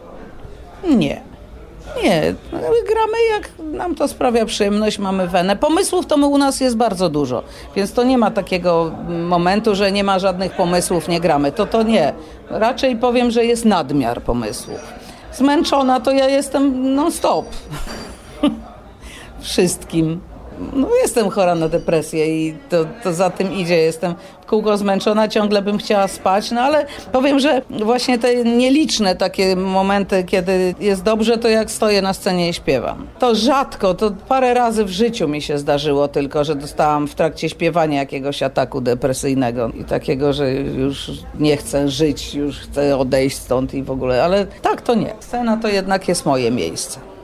Nie. 0.97 1.27
Nie, 2.03 2.35
gramy 2.89 3.19
jak 3.31 3.51
nam 3.73 3.95
to 3.95 4.09
sprawia 4.09 4.47
przyjemność, 4.47 4.99
mamy 4.99 5.29
wenę. 5.29 5.57
Pomysłów 5.57 6.07
to 6.07 6.16
my 6.16 6.27
u 6.27 6.39
nas 6.39 6.61
jest 6.61 6.77
bardzo 6.77 7.09
dużo, 7.09 7.43
więc 7.77 7.93
to 7.93 8.03
nie 8.03 8.19
ma 8.19 8.31
takiego 8.31 8.91
momentu, 9.09 9.75
że 9.75 9.93
nie 9.93 10.05
ma 10.05 10.19
żadnych 10.19 10.53
pomysłów, 10.53 11.09
nie 11.09 11.20
gramy. 11.20 11.53
To 11.53 11.66
to 11.66 11.83
nie. 11.83 12.12
Raczej 12.51 12.97
powiem, 12.97 13.31
że 13.31 13.45
jest 13.45 13.65
nadmiar 13.65 14.23
pomysłów. 14.23 14.81
Zmęczona 15.33 16.01
to 16.01 16.12
ja 16.12 16.29
jestem 16.29 16.95
non-stop. 16.95 17.47
Wszystkim 19.41 20.20
no 20.72 20.89
jestem 21.02 21.30
chora 21.30 21.55
na 21.55 21.68
depresję 21.68 22.47
i 22.47 22.55
to, 22.68 22.85
to 23.02 23.12
za 23.12 23.30
tym 23.30 23.52
idzie. 23.52 23.76
Jestem 23.76 24.14
kółko 24.47 24.76
zmęczona, 24.76 25.28
ciągle 25.28 25.62
bym 25.62 25.78
chciała 25.78 26.09
spać, 26.09 26.51
no 26.51 26.60
ale 26.60 26.86
powiem, 27.12 27.39
że 27.39 27.62
właśnie 27.70 28.18
te 28.18 28.44
nieliczne 28.44 29.16
takie 29.16 29.56
momenty, 29.56 30.24
kiedy 30.24 30.74
jest 30.80 31.02
dobrze, 31.02 31.39
to 31.39 31.48
jak 31.48 31.70
stoję 31.70 32.02
na 32.02 32.14
scenie 32.14 32.48
i 32.48 32.52
śpiewam. 32.52 33.06
To 33.18 33.35
rzadko, 33.35 33.94
to 33.94 34.10
parę 34.28 34.55
razy 34.55 34.85
w 34.85 34.90
życiu 34.90 35.28
mi 35.28 35.43
się 35.43 35.59
zdarzyło 35.59 36.09
tylko, 36.09 36.44
że 36.44 36.55
dostałam 36.55 37.09
w 37.09 37.14
trakcie 37.14 37.48
śpiewania 37.48 37.98
jakiegoś 37.98 38.43
ataku 38.43 38.80
depresyjnego 38.80 39.70
i 39.80 39.85
takiego, 39.85 40.32
że 40.32 40.52
już 40.52 41.10
nie 41.39 41.56
chcę 41.56 41.89
żyć, 41.89 42.35
już 42.35 42.59
chcę 42.59 42.98
odejść 42.98 43.36
stąd 43.36 43.74
i 43.74 43.82
w 43.82 43.90
ogóle, 43.90 44.24
ale 44.24 44.47
tak 44.47 44.82
to 44.82 44.94
nie. 44.94 45.14
Scena 45.20 45.56
to 45.56 45.68
jednak 45.68 46.09
jest 46.09 46.26
moje 46.26 46.51
miejsce. 46.51 47.18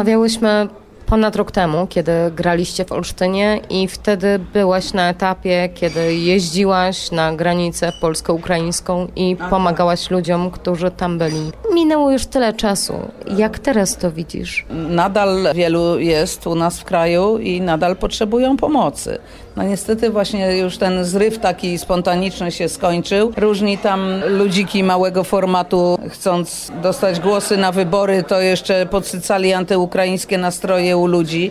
Rozmawiałyśmy 0.00 0.68
ponad 1.06 1.36
rok 1.36 1.50
temu, 1.50 1.86
kiedy 1.86 2.12
graliście 2.36 2.84
w 2.84 2.92
Olsztynie 2.92 3.60
i 3.70 3.88
wtedy 3.88 4.38
byłaś 4.52 4.92
na 4.92 5.08
etapie, 5.08 5.68
kiedy 5.74 6.14
jeździłaś 6.14 7.10
na 7.10 7.32
granicę 7.32 7.92
polsko-ukraińską 8.00 9.08
i 9.16 9.36
pomagałaś 9.50 10.10
ludziom, 10.10 10.50
którzy 10.50 10.90
tam 10.90 11.18
byli. 11.18 11.50
Minęło 11.74 12.10
już 12.10 12.26
tyle 12.26 12.52
czasu. 12.52 12.94
Jak 13.36 13.58
teraz 13.58 13.96
to 13.96 14.12
widzisz? 14.12 14.66
Nadal 14.70 15.46
wielu 15.54 15.98
jest 15.98 16.46
u 16.46 16.54
nas 16.54 16.80
w 16.80 16.84
kraju 16.84 17.38
i 17.38 17.60
nadal 17.60 17.96
potrzebują 17.96 18.56
pomocy. 18.56 19.18
No 19.60 19.66
niestety 19.66 20.10
właśnie 20.10 20.56
już 20.56 20.78
ten 20.78 21.04
zryw 21.04 21.38
taki 21.38 21.78
spontaniczny 21.78 22.52
się 22.52 22.68
skończył. 22.68 23.32
Różni 23.36 23.78
tam 23.78 24.20
ludziki 24.28 24.84
małego 24.84 25.24
formatu, 25.24 25.98
chcąc 26.08 26.72
dostać 26.82 27.20
głosy 27.20 27.56
na 27.56 27.72
wybory, 27.72 28.22
to 28.22 28.40
jeszcze 28.40 28.86
podsycali 28.86 29.52
antyukraińskie 29.52 30.38
nastroje 30.38 30.96
u 30.96 31.06
ludzi. 31.06 31.50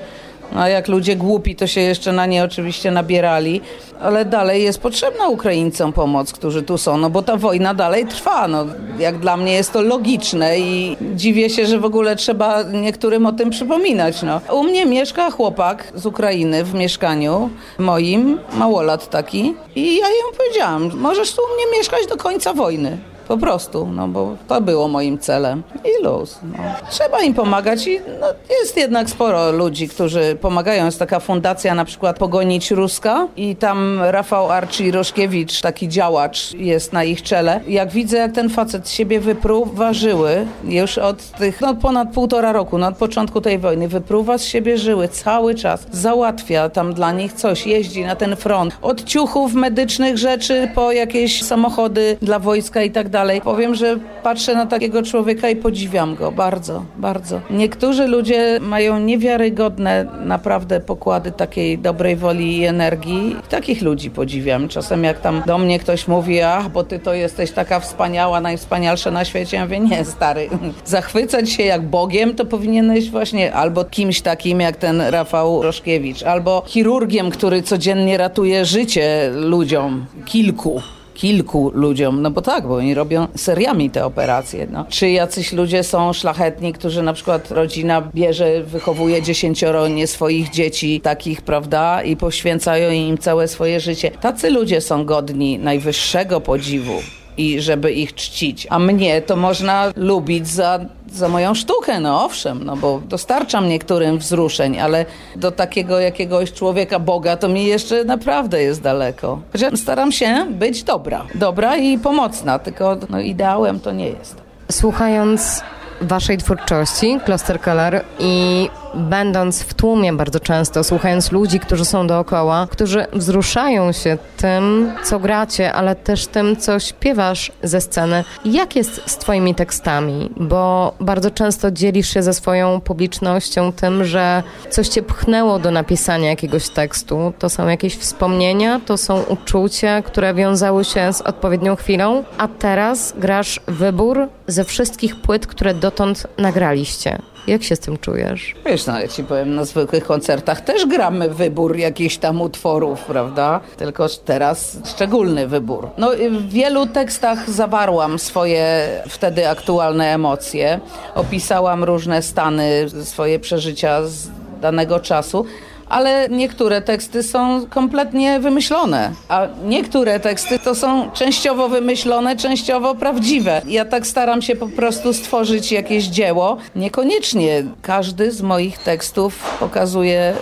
A 0.56 0.70
jak 0.70 0.88
ludzie 0.88 1.16
głupi, 1.16 1.56
to 1.56 1.68
się 1.68 1.82
jeszcze 1.82 2.12
na 2.12 2.26
nie 2.26 2.44
oczywiście 2.44 2.92
nabierali. 2.92 3.62
Ale 4.02 4.26
dalej 4.26 4.64
jest 4.64 4.80
potrzebna 4.80 5.28
Ukraińcom 5.28 5.94
pomoc, 5.94 6.34
którzy 6.34 6.64
tu 6.64 6.78
są, 6.78 6.98
no 6.98 7.10
bo 7.10 7.22
ta 7.22 7.38
wojna 7.38 7.74
dalej 7.74 8.06
trwa. 8.06 8.48
No, 8.48 8.66
jak 9.00 9.20
dla 9.20 9.38
mnie 9.38 9.54
jest 9.54 9.74
to 9.74 9.82
logiczne 9.82 10.60
i 10.60 10.98
dziwię 11.16 11.50
się, 11.50 11.66
że 11.66 11.80
w 11.80 11.86
ogóle 11.86 12.16
trzeba 12.16 12.64
niektórym 12.64 13.26
o 13.26 13.32
tym 13.32 13.50
przypominać. 13.50 14.22
No. 14.24 14.42
U 14.54 14.64
mnie 14.64 14.86
mieszka 14.86 15.32
chłopak 15.32 15.92
z 15.96 16.06
Ukrainy 16.06 16.64
w 16.64 16.74
mieszkaniu 16.74 17.50
moim, 17.78 18.40
małolat 18.54 19.10
taki. 19.10 19.56
I 19.76 19.98
ja 19.98 20.08
ją 20.08 20.38
powiedziałam, 20.38 20.92
możesz 20.96 21.34
tu 21.34 21.42
u 21.42 21.56
mnie 21.56 21.78
mieszkać 21.78 22.08
do 22.10 22.18
końca 22.18 22.54
wojny. 22.54 22.98
Po 23.30 23.38
prostu, 23.38 23.88
no 23.88 24.08
bo 24.08 24.36
to 24.48 24.62
było 24.62 24.88
moim 24.88 25.20
celem. 25.20 25.64
I 25.86 26.04
luz. 26.04 26.40
No. 26.44 26.64
Trzeba 26.90 27.22
im 27.22 27.34
pomagać 27.34 27.88
i 27.88 28.00
no, 28.20 28.28
jest 28.62 28.78
jednak 28.78 29.10
sporo 29.10 29.52
ludzi, 29.52 29.90
którzy 29.90 30.38
pomagają. 30.42 30.86
Jest 30.86 31.00
taka 31.00 31.20
fundacja 31.20 31.76
na 31.76 31.86
przykład 31.86 32.20
Pogonić 32.20 32.72
Ruska 32.72 33.28
i 33.38 33.56
tam 33.56 34.00
Rafał 34.04 34.52
Arci 34.52 34.92
Roszkiewicz, 34.92 35.62
taki 35.62 35.90
działacz 35.90 36.54
jest 36.54 36.94
na 36.94 37.04
ich 37.04 37.22
czele. 37.22 37.62
Jak 37.68 37.92
widzę, 37.92 38.18
jak 38.18 38.32
ten 38.32 38.50
facet 38.50 38.90
siebie 38.90 39.20
wypruwa 39.20 39.94
żyły 39.94 40.46
już 40.64 40.98
od 40.98 41.32
tych 41.32 41.62
no, 41.62 41.76
ponad 41.76 42.14
półtora 42.14 42.52
roku, 42.52 42.78
no, 42.78 42.88
od 42.88 42.98
początku 42.98 43.42
tej 43.42 43.60
wojny, 43.60 43.88
wypruwa 43.88 44.38
z 44.38 44.46
siebie 44.46 44.78
żyły 44.78 45.08
cały 45.08 45.56
czas, 45.56 45.86
załatwia 45.92 46.70
tam 46.70 46.94
dla 46.94 47.12
nich 47.12 47.34
coś, 47.34 47.68
jeździ 47.68 48.04
na 48.04 48.16
ten 48.16 48.36
front. 48.36 48.78
Od 48.82 49.04
ciuchów 49.04 49.54
medycznych 49.54 50.18
rzeczy 50.18 50.72
po 50.76 50.92
jakieś 50.92 51.44
samochody 51.44 52.18
dla 52.22 52.40
wojska 52.40 52.84
i 52.84 52.92
tak 52.92 53.10
dalej 53.10 53.19
dalej. 53.20 53.42
Powiem, 53.42 53.76
że 53.76 53.98
patrzę 54.24 54.56
na 54.56 54.66
takiego 54.66 55.04
człowieka 55.04 55.50
i 55.50 55.56
podziwiam 55.56 56.16
go 56.16 56.32
bardzo, 56.32 56.84
bardzo. 56.98 57.42
Niektórzy 57.50 58.08
ludzie 58.08 58.60
mają 58.62 59.00
niewiarygodne 59.00 60.06
naprawdę 60.26 60.80
pokłady 60.80 61.32
takiej 61.32 61.78
dobrej 61.78 62.16
woli 62.16 62.58
i 62.58 62.66
energii. 62.66 63.36
Takich 63.50 63.82
ludzi 63.82 64.12
podziwiam. 64.12 64.68
Czasem 64.68 65.04
jak 65.04 65.22
tam 65.22 65.44
do 65.46 65.58
mnie 65.58 65.80
ktoś 65.80 66.08
mówi, 66.08 66.42
ach, 66.42 66.70
bo 66.70 66.84
ty 66.84 67.00
to 67.00 67.14
jesteś 67.14 67.52
taka 67.52 67.80
wspaniała, 67.80 68.42
najwspanialsza 68.42 69.12
na 69.12 69.26
świecie. 69.26 69.58
Ja 69.58 69.64
mówię, 69.64 69.80
nie, 69.80 70.06
stary, 70.06 70.50
zachwycać 70.96 71.50
się 71.50 71.64
jak 71.64 71.82
Bogiem, 71.82 72.36
to 72.36 72.46
powinieneś 72.46 73.10
właśnie 73.10 73.54
albo 73.54 73.86
kimś 73.86 74.22
takim 74.22 74.60
jak 74.60 74.78
ten 74.78 75.02
Rafał 75.02 75.62
Roszkiewicz, 75.62 76.24
albo 76.24 76.64
chirurgiem, 76.68 77.32
który 77.32 77.62
codziennie 77.62 78.18
ratuje 78.18 78.66
życie 78.66 79.32
ludziom, 79.34 80.06
kilku 80.26 80.82
kilku 81.20 81.72
ludziom, 81.74 82.22
no 82.22 82.32
bo 82.32 82.42
tak, 82.42 82.68
bo 82.68 82.76
oni 82.76 82.94
robią 82.94 83.28
seriami 83.36 83.90
te 83.90 84.06
operacje. 84.06 84.68
No. 84.72 84.86
Czy 84.90 85.10
jacyś 85.10 85.54
ludzie 85.54 85.84
są 85.84 86.14
szlachetni, 86.14 86.74
którzy 86.74 87.04
na 87.04 87.14
przykład 87.14 87.52
rodzina 87.52 88.02
bierze, 88.16 88.64
wychowuje 88.64 89.22
dziesięcioro 89.22 89.88
nie 89.88 90.08
swoich 90.08 90.50
dzieci, 90.50 91.02
takich, 91.02 91.42
prawda, 91.42 92.04
i 92.04 92.16
poświęcają 92.16 92.92
im 92.92 93.18
całe 93.18 93.48
swoje 93.48 93.80
życie. 93.80 94.12
Tacy 94.12 94.50
ludzie 94.50 94.82
są 94.82 95.06
godni 95.06 95.60
najwyższego 95.60 96.42
podziwu 96.42 97.02
i 97.40 97.62
żeby 97.62 97.92
ich 97.92 98.16
czcić. 98.16 98.68
A 98.70 98.80
mnie 98.80 99.22
to 99.22 99.36
można 99.36 99.92
lubić 99.96 100.48
za, 100.48 100.80
za 101.12 101.30
moją 101.30 101.54
sztukę, 101.54 102.00
no 102.00 102.26
owszem, 102.26 102.64
no 102.64 102.78
bo 102.78 103.02
dostarczam 103.06 103.70
niektórym 103.70 104.18
wzruszeń, 104.18 104.80
ale 104.80 105.06
do 105.36 105.52
takiego 105.52 106.00
jakiegoś 106.00 106.54
człowieka 106.54 107.00
Boga 107.00 107.38
to 107.38 107.48
mi 107.48 107.66
jeszcze 107.66 108.04
naprawdę 108.04 108.64
jest 108.64 108.82
daleko. 108.82 109.42
Chociaż 109.52 109.80
staram 109.80 110.12
się 110.12 110.46
być 110.50 110.84
dobra, 110.84 111.26
dobra 111.36 111.78
i 111.78 111.98
pomocna, 111.98 112.60
tylko 112.60 112.98
no, 113.10 113.20
ideałem 113.20 113.80
to 113.80 113.92
nie 113.92 114.08
jest. 114.08 114.42
Słuchając 114.72 115.62
waszej 116.02 116.38
twórczości, 116.38 117.20
Kloster 117.26 117.62
Keller 117.62 118.04
i 118.20 118.70
będąc 118.94 119.64
w 119.64 119.74
tłumie 119.74 120.14
bardzo 120.14 120.40
często, 120.40 120.84
słuchając 120.84 121.32
ludzi, 121.32 121.60
którzy 121.60 121.86
są 121.86 122.08
dookoła, 122.08 122.68
którzy 122.72 123.06
wzruszają 123.14 123.92
się 123.92 124.18
tym, 124.38 124.92
co 125.04 125.20
gracie, 125.20 125.74
ale 125.74 125.96
też 125.96 126.28
tym, 126.28 126.58
co 126.58 126.80
śpiewasz 126.80 127.52
ze 127.64 127.82
sceny. 127.82 128.24
Jak 128.46 128.76
jest 128.76 129.02
z 129.06 129.18
twoimi 129.18 129.56
tekstami? 129.56 130.30
Bo 130.38 130.94
bardzo 131.00 131.32
często 131.32 131.72
dzielisz 131.72 132.14
się 132.14 132.24
ze 132.24 132.34
swoją 132.34 132.82
publicznością 132.82 133.72
tym, 133.72 134.06
że 134.06 134.44
coś 134.70 134.88
cię 134.88 135.02
pchnęło 135.02 135.60
do 135.60 135.72
napisania 135.72 136.30
jakiegoś 136.30 136.70
tekstu. 136.70 137.34
To 137.40 137.50
są 137.50 137.68
jakieś 137.68 137.98
wspomnienia, 137.98 138.80
to 138.86 138.98
są 138.98 139.22
uczucia, 139.22 140.02
które 140.02 140.34
wiązały 140.34 140.86
się 140.86 141.14
z 141.14 141.22
odpowiednią 141.22 141.76
chwilą, 141.76 142.24
a 142.38 142.48
teraz 142.48 143.14
grasz 143.18 143.60
wybór 143.68 144.28
ze 144.48 144.64
wszystkich 144.64 145.22
płyt, 145.22 145.48
które 145.48 145.74
dotąd 145.74 146.28
nagraliście. 146.38 147.20
Jak 147.48 147.64
się 147.64 147.76
z 147.76 147.80
tym 147.80 147.98
czujesz? 147.98 148.56
Wiesz, 148.66 148.86
no 148.86 149.00
ja 149.00 149.08
ci 149.08 149.24
powiem, 149.24 149.56
na 149.56 149.66
zwykłych 149.66 150.06
koncertach 150.06 150.62
też 150.62 150.86
gramy 150.86 151.30
wybór 151.30 151.78
jakichś 151.78 152.18
tam 152.18 152.42
utworów, 152.42 153.02
prawda? 153.02 153.60
Tylko 153.78 154.08
teraz 154.26 154.78
szczególny 154.86 155.48
wybór. 155.48 155.90
No 155.98 156.12
w 156.32 156.50
wielu 156.50 156.88
tekstach 156.88 157.50
zawarłam 157.50 158.20
swoje 158.20 158.88
wtedy 159.08 159.50
aktualne 159.50 160.14
emocje. 160.14 160.80
Opisałam 161.16 161.84
różne 161.84 162.22
stany, 162.22 162.86
swoje 163.04 163.40
przeżycia 163.40 164.02
z 164.08 164.28
danego 164.62 165.00
czasu 165.00 165.46
ale 165.90 166.28
niektóre 166.30 166.82
teksty 166.82 167.24
są 167.24 167.66
kompletnie 167.70 168.40
wymyślone, 168.40 169.12
a 169.30 169.48
niektóre 169.66 170.20
teksty 170.20 170.60
to 170.60 170.76
są 170.76 171.12
częściowo 171.12 171.70
wymyślone, 171.70 172.36
częściowo 172.36 172.96
prawdziwe. 172.96 173.62
Ja 173.68 173.86
tak 173.86 174.08
staram 174.08 174.42
się 174.42 174.56
po 174.56 174.68
prostu 174.68 175.14
stworzyć 175.14 175.72
jakieś 175.72 176.04
dzieło. 176.06 176.58
Niekoniecznie 176.76 177.64
każdy 177.82 178.32
z 178.32 178.42
moich 178.42 178.78
tekstów 178.78 179.58
pokazuje 179.60 180.34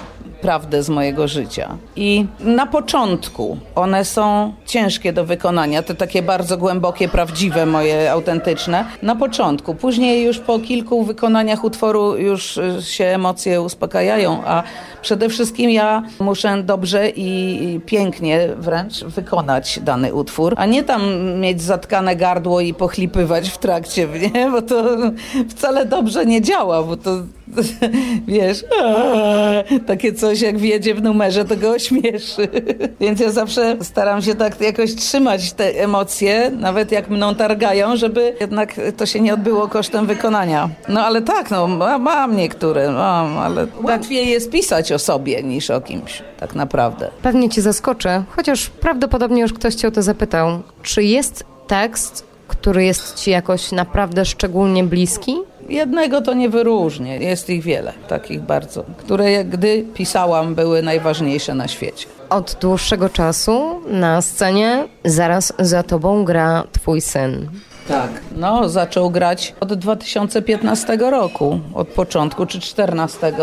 prawdę 0.42 0.84
z 0.84 0.90
mojego 0.90 1.28
życia. 1.28 1.78
I 1.96 2.26
na 2.40 2.66
początku 2.66 3.58
one 3.76 4.06
są 4.06 4.54
ciężkie 4.66 5.14
do 5.14 5.26
wykonania, 5.26 5.84
te 5.84 5.96
takie 5.96 6.22
bardzo 6.22 6.58
głębokie, 6.58 7.10
prawdziwe, 7.10 7.66
moje 7.66 8.12
autentyczne. 8.12 8.86
Na 9.02 9.16
początku. 9.16 9.76
Później 9.76 10.24
już 10.26 10.40
po 10.40 10.60
kilku 10.60 11.04
wykonaniach 11.04 11.64
utworu 11.64 12.18
już 12.18 12.58
y, 12.58 12.82
się 12.82 13.06
emocje 13.06 13.62
uspokajają, 13.62 14.44
a 14.46 14.64
przede 15.02 15.30
wszystkim 15.30 15.70
ja 15.70 16.04
muszę 16.20 16.64
dobrze 16.64 17.10
i 17.10 17.80
pięknie 17.86 18.50
wręcz 18.58 19.04
wykonać 19.04 19.80
dany 19.84 20.14
utwór, 20.14 20.54
a 20.58 20.66
nie 20.66 20.84
tam 20.84 21.02
mieć 21.40 21.62
zatkane 21.62 22.16
gardło 22.16 22.62
i 22.62 22.74
pochlipywać 22.74 23.50
w 23.50 23.58
trakcie, 23.58 24.08
nie? 24.34 24.50
bo 24.52 24.62
to 24.62 24.86
wcale 25.50 25.86
dobrze 25.86 26.26
nie 26.26 26.42
działa, 26.42 26.84
bo 26.84 26.98
to 26.98 27.12
wiesz, 28.28 28.66
takie 29.88 30.14
coś 30.28 30.42
jak 30.42 30.58
wjedzie 30.58 30.96
w 30.96 31.02
numerze, 31.02 31.46
to 31.46 31.56
go 31.56 31.70
ośmieszy. 31.70 32.48
Więc 33.02 33.20
ja 33.20 33.32
zawsze 33.32 33.78
staram 33.82 34.22
się 34.22 34.36
tak 34.36 34.62
jakoś 34.62 34.96
trzymać 34.96 35.54
te 35.54 35.84
emocje, 35.84 36.52
nawet 36.60 36.92
jak 36.92 37.10
mną 37.10 37.36
targają, 37.36 37.96
żeby 37.96 38.36
jednak 38.42 38.74
to 38.98 39.06
się 39.06 39.20
nie 39.20 39.34
odbyło 39.34 39.68
kosztem 39.68 40.06
wykonania. 40.06 40.70
No 40.90 41.06
ale 41.06 41.22
tak, 41.22 41.52
no 41.52 41.68
mam 42.00 42.36
niektóre, 42.36 42.92
mam, 42.92 43.38
ale 43.38 43.68
łatwiej 43.84 44.30
jest 44.30 44.52
pisać 44.52 44.92
o 44.92 45.00
sobie 45.00 45.44
niż 45.44 45.70
o 45.70 45.82
kimś, 45.82 46.24
tak 46.40 46.56
naprawdę. 46.56 47.10
Pewnie 47.22 47.50
cię 47.50 47.62
zaskoczę, 47.62 48.24
chociaż 48.30 48.70
prawdopodobnie 48.70 49.42
już 49.42 49.54
ktoś 49.54 49.76
cię 49.76 49.88
o 49.88 49.92
to 49.92 50.02
zapytał. 50.02 50.62
Czy 50.84 51.04
jest 51.04 51.44
tekst, 51.68 52.26
który 52.48 52.84
jest 52.84 53.16
ci 53.16 53.32
jakoś 53.32 53.72
naprawdę 53.72 54.26
szczególnie 54.26 54.84
bliski? 54.84 55.36
Jednego 55.70 56.22
to 56.22 56.34
nie 56.34 56.50
wyróżnię, 56.50 57.18
jest 57.18 57.50
ich 57.50 57.64
wiele, 57.64 57.94
takich 58.08 58.42
bardzo, 58.42 58.84
które 58.98 59.46
gdy 59.46 59.86
pisałam 59.94 60.56
były 60.56 60.82
najważniejsze 60.82 61.56
na 61.56 61.68
świecie. 61.68 62.08
Od 62.30 62.58
dłuższego 62.62 63.10
czasu 63.10 63.82
na 63.88 64.22
scenie 64.22 64.88
zaraz 65.06 65.54
za 65.60 65.84
tobą 65.84 66.26
gra 66.26 66.64
twój 66.72 67.02
syn. 67.02 67.50
Tak, 67.88 68.10
no 68.36 68.70
zaczął 68.70 69.10
grać 69.10 69.56
od 69.60 69.74
2015 69.74 70.98
roku, 70.98 71.60
od 71.74 71.88
początku 71.88 72.46
czy 72.46 72.60
14. 72.60 73.34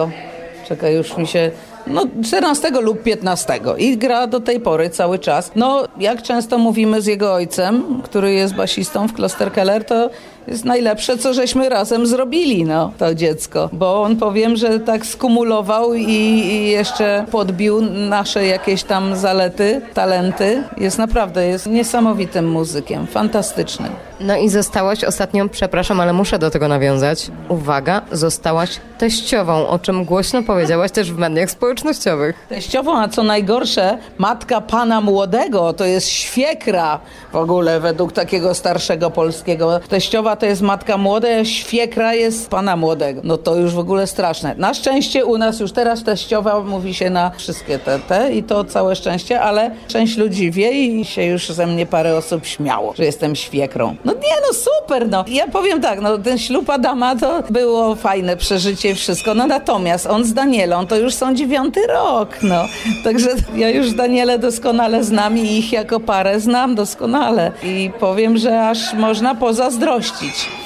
Czekaj, 0.69 0.95
już 0.95 1.17
mi 1.17 1.27
się 1.27 1.51
no 1.87 2.03
14 2.25 2.71
lub 2.71 3.03
15 3.03 3.61
i 3.79 3.99
gra 3.99 4.27
do 4.27 4.41
tej 4.41 4.61
pory 4.61 4.91
cały 4.91 5.19
czas. 5.19 5.51
No 5.57 5.85
jak 5.99 6.23
często 6.23 6.59
mówimy 6.59 7.03
z 7.03 7.07
jego 7.07 7.35
ojcem, 7.35 8.03
który 8.03 8.33
jest 8.33 8.55
basistą 8.55 9.09
w 9.09 9.13
Kloster 9.13 9.53
Keller, 9.53 9.85
to 9.85 10.11
jest 10.49 10.65
najlepsze, 10.65 11.19
co 11.19 11.35
żeśmy 11.35 11.69
razem 11.69 12.07
zrobili, 12.07 12.65
no, 12.65 12.93
to 12.99 13.15
dziecko. 13.15 13.69
Bo 13.73 14.03
on 14.03 14.17
powiem, 14.17 14.57
że 14.57 14.81
tak 14.81 15.07
skumulował 15.07 15.95
i, 15.95 16.05
i 16.05 16.69
jeszcze 16.69 17.27
podbił 17.31 17.81
nasze 18.09 18.47
jakieś 18.47 18.83
tam 18.83 19.17
zalety, 19.17 19.81
talenty. 19.95 20.63
Jest 20.79 20.99
naprawdę, 20.99 21.47
jest 21.47 21.67
niesamowitym 21.67 22.49
muzykiem, 22.49 23.07
fantastycznym. 23.07 23.93
No 24.21 24.37
i 24.37 24.49
zostałaś 24.49 25.05
ostatnio, 25.05 25.49
przepraszam, 25.49 26.01
ale 26.01 26.13
muszę 26.13 26.39
do 26.39 26.51
tego 26.51 26.69
nawiązać. 26.69 27.31
Uwaga, 27.49 28.03
zostałaś 28.13 28.71
teściową, 28.99 29.69
o 29.69 29.79
czym 29.79 30.05
głośno 30.05 30.43
powiedziałaś 30.43 30.91
też 30.91 31.13
w 31.13 31.19
mediach 31.19 31.51
społecznościowych. 31.51 32.47
Teściową, 32.49 32.99
a 32.99 33.09
co 33.09 33.23
najgorsze, 33.23 33.99
matka 34.19 34.61
pana 34.61 35.01
młodego, 35.01 35.73
to 35.73 35.85
jest 35.85 36.09
świekra 36.09 37.01
w 37.33 37.37
ogóle 37.37 37.81
według 37.81 38.13
takiego 38.13 38.55
starszego 38.55 39.11
polskiego. 39.11 39.81
Teściowa 39.89 40.34
to 40.37 40.47
jest 40.47 40.63
matka 40.63 40.99
młoda, 40.99 41.45
świekra 41.45 42.15
jest 42.15 42.51
pana 42.51 42.77
młodego. 42.77 43.21
No 43.25 43.37
to 43.37 43.57
już 43.57 43.73
w 43.73 43.79
ogóle 43.79 44.07
straszne. 44.07 44.55
Na 44.59 44.75
szczęście 44.75 45.25
u 45.25 45.39
nas 45.39 45.61
już 45.61 45.73
teraz 45.73 46.05
teściowa 46.05 46.61
mówi 46.61 46.95
się 46.95 47.11
na 47.11 47.31
wszystkie 47.31 47.79
te, 47.79 47.99
te 47.99 48.33
i 48.33 48.43
to 48.43 48.65
całe 48.65 48.97
szczęście, 48.97 49.41
ale 49.41 49.71
część 49.89 50.17
ludzi 50.17 50.51
wie 50.51 50.71
i 50.73 51.05
się 51.05 51.25
już 51.25 51.49
ze 51.49 51.67
mnie 51.67 51.87
parę 51.87 52.17
osób 52.17 52.47
śmiało, 52.47 52.95
że 52.97 53.05
jestem 53.05 53.37
świekrą. 53.37 53.97
No 54.05 54.13
nie, 54.13 54.37
no 54.49 54.55
super, 54.55 55.09
no. 55.09 55.25
Ja 55.29 55.49
powiem 55.49 55.81
tak, 55.81 56.01
no 56.01 56.19
ten 56.19 56.39
ślub 56.39 56.71
Adama 56.71 57.17
to 57.17 57.43
było 57.51 57.95
fajne 57.95 58.37
przeżycie 58.37 58.95
wszystko, 58.95 59.35
no 59.35 59.47
natomiast 59.47 60.07
on 60.07 60.25
z 60.25 60.35
Danielą 60.35 60.87
to 60.87 60.97
już 60.97 61.15
są 61.15 61.35
dziewiąty 61.35 61.87
rok, 61.87 62.29
no. 62.43 62.65
Także 63.05 63.29
ja 63.55 63.71
już 63.71 63.93
Danielę 63.93 64.39
doskonale 64.39 65.05
znam 65.05 65.39
i 65.39 65.59
ich 65.59 65.73
jako 65.73 66.01
parę 66.01 66.41
znam 66.41 66.75
doskonale. 66.75 67.53
I 67.63 67.91
powiem, 68.01 68.39
że 68.39 68.69
aż 68.69 68.95
można 68.95 69.35
pozazdrościć 69.35 70.24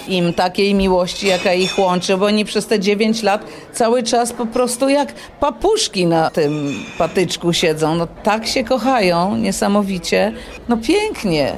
im 0.08 0.34
takiej 0.34 0.74
miłości, 0.74 1.26
jaka 1.26 1.52
ich 1.52 1.78
łączy, 1.78 2.16
bo 2.16 2.26
oni 2.26 2.44
przez 2.44 2.66
te 2.66 2.80
dziewięć 2.80 3.22
lat 3.22 3.44
cały 3.72 4.02
czas 4.02 4.32
po 4.32 4.46
prostu 4.46 4.88
jak 4.88 5.12
papuszki 5.40 6.06
na 6.06 6.30
tym 6.30 6.74
patyczku 6.98 7.52
siedzą. 7.52 7.94
No 7.94 8.06
tak 8.22 8.46
się 8.46 8.64
kochają, 8.64 9.36
niesamowicie. 9.36 10.32
No 10.68 10.76
pięknie. 10.76 11.52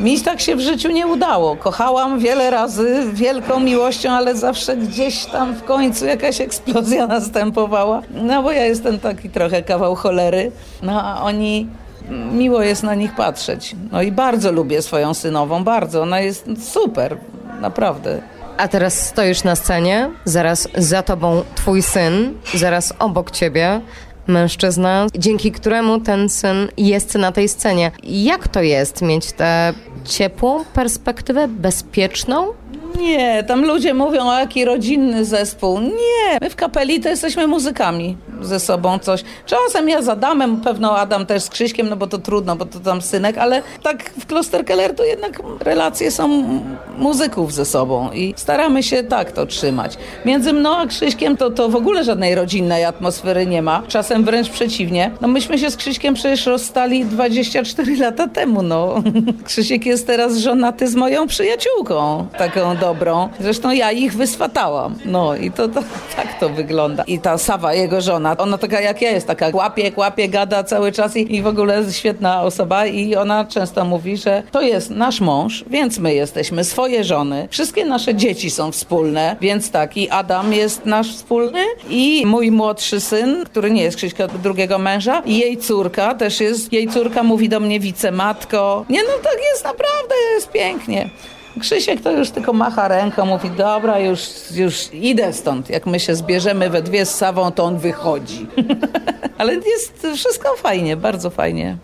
Mi 0.00 0.20
tak 0.20 0.40
się 0.40 0.56
w 0.56 0.60
życiu 0.60 0.90
nie 0.90 1.06
udało. 1.06 1.56
Kochałam 1.56 2.18
wiele 2.18 2.50
razy 2.50 3.04
wielką 3.12 3.60
miłością, 3.60 4.10
ale 4.10 4.36
zawsze 4.36 4.76
gdzieś 4.76 5.24
tam 5.24 5.54
w 5.54 5.64
końcu 5.64 6.06
jakaś 6.06 6.40
eksplozja 6.40 7.06
następowała. 7.06 8.02
No 8.10 8.42
bo 8.42 8.52
ja 8.52 8.64
jestem 8.64 8.98
taki 8.98 9.30
trochę 9.30 9.62
kawał 9.62 9.94
cholery. 9.94 10.52
No 10.82 11.02
a 11.02 11.22
oni 11.22 11.66
miło 12.32 12.62
jest 12.62 12.82
na 12.82 12.94
nich 12.94 13.14
patrzeć. 13.14 13.76
No 13.92 14.02
i 14.02 14.12
bardzo 14.12 14.52
lubię 14.52 14.82
swoją 14.82 15.14
synową, 15.14 15.64
bardzo. 15.64 16.02
Ona 16.02 16.20
jest 16.20 16.46
super, 16.72 17.16
naprawdę. 17.60 18.22
A 18.56 18.68
teraz 18.68 19.06
stoisz 19.06 19.44
na 19.44 19.56
scenie, 19.56 20.10
zaraz 20.24 20.68
za 20.74 21.02
tobą 21.02 21.42
twój 21.54 21.82
syn, 21.82 22.34
zaraz 22.54 22.92
obok 22.98 23.30
ciebie 23.30 23.80
mężczyzna, 24.26 25.06
dzięki 25.14 25.52
któremu 25.52 26.00
ten 26.00 26.28
syn 26.28 26.68
jest 26.76 27.14
na 27.14 27.32
tej 27.32 27.48
scenie. 27.48 27.90
Jak 28.02 28.48
to 28.48 28.62
jest 28.62 29.02
mieć 29.02 29.32
tę 29.32 29.72
ciepłą 30.04 30.64
perspektywę, 30.64 31.48
bezpieczną? 31.48 32.46
Nie, 32.98 33.44
tam 33.44 33.64
ludzie 33.64 33.94
mówią 33.94 34.28
o 34.28 34.38
jaki 34.38 34.64
rodzinny 34.64 35.24
zespół. 35.24 35.80
Nie, 35.80 36.38
my 36.40 36.50
w 36.50 36.56
kapeli 36.56 37.00
to 37.00 37.08
jesteśmy 37.08 37.46
muzykami 37.46 38.16
ze 38.40 38.60
sobą 38.60 38.98
coś. 38.98 39.24
Czasem 39.46 39.88
ja 39.88 40.02
z 40.02 40.08
Adamem, 40.08 40.60
pewno 40.60 40.98
Adam 40.98 41.26
też 41.26 41.42
z 41.42 41.48
Krzyśkiem, 41.48 41.88
no 41.88 41.96
bo 41.96 42.06
to 42.06 42.18
trudno, 42.18 42.56
bo 42.56 42.64
to 42.64 42.80
tam 42.80 43.02
synek, 43.02 43.38
ale 43.38 43.62
tak 43.82 44.10
w 44.20 44.26
Klosterkeller 44.26 44.94
to 44.94 45.04
jednak 45.04 45.42
relacje 45.60 46.10
są 46.10 46.28
muzyków 46.98 47.52
ze 47.54 47.64
sobą 47.64 48.10
i 48.12 48.34
staramy 48.36 48.82
się 48.82 49.02
tak 49.02 49.32
to 49.32 49.46
trzymać. 49.46 49.98
Między 50.24 50.52
mną 50.52 50.76
a 50.76 50.86
Krzyśkiem 50.86 51.36
to, 51.36 51.50
to 51.50 51.68
w 51.68 51.76
ogóle 51.76 52.04
żadnej 52.04 52.34
rodzinnej 52.34 52.84
atmosfery 52.84 53.46
nie 53.46 53.62
ma. 53.62 53.82
Czasem 53.88 54.24
wręcz 54.24 54.48
przeciwnie. 54.50 55.10
No 55.20 55.28
myśmy 55.28 55.58
się 55.58 55.70
z 55.70 55.76
Krzyśkiem 55.76 56.14
przecież 56.14 56.46
rozstali 56.46 57.04
24 57.04 57.96
lata 57.96 58.28
temu, 58.28 58.62
no. 58.62 59.02
Krzysiek 59.44 59.86
jest 59.86 60.06
teraz 60.06 60.36
żonaty 60.36 60.88
z 60.88 60.94
moją 60.94 61.26
przyjaciółką, 61.26 62.26
taką 62.38 62.76
dobrą. 62.76 63.28
Zresztą 63.40 63.70
ja 63.70 63.92
ich 63.92 64.14
wyswatałam. 64.14 64.94
No 65.04 65.36
i 65.36 65.50
to, 65.50 65.68
to 65.68 65.80
tak 66.16 66.40
to 66.40 66.48
wygląda. 66.48 67.02
I 67.02 67.18
ta 67.18 67.38
Sawa, 67.38 67.74
jego 67.74 68.00
żona, 68.00 68.29
ona 68.38 68.58
taka 68.58 68.80
jak 68.80 69.02
ja 69.02 69.10
jest, 69.10 69.26
taka 69.26 69.50
łapie, 69.52 69.92
łapie, 69.96 70.28
gada 70.28 70.64
cały 70.64 70.92
czas 70.92 71.16
i, 71.16 71.36
i 71.36 71.42
w 71.42 71.46
ogóle 71.46 71.92
świetna 71.92 72.42
osoba 72.42 72.86
i 72.86 73.16
ona 73.16 73.44
często 73.44 73.84
mówi, 73.84 74.16
że 74.16 74.42
to 74.50 74.60
jest 74.60 74.90
nasz 74.90 75.20
mąż, 75.20 75.64
więc 75.70 75.98
my 75.98 76.14
jesteśmy 76.14 76.64
swoje 76.64 77.04
żony. 77.04 77.48
Wszystkie 77.50 77.84
nasze 77.84 78.14
dzieci 78.14 78.50
są 78.50 78.72
wspólne, 78.72 79.36
więc 79.40 79.70
tak 79.70 79.96
i 79.96 80.10
Adam 80.10 80.52
jest 80.52 80.86
nasz 80.86 81.16
wspólny 81.16 81.64
i 81.90 82.22
mój 82.26 82.50
młodszy 82.50 83.00
syn, 83.00 83.44
który 83.44 83.70
nie 83.70 83.82
jest 83.82 83.96
Krzyśka 83.96 84.28
drugiego 84.28 84.78
męża 84.78 85.22
i 85.26 85.38
jej 85.38 85.56
córka 85.56 86.14
też 86.14 86.40
jest, 86.40 86.72
jej 86.72 86.88
córka 86.88 87.22
mówi 87.22 87.48
do 87.48 87.60
mnie 87.60 87.80
wicematko. 87.80 88.84
Nie 88.88 89.02
no, 89.02 89.08
tak 89.22 89.38
jest 89.52 89.64
naprawdę, 89.64 90.14
jest 90.34 90.50
pięknie. 90.50 91.10
Krzysiek 91.60 92.00
to 92.00 92.12
już 92.12 92.30
tylko 92.30 92.52
macha 92.52 92.88
ręką, 92.88 93.26
mówi, 93.26 93.50
dobra, 93.50 93.98
już, 93.98 94.20
już 94.54 94.88
idę 94.92 95.32
stąd. 95.32 95.70
Jak 95.70 95.86
my 95.86 96.00
się 96.00 96.14
zbierzemy 96.14 96.70
we 96.70 96.82
dwie 96.82 97.06
z 97.06 97.14
Sawą, 97.14 97.52
to 97.52 97.64
on 97.64 97.78
wychodzi. 97.78 98.46
Ale 99.38 99.54
jest 99.54 100.06
wszystko 100.16 100.56
fajnie, 100.56 100.96
bardzo 100.96 101.30
fajnie. 101.30 101.76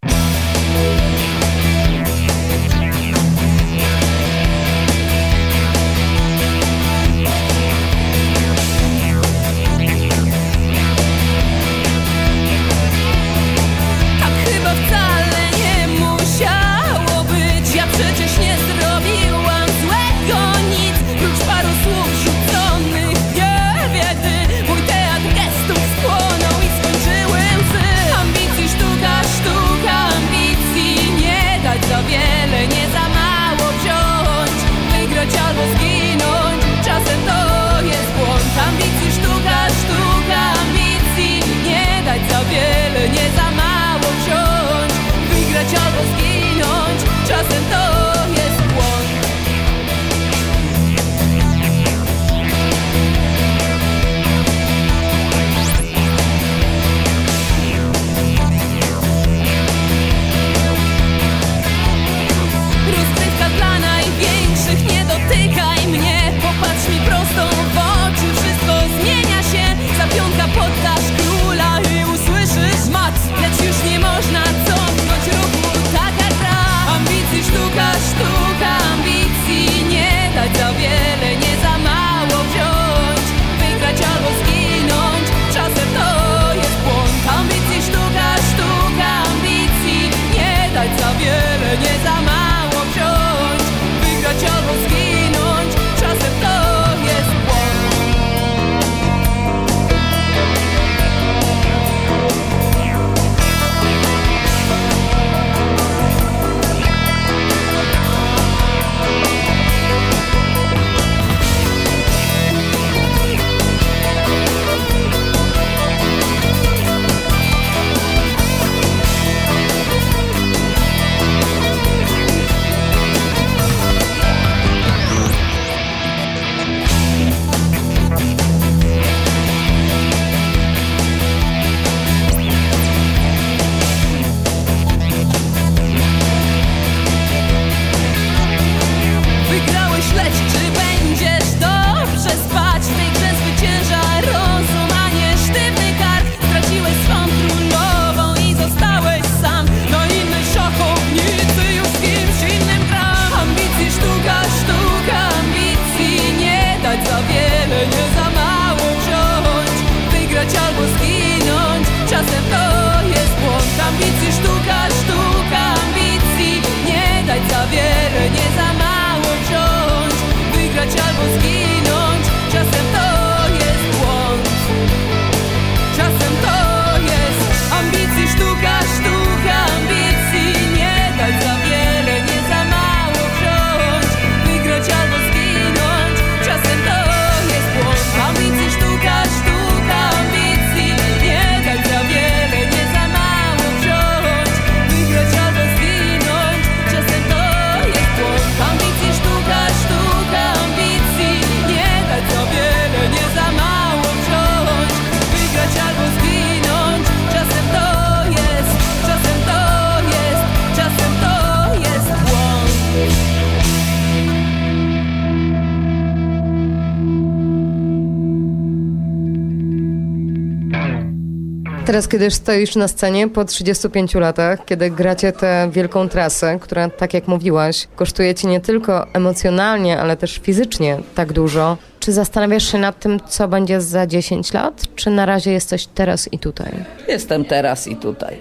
Teraz, 221.96 222.08
kiedy 222.08 222.30
stoisz 222.30 222.76
na 222.76 222.88
scenie 222.88 223.28
po 223.28 223.44
35 223.44 224.14
latach, 224.14 224.64
kiedy 224.64 224.90
gracie 224.90 225.32
tę 225.32 225.68
wielką 225.72 226.08
trasę, 226.08 226.58
która, 226.60 226.90
tak 226.90 227.14
jak 227.14 227.28
mówiłaś, 227.28 227.88
kosztuje 227.96 228.34
ci 228.34 228.46
nie 228.46 228.60
tylko 228.60 229.06
emocjonalnie, 229.12 230.00
ale 230.00 230.16
też 230.16 230.38
fizycznie 230.38 230.98
tak 231.14 231.32
dużo, 231.32 231.76
czy 232.00 232.12
zastanawiasz 232.12 232.72
się 232.72 232.78
nad 232.78 232.98
tym, 232.98 233.20
co 233.28 233.48
będzie 233.48 233.80
za 233.80 234.06
10 234.06 234.52
lat, 234.52 234.82
czy 234.94 235.10
na 235.10 235.26
razie 235.26 235.52
jesteś 235.52 235.86
teraz 235.86 236.32
i 236.32 236.38
tutaj? 236.38 236.72
Jestem 237.08 237.44
teraz 237.44 237.88
i 237.88 237.96
tutaj. 237.96 238.36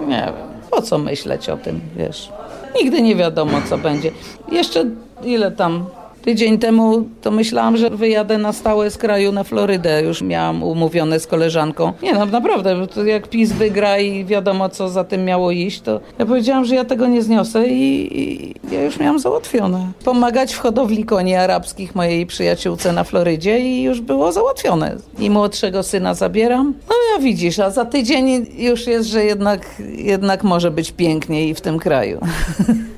Nie 0.00 0.32
wiem, 0.36 0.70
po 0.70 0.82
co 0.82 0.98
myśleć 0.98 1.48
o 1.48 1.56
tym, 1.56 1.80
wiesz. 1.96 2.32
Nigdy 2.74 3.02
nie 3.02 3.16
wiadomo, 3.16 3.62
co 3.68 3.78
będzie. 3.78 4.10
Jeszcze 4.52 4.84
ile 5.22 5.50
tam 5.50 5.86
Tydzień 6.22 6.58
temu 6.58 7.04
to 7.22 7.30
myślałam, 7.30 7.76
że 7.76 7.90
wyjadę 7.90 8.38
na 8.38 8.52
stałe 8.52 8.90
z 8.90 8.98
kraju 8.98 9.32
na 9.32 9.44
Florydę. 9.44 10.02
Już 10.02 10.22
miałam 10.22 10.62
umówione 10.62 11.20
z 11.20 11.26
koleżanką. 11.26 11.92
Nie 12.02 12.12
no, 12.12 12.26
naprawdę, 12.26 12.86
jak 13.06 13.28
PiS 13.28 13.52
wygra 13.52 13.98
i 13.98 14.24
wiadomo, 14.24 14.68
co 14.68 14.88
za 14.88 15.04
tym 15.04 15.24
miało 15.24 15.50
iść, 15.50 15.80
to 15.80 16.00
ja 16.18 16.26
powiedziałam, 16.26 16.64
że 16.64 16.74
ja 16.74 16.84
tego 16.84 17.06
nie 17.06 17.22
zniosę 17.22 17.68
i, 17.68 18.18
i 18.20 18.54
ja 18.72 18.82
już 18.82 18.98
miałam 18.98 19.18
załatwione. 19.18 19.92
Pomagać 20.04 20.54
w 20.54 20.58
hodowli 20.58 21.04
koni 21.04 21.34
arabskich 21.34 21.94
mojej 21.94 22.26
przyjaciółce 22.26 22.92
na 22.92 23.04
Florydzie 23.04 23.60
i 23.60 23.82
już 23.82 24.00
było 24.00 24.32
załatwione. 24.32 24.96
I 25.18 25.30
młodszego 25.30 25.82
syna 25.82 26.14
zabieram. 26.14 26.74
No 26.88 26.94
ja 27.14 27.22
widzisz, 27.22 27.58
a 27.58 27.70
za 27.70 27.84
tydzień 27.84 28.46
już 28.58 28.86
jest, 28.86 29.08
że 29.08 29.24
jednak, 29.24 29.82
jednak 29.96 30.44
może 30.44 30.70
być 30.70 30.92
piękniej 30.92 31.54
w 31.54 31.60
tym 31.60 31.78
kraju. 31.78 32.20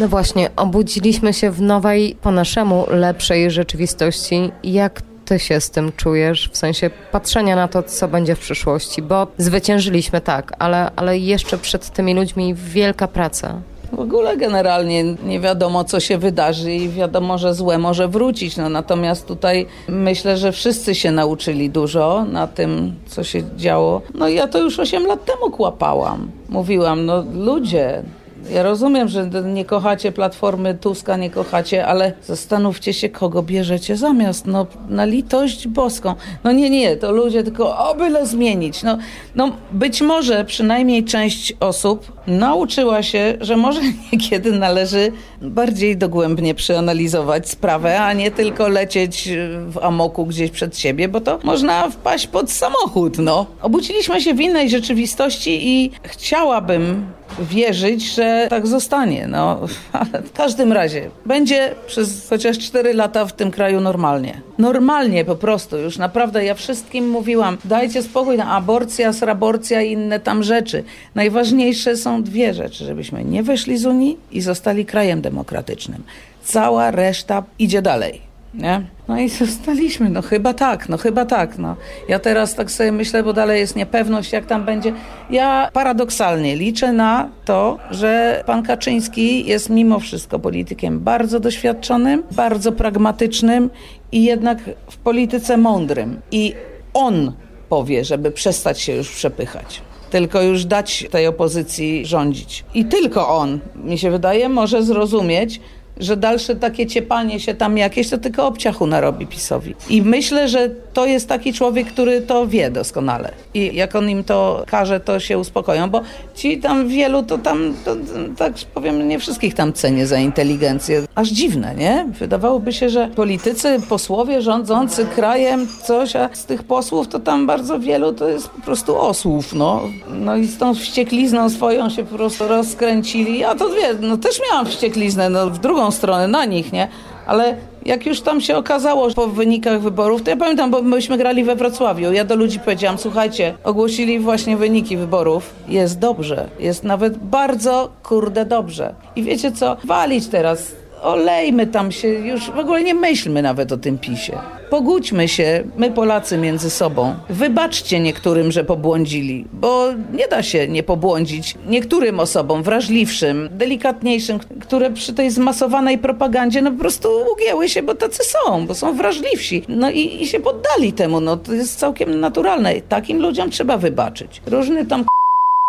No 0.00 0.08
właśnie, 0.08 0.50
obudziliśmy 0.56 1.32
się 1.32 1.50
w 1.50 1.60
nowej, 1.62 2.16
po 2.22 2.30
naszemu, 2.30 2.86
lepszej 2.90 3.50
rzeczywistości. 3.50 4.50
Jak 4.64 5.02
ty 5.24 5.38
się 5.38 5.60
z 5.60 5.70
tym 5.70 5.92
czujesz, 5.96 6.50
w 6.52 6.56
sensie 6.56 6.90
patrzenia 7.12 7.56
na 7.56 7.68
to, 7.68 7.82
co 7.82 8.08
będzie 8.08 8.34
w 8.34 8.38
przyszłości? 8.38 9.02
Bo 9.02 9.26
zwyciężyliśmy, 9.38 10.20
tak, 10.20 10.52
ale, 10.58 10.90
ale 10.96 11.18
jeszcze 11.18 11.58
przed 11.58 11.90
tymi 11.90 12.14
ludźmi 12.14 12.54
wielka 12.54 13.08
praca. 13.08 13.54
W 13.92 14.00
ogóle 14.00 14.36
generalnie 14.36 15.04
nie 15.04 15.40
wiadomo, 15.40 15.84
co 15.84 16.00
się 16.00 16.18
wydarzy 16.18 16.72
i 16.72 16.88
wiadomo, 16.88 17.38
że 17.38 17.54
złe 17.54 17.78
może 17.78 18.08
wrócić. 18.08 18.56
No, 18.56 18.68
natomiast 18.68 19.26
tutaj 19.26 19.66
myślę, 19.88 20.36
że 20.36 20.52
wszyscy 20.52 20.94
się 20.94 21.10
nauczyli 21.10 21.70
dużo 21.70 22.24
na 22.24 22.46
tym, 22.46 22.94
co 23.06 23.24
się 23.24 23.42
działo. 23.56 24.02
No 24.14 24.28
ja 24.28 24.46
to 24.46 24.58
już 24.58 24.78
8 24.78 25.06
lat 25.06 25.24
temu 25.24 25.50
kłapałam. 25.50 26.30
Mówiłam, 26.48 27.06
no 27.06 27.24
ludzie, 27.34 28.02
ja 28.50 28.62
rozumiem, 28.62 29.08
że 29.08 29.30
nie 29.44 29.64
kochacie 29.64 30.12
Platformy 30.12 30.74
Tuska, 30.74 31.16
nie 31.16 31.30
kochacie, 31.30 31.86
ale 31.86 32.12
zastanówcie 32.22 32.92
się, 32.92 33.08
kogo 33.08 33.42
bierzecie 33.42 33.96
zamiast. 33.96 34.46
No, 34.46 34.66
na 34.88 35.04
litość 35.04 35.68
boską. 35.68 36.14
No 36.44 36.52
nie, 36.52 36.70
nie, 36.70 36.96
to 36.96 37.12
ludzie 37.12 37.42
tylko 37.42 37.78
o 37.78 37.94
byle 37.94 38.26
zmienić. 38.26 38.82
No, 38.82 38.98
no 39.34 39.50
być 39.72 40.02
może 40.02 40.44
przynajmniej 40.44 41.04
część 41.04 41.52
osób 41.60 42.12
nauczyła 42.26 43.02
się, 43.02 43.34
że 43.40 43.56
może 43.56 43.80
niekiedy 44.12 44.52
należy 44.52 45.12
bardziej 45.42 45.96
dogłębnie 45.96 46.54
przeanalizować 46.54 47.48
sprawę, 47.48 48.00
a 48.00 48.12
nie 48.12 48.30
tylko 48.30 48.68
lecieć 48.68 49.28
w 49.68 49.78
amoku 49.82 50.26
gdzieś 50.26 50.50
przed 50.50 50.78
siebie, 50.78 51.08
bo 51.08 51.20
to 51.20 51.38
można 51.42 51.90
wpaść 51.90 52.26
pod 52.26 52.50
samochód, 52.50 53.18
no. 53.18 53.46
Obudziliśmy 53.62 54.20
się 54.20 54.34
w 54.34 54.40
innej 54.40 54.70
rzeczywistości 54.70 55.68
i 55.68 55.90
chciałabym 56.02 57.06
wierzyć, 57.38 58.14
że 58.14 58.46
tak 58.50 58.66
zostanie. 58.66 59.26
No, 59.26 59.60
ale 59.92 60.22
w 60.22 60.32
każdym 60.32 60.72
razie 60.72 61.10
będzie 61.26 61.74
przez 61.86 62.28
chociaż 62.28 62.58
4 62.58 62.94
lata 62.94 63.26
w 63.26 63.32
tym 63.32 63.50
kraju 63.50 63.80
normalnie. 63.80 64.40
Normalnie 64.58 65.24
po 65.24 65.36
prostu. 65.36 65.76
Już 65.78 65.98
naprawdę 65.98 66.44
ja 66.44 66.54
wszystkim 66.54 67.08
mówiłam, 67.08 67.58
dajcie 67.64 68.02
spokój 68.02 68.36
na 68.36 68.50
aborcja, 68.50 69.12
sraborcja 69.12 69.82
i 69.82 69.92
inne 69.92 70.20
tam 70.20 70.42
rzeczy. 70.42 70.84
Najważniejsze 71.14 71.96
są 71.96 72.22
dwie 72.22 72.54
rzeczy, 72.54 72.84
żebyśmy 72.84 73.24
nie 73.24 73.42
wyszli 73.42 73.78
z 73.78 73.86
Unii 73.86 74.18
i 74.32 74.40
zostali 74.40 74.86
krajem 74.86 75.20
demokratycznym. 75.20 76.02
Cała 76.44 76.90
reszta 76.90 77.42
idzie 77.58 77.82
dalej. 77.82 78.25
Nie? 78.56 78.82
No 79.08 79.20
i 79.20 79.28
zostaliśmy, 79.28 80.10
no 80.10 80.22
chyba 80.22 80.54
tak, 80.54 80.88
no 80.88 80.96
chyba 80.96 81.24
tak. 81.24 81.58
No. 81.58 81.76
Ja 82.08 82.18
teraz 82.18 82.54
tak 82.54 82.70
sobie 82.70 82.92
myślę, 82.92 83.22
bo 83.22 83.32
dalej 83.32 83.60
jest 83.60 83.76
niepewność, 83.76 84.32
jak 84.32 84.46
tam 84.46 84.64
będzie. 84.64 84.92
Ja 85.30 85.70
paradoksalnie 85.72 86.56
liczę 86.56 86.92
na 86.92 87.28
to, 87.44 87.78
że 87.90 88.42
pan 88.46 88.62
Kaczyński 88.62 89.46
jest 89.46 89.70
mimo 89.70 90.00
wszystko 90.00 90.38
politykiem 90.38 91.00
bardzo 91.00 91.40
doświadczonym, 91.40 92.22
bardzo 92.32 92.72
pragmatycznym 92.72 93.70
i 94.12 94.24
jednak 94.24 94.58
w 94.90 94.96
polityce 94.96 95.56
mądrym. 95.56 96.20
I 96.30 96.54
on 96.94 97.32
powie, 97.68 98.04
żeby 98.04 98.30
przestać 98.30 98.80
się 98.80 98.92
już 98.92 99.10
przepychać 99.10 99.82
tylko 100.10 100.42
już 100.42 100.64
dać 100.64 101.06
tej 101.10 101.26
opozycji 101.26 102.06
rządzić. 102.06 102.64
I 102.74 102.84
tylko 102.84 103.28
on, 103.28 103.60
mi 103.74 103.98
się 103.98 104.10
wydaje, 104.10 104.48
może 104.48 104.82
zrozumieć, 104.82 105.60
że 106.00 106.16
dalsze 106.16 106.56
takie 106.56 106.86
ciepanie 106.86 107.40
się 107.40 107.54
tam 107.54 107.78
jakieś, 107.78 108.10
to 108.10 108.18
tylko 108.18 108.46
obciachu 108.46 108.86
narobi 108.86 109.26
PiSowi. 109.26 109.74
I 109.90 110.02
myślę, 110.02 110.48
że 110.48 110.70
to 110.92 111.06
jest 111.06 111.28
taki 111.28 111.52
człowiek, 111.52 111.86
który 111.86 112.20
to 112.20 112.46
wie 112.46 112.70
doskonale. 112.70 113.32
I 113.54 113.70
jak 113.74 113.96
on 113.96 114.10
im 114.10 114.24
to 114.24 114.64
każe, 114.66 115.00
to 115.00 115.20
się 115.20 115.38
uspokoją, 115.38 115.90
bo 115.90 116.00
ci 116.34 116.58
tam 116.58 116.88
wielu, 116.88 117.22
to 117.22 117.38
tam, 117.38 117.74
to, 117.84 117.96
tak 118.36 118.52
powiem, 118.74 119.08
nie 119.08 119.18
wszystkich 119.18 119.54
tam 119.54 119.72
cenię 119.72 120.06
za 120.06 120.18
inteligencję. 120.18 121.02
Aż 121.14 121.28
dziwne, 121.28 121.74
nie? 121.74 122.06
Wydawałoby 122.18 122.72
się, 122.72 122.88
że 122.88 123.08
politycy, 123.08 123.80
posłowie 123.88 124.42
rządzący 124.42 125.06
krajem, 125.06 125.66
coś, 125.82 126.16
a 126.16 126.28
z 126.32 126.44
tych 126.44 126.62
posłów 126.62 127.08
to 127.08 127.20
tam 127.20 127.46
bardzo 127.46 127.78
wielu 127.78 128.12
to 128.12 128.28
jest 128.28 128.48
po 128.48 128.62
prostu 128.62 129.00
osłów, 129.00 129.54
no. 129.54 129.82
No 130.10 130.36
i 130.36 130.46
z 130.46 130.58
tą 130.58 130.74
wścieklizną 130.74 131.50
swoją 131.50 131.90
się 131.90 132.04
po 132.04 132.16
prostu 132.16 132.48
rozkręcili. 132.48 133.38
Ja 133.38 133.54
to 133.54 133.68
wie, 133.68 133.94
no 134.00 134.16
też 134.16 134.40
miałam 134.50 134.66
wściekliznę, 134.66 135.30
no 135.30 135.50
w 135.50 135.58
drugą 135.58 135.85
stronę, 135.90 136.28
na 136.28 136.44
nich, 136.44 136.72
nie? 136.72 136.88
Ale 137.26 137.56
jak 137.86 138.06
już 138.06 138.20
tam 138.20 138.40
się 138.40 138.56
okazało 138.56 139.14
po 139.14 139.26
wynikach 139.26 139.80
wyborów, 139.80 140.22
to 140.22 140.30
ja 140.30 140.36
pamiętam, 140.36 140.70
bo 140.70 140.82
myśmy 140.82 141.18
grali 141.18 141.44
we 141.44 141.56
Wrocławiu. 141.56 142.12
Ja 142.12 142.24
do 142.24 142.36
ludzi 142.36 142.60
powiedziałam, 142.60 142.98
słuchajcie, 142.98 143.54
ogłosili 143.64 144.18
właśnie 144.18 144.56
wyniki 144.56 144.96
wyborów. 144.96 145.54
Jest 145.68 145.98
dobrze. 145.98 146.48
Jest 146.58 146.84
nawet 146.84 147.18
bardzo, 147.18 147.88
kurde, 148.02 148.44
dobrze. 148.44 148.94
I 149.16 149.22
wiecie 149.22 149.52
co? 149.52 149.76
Walić 149.84 150.26
teraz 150.26 150.72
olejmy 151.02 151.66
tam 151.66 151.92
się, 151.92 152.08
już 152.08 152.50
w 152.50 152.58
ogóle 152.58 152.82
nie 152.82 152.94
myślmy 152.94 153.42
nawet 153.42 153.72
o 153.72 153.76
tym 153.76 153.98
PiSie. 153.98 154.38
Pogódźmy 154.70 155.28
się, 155.28 155.64
my 155.76 155.90
Polacy 155.90 156.38
między 156.38 156.70
sobą. 156.70 157.14
Wybaczcie 157.30 158.00
niektórym, 158.00 158.52
że 158.52 158.64
pobłądzili, 158.64 159.44
bo 159.52 159.88
nie 160.12 160.28
da 160.28 160.42
się 160.42 160.68
nie 160.68 160.82
pobłądzić 160.82 161.54
niektórym 161.68 162.20
osobom 162.20 162.62
wrażliwszym, 162.62 163.48
delikatniejszym, 163.52 164.38
które 164.60 164.90
przy 164.90 165.12
tej 165.12 165.30
zmasowanej 165.30 165.98
propagandzie 165.98 166.62
no 166.62 166.72
po 166.72 166.78
prostu 166.78 167.08
ugięły 167.32 167.68
się, 167.68 167.82
bo 167.82 167.94
tacy 167.94 168.22
są, 168.24 168.66
bo 168.66 168.74
są 168.74 168.96
wrażliwsi. 168.96 169.62
No 169.68 169.90
i, 169.90 170.22
i 170.22 170.26
się 170.26 170.40
poddali 170.40 170.92
temu, 170.92 171.20
no 171.20 171.36
to 171.36 171.52
jest 171.52 171.78
całkiem 171.78 172.20
naturalne. 172.20 172.80
Takim 172.88 173.22
ludziom 173.22 173.50
trzeba 173.50 173.76
wybaczyć. 173.76 174.42
Różny 174.46 174.86
tam 174.86 175.04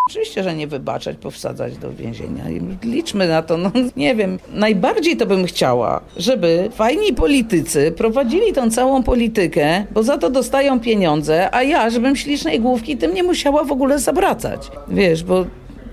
Oczywiście, 0.09 0.43
że 0.43 0.55
nie 0.55 0.67
wybaczać, 0.67 1.17
powsadzać 1.17 1.77
do 1.77 1.93
więzienia. 1.93 2.43
Liczmy 2.83 3.27
na 3.27 3.41
to, 3.41 3.57
no 3.57 3.71
nie 3.95 4.15
wiem. 4.15 4.39
Najbardziej 4.53 5.17
to 5.17 5.25
bym 5.25 5.45
chciała, 5.45 6.01
żeby 6.17 6.69
fajni 6.75 7.13
politycy 7.13 7.91
prowadzili 7.91 8.53
tą 8.53 8.71
całą 8.71 9.03
politykę, 9.03 9.85
bo 9.91 10.03
za 10.03 10.17
to 10.17 10.29
dostają 10.29 10.79
pieniądze, 10.79 11.55
a 11.55 11.63
ja, 11.63 11.89
żebym 11.89 12.15
ślicznej 12.15 12.59
główki 12.59 12.97
tym 12.97 13.13
nie 13.13 13.23
musiała 13.23 13.63
w 13.63 13.71
ogóle 13.71 13.99
zabracać. 13.99 14.71
Wiesz, 14.87 15.23
bo 15.23 15.45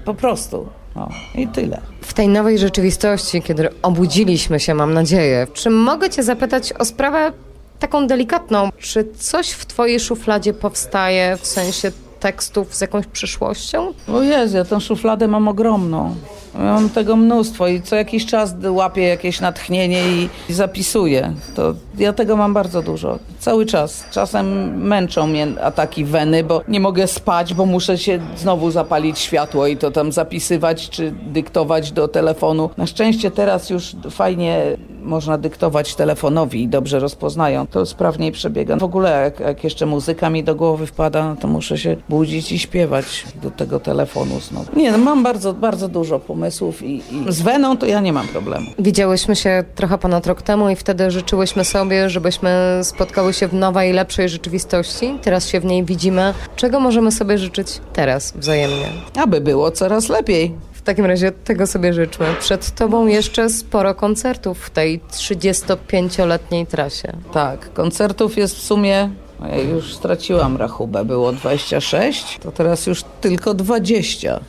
po 0.05 0.15
prostu. 0.15 0.67
No 0.97 1.09
i 1.35 1.49
tyle. 1.49 1.81
W 2.01 2.15
tej 2.15 2.29
nowej 2.29 2.59
rzeczywistości, 2.59 3.43
kiedy 3.43 3.69
obudziliśmy 3.83 4.61
się, 4.61 4.75
mam 4.75 4.95
nadzieję, 4.95 5.47
czy 5.55 5.71
mogę 5.71 6.11
Cię 6.11 6.23
zapytać 6.23 6.73
o 6.73 6.85
sprawę 6.85 7.33
taką 7.79 8.07
delikatną? 8.07 8.69
Czy 8.79 9.05
coś 9.19 9.51
w 9.51 9.67
Twojej 9.67 10.01
szufladzie 10.01 10.53
powstaje 10.53 11.37
w 11.37 11.47
sensie 11.47 11.93
tekstów 12.25 12.75
z 12.75 12.81
jakąś 12.81 13.07
przyszłością? 13.07 13.93
O 14.13 14.23
Jezu, 14.23 14.57
ja 14.57 14.65
tę 14.65 14.81
szufladę 14.81 15.29
mam 15.29 15.49
ogromną. 15.49 16.15
Mam 16.59 16.91
tego 16.91 17.17
mnóstwo 17.17 17.69
i 17.69 17.83
co 17.83 17.97
jakiś 17.97 18.27
czas 18.27 18.55
łapię 18.69 19.03
jakieś 19.03 19.41
natchnienie 19.41 20.03
i, 20.49 20.53
zapisuję. 20.53 21.33
To 21.55 21.75
ja 21.99 22.13
tego 22.13 22.37
mam 22.37 22.55
bardzo 22.55 22.83
dużo. 22.83 23.19
Cały 23.39 23.67
czas. 23.67 24.05
Czasem 24.11 24.77
męczą 24.83 25.27
mnie 25.27 25.47
ataki 25.63 26.05
weny, 26.05 26.45
bo 26.45 26.63
nie 26.69 26.81
mogę 26.81 27.07
spać, 27.07 27.55
bo 27.55 27.67
muszę 27.67 27.99
się 27.99 28.21
znowu 28.37 28.71
zapalić 28.71 29.19
światło 29.19 29.67
i 29.67 29.77
to 29.77 29.91
tam 29.91 30.13
zapisywać 30.13 30.91
czy 30.91 31.11
dyktować 31.11 31.93
do 31.93 32.09
telefonu. 32.09 32.71
Na 32.77 32.87
szczęście 32.87 33.31
teraz 33.31 33.71
już 33.71 33.97
fajnie 34.11 34.77
można 35.03 35.39
dyktować 35.39 35.95
telefonowi 35.95 36.63
i 36.63 36.69
dobrze 36.69 37.01
rozpoznają, 37.01 37.67
to 37.67 37.87
sprawniej 37.87 38.33
przebiega. 38.33 38.77
W 38.77 38.85
ogóle 38.85 39.23
jak, 39.25 39.41
jak 39.41 39.65
jeszcze 39.65 39.87
muzyka 39.87 40.31
mi 40.31 40.45
do 40.45 40.55
głowy 40.55 40.87
wpada, 40.87 41.29
no 41.29 41.37
to 41.37 41.49
muszę 41.49 41.79
się 41.79 41.97
budzić 42.09 42.53
i 42.53 42.59
śpiewać 42.59 43.25
do 43.43 43.51
tego 43.51 43.81
telefonu 43.81 44.41
znowu. 44.41 44.77
Nie, 44.77 44.93
no 44.93 44.99
mam 44.99 45.23
bardzo, 45.23 45.55
bardzo 45.55 45.89
dużo 45.89 46.19
pomysłów 46.19 46.44
i, 46.83 47.03
i 47.11 47.33
z 47.33 47.43
Weną 47.43 47.77
to 47.77 47.87
ja 47.87 48.01
nie 48.01 48.13
mam 48.13 48.29
problemu. 48.29 48.67
Widziałyśmy 48.79 49.37
się 49.37 49.65
trochę 49.75 49.99
ponad 49.99 50.27
rok 50.27 50.43
temu 50.43 50.69
i 50.71 50.77
wtedy 50.77 51.11
życzyłyśmy 51.11 51.65
sobie, 51.65 52.11
żebyśmy 52.11 52.81
spotkały 52.83 53.33
się 53.33 53.49
w 53.49 53.55
nowej, 53.55 53.93
lepszej 53.93 54.29
rzeczywistości. 54.29 55.19
Teraz 55.23 55.49
się 55.49 55.61
w 55.61 55.65
niej 55.65 55.85
widzimy. 55.85 56.35
Czego 56.57 56.81
możemy 56.81 57.13
sobie 57.13 57.39
życzyć 57.39 57.81
teraz 57.93 58.33
wzajemnie? 58.37 58.89
Aby 59.17 59.41
było 59.41 59.71
coraz 59.71 60.09
lepiej. 60.09 60.55
W 60.73 60.83
takim 60.83 61.05
razie 61.05 61.33
tego 61.33 61.67
sobie 61.67 61.93
życzmy. 61.93 62.27
Przed 62.41 62.71
Tobą 62.71 63.07
jeszcze 63.07 63.51
sporo 63.51 63.95
koncertów 63.95 64.59
w 64.59 64.71
tej 64.71 65.01
35-letniej 65.01 66.67
trasie. 66.67 67.13
Tak, 67.33 67.73
koncertów 67.73 68.37
jest 68.37 68.57
w 68.57 68.63
sumie 68.63 69.11
ja 69.41 69.57
już 69.57 69.95
straciłam 69.95 70.57
rachubę, 70.57 71.05
było 71.05 71.33
26, 71.33 72.39
to 72.43 72.53
teraz 72.53 72.87
już 72.87 73.05
tylko 73.21 73.55
20. 73.55 74.41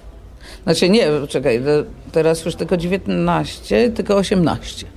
Znaczy 0.66 0.90
nie, 0.90 1.08
czekaj, 1.30 1.62
teraz 2.12 2.46
już 2.46 2.56
tylko 2.56 2.78
19, 2.78 3.92
tylko 3.92 4.16
18. 4.16 4.88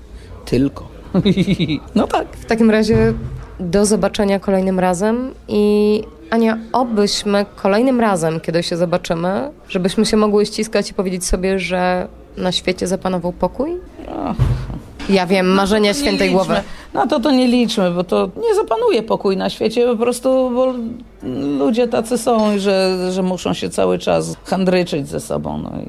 Tylko. 0.45 0.89
no 1.95 2.07
tak. 2.07 2.27
W 2.37 2.45
takim 2.45 2.71
razie 2.71 3.13
do 3.61 3.87
zobaczenia 3.87 4.41
kolejnym 4.41 4.79
razem 4.81 5.35
i 5.49 6.03
Ania, 6.31 6.59
obyśmy 6.73 7.47
kolejnym 7.57 8.01
razem, 8.01 8.41
kiedy 8.41 8.63
się 8.63 8.77
zobaczymy, 8.77 9.51
żebyśmy 9.69 10.07
się 10.07 10.17
mogły 10.17 10.47
ściskać 10.47 10.91
i 10.91 10.95
powiedzieć 10.95 11.25
sobie, 11.25 11.59
że 11.59 12.09
na 12.37 12.53
świecie 12.53 12.87
zapanował 12.87 13.33
pokój? 13.33 13.77
Ja 15.09 15.27
wiem, 15.27 15.47
marzenia 15.47 15.91
no 15.91 15.99
świętej 15.99 16.31
głowy. 16.31 16.55
No 16.95 17.07
to 17.07 17.21
to 17.21 17.31
nie 17.31 17.47
liczmy, 17.47 17.91
bo 17.91 18.05
to 18.05 18.31
nie 18.49 18.55
zapanuje 18.55 19.03
pokój 19.03 19.37
na 19.37 19.51
świecie, 19.51 19.87
po 19.87 19.97
prostu 19.97 20.51
bo 20.55 20.75
ludzie 21.59 21.89
tacy 21.89 22.19
są, 22.19 22.59
że, 22.59 23.09
że 23.13 23.23
muszą 23.23 23.55
się 23.55 23.71
cały 23.71 23.99
czas 23.99 24.37
handryczyć 24.45 25.09
ze 25.09 25.21
sobą. 25.21 25.59
No 25.59 25.71
i 25.71 25.89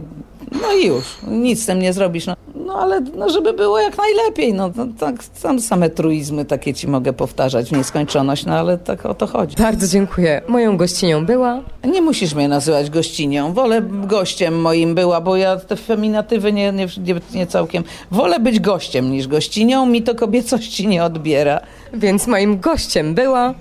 no 0.61 0.73
i 0.73 0.87
już, 0.87 1.05
nic 1.27 1.63
z 1.63 1.65
tym 1.65 1.79
nie 1.79 1.93
zrobisz. 1.93 2.25
No, 2.25 2.35
no 2.69 2.75
ale 2.79 3.01
no, 3.01 3.29
żeby 3.29 3.53
było 3.53 3.79
jak 3.79 3.97
najlepiej. 3.97 4.53
No, 4.53 4.71
no 4.75 4.87
tak, 4.99 5.15
tam 5.41 5.59
same 5.59 5.89
truizmy 5.89 6.45
takie 6.45 6.73
ci 6.73 6.87
mogę 6.87 7.13
powtarzać 7.13 7.69
w 7.69 7.77
nieskończoność, 7.77 8.45
no 8.45 8.53
ale 8.53 8.77
tak 8.77 9.05
o 9.05 9.13
to 9.13 9.27
chodzi. 9.27 9.55
Bardzo 9.55 9.87
dziękuję. 9.87 10.41
Moją 10.47 10.77
gościnią 10.77 11.25
była... 11.25 11.61
Nie 11.83 12.01
musisz 12.01 12.33
mnie 12.33 12.47
nazywać 12.47 12.89
gościnią. 12.89 13.53
Wolę 13.53 13.81
gościem 13.81 14.61
moim 14.61 14.95
była, 14.95 15.21
bo 15.21 15.35
ja 15.35 15.57
te 15.57 15.75
feminatywy 15.75 16.53
nie, 16.53 16.71
nie, 16.71 16.87
nie 17.33 17.47
całkiem... 17.47 17.83
Wolę 18.11 18.39
być 18.39 18.59
gościem 18.59 19.11
niż 19.11 19.27
gościnią. 19.27 19.85
Mi 19.85 20.01
to 20.01 20.15
kobiecości 20.15 20.87
nie 20.87 21.03
odbiera. 21.03 21.59
Więc 21.93 22.27
moim 22.27 22.59
gościem 22.59 23.13
była... 23.13 23.53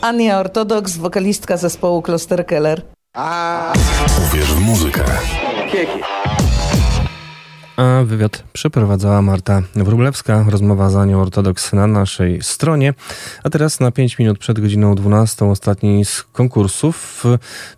Ania 0.00 0.40
Ortodoks, 0.40 0.96
wokalistka 0.96 1.56
zespołu 1.56 2.02
Klosterkeller. 2.02 2.82
Uwierz 4.28 4.52
w 4.54 4.60
muzykę. 4.60 5.04
Kieki. 5.72 6.19
A 7.80 8.04
wywiad 8.04 8.42
przeprowadzała 8.52 9.22
Marta 9.22 9.62
Wróblewska. 9.74 10.44
Rozmowa 10.48 10.90
za 10.90 11.04
nią 11.04 11.22
ortodoks 11.22 11.72
na 11.72 11.86
naszej 11.86 12.42
stronie. 12.42 12.94
A 13.44 13.50
teraz 13.50 13.80
na 13.80 13.90
5 13.90 14.18
minut 14.18 14.38
przed 14.38 14.60
godziną 14.60 14.94
12 14.94 15.44
ostatni 15.44 16.04
z 16.04 16.22
konkursów. 16.22 17.24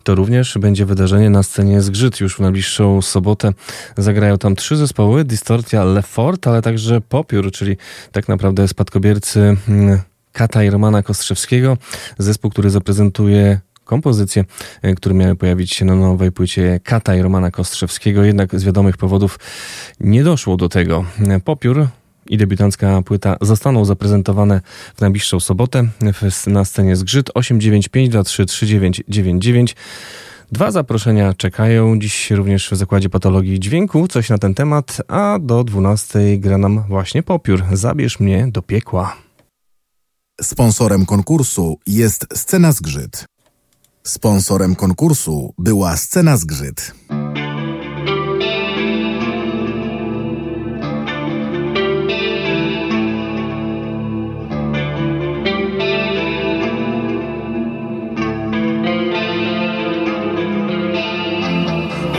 To 0.02 0.14
również 0.14 0.58
będzie 0.58 0.86
wydarzenie 0.86 1.30
na 1.30 1.42
scenie 1.42 1.82
Zgrzyt. 1.82 2.20
Już 2.20 2.36
w 2.36 2.40
najbliższą 2.40 3.02
sobotę 3.02 3.52
zagrają 3.96 4.38
tam 4.38 4.56
trzy 4.56 4.76
zespoły. 4.76 5.24
Distortia 5.24 5.84
Lefort, 5.84 6.46
ale 6.46 6.62
także 6.62 7.00
Popiór, 7.00 7.52
czyli 7.52 7.76
tak 8.12 8.28
naprawdę 8.28 8.68
spadkobiercy 8.68 9.56
mm, 9.68 9.98
Kata 10.32 10.64
i 10.64 10.70
Romana 10.70 11.02
Kostrzewskiego. 11.02 11.76
Zespół, 12.18 12.50
który 12.50 12.70
zaprezentuje 12.70 13.60
kompozycje, 13.92 14.44
e, 14.82 14.94
które 14.94 15.14
miały 15.14 15.36
pojawić 15.36 15.72
się 15.72 15.84
na 15.84 15.94
nowej 15.94 16.32
płycie 16.32 16.80
Kata 16.84 17.16
i 17.16 17.22
Romana 17.22 17.50
Kostrzewskiego, 17.50 18.24
jednak 18.24 18.60
z 18.60 18.64
wiadomych 18.64 18.96
powodów 18.96 19.38
nie 20.00 20.24
doszło 20.24 20.56
do 20.56 20.68
tego. 20.68 21.04
Popiór 21.44 21.86
i 22.28 22.36
debiutancka 22.36 23.02
płyta 23.02 23.36
zostaną 23.40 23.84
zaprezentowane 23.84 24.60
w 24.96 25.00
najbliższą 25.00 25.40
sobotę 25.40 25.88
na 26.46 26.64
scenie 26.64 26.96
Zgrzyt 26.96 27.30
895233999. 27.30 29.74
Dwa 30.52 30.70
zaproszenia 30.70 31.34
czekają 31.34 31.98
dziś 31.98 32.30
również 32.30 32.70
w 32.70 32.76
Zakładzie 32.76 33.10
Patologii 33.10 33.60
Dźwięku. 33.60 34.08
Coś 34.08 34.30
na 34.30 34.38
ten 34.38 34.54
temat, 34.54 35.02
a 35.08 35.38
do 35.40 35.64
12 35.64 36.38
gra 36.38 36.58
nam 36.58 36.84
właśnie 36.88 37.22
Popiór. 37.22 37.64
Zabierz 37.72 38.20
mnie 38.20 38.48
do 38.52 38.62
piekła. 38.62 39.16
Sponsorem 40.42 41.06
konkursu 41.06 41.78
jest 41.86 42.26
Scena 42.34 42.72
Zgrzyt. 42.72 43.24
Sponsorem 44.04 44.74
konkursu 44.74 45.54
była 45.58 45.96
Scena 45.96 46.36
Zgrzyt. 46.36 46.94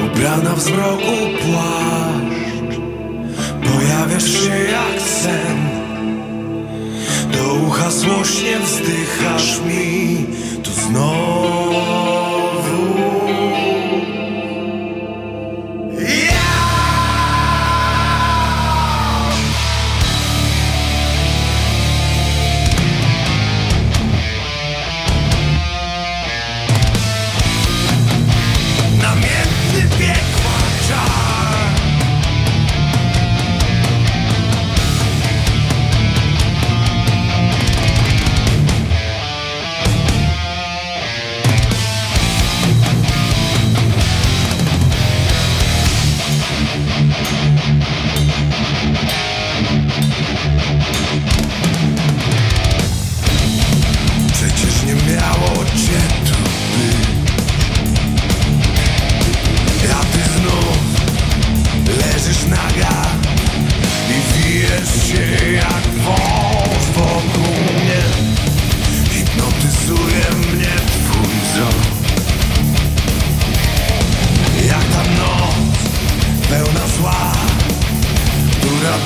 Ubrana 0.05 0.55
w 0.55 0.61
zmroku 0.61 1.15
płaszcz 1.41 2.79
Pojawiasz 3.63 4.31
się 4.31 4.49
jak 4.49 5.01
sen 5.01 5.57
Do 7.33 7.53
ucha 7.53 7.91
złośnie 7.91 8.59
wzdychasz 8.59 9.61
mi 9.61 10.25
Tu 10.73 11.92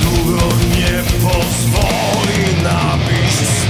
długo 0.02 0.41
nie 0.78 1.03
pozwoli 1.22 2.64
nam 2.64 2.99
iść 3.28 3.66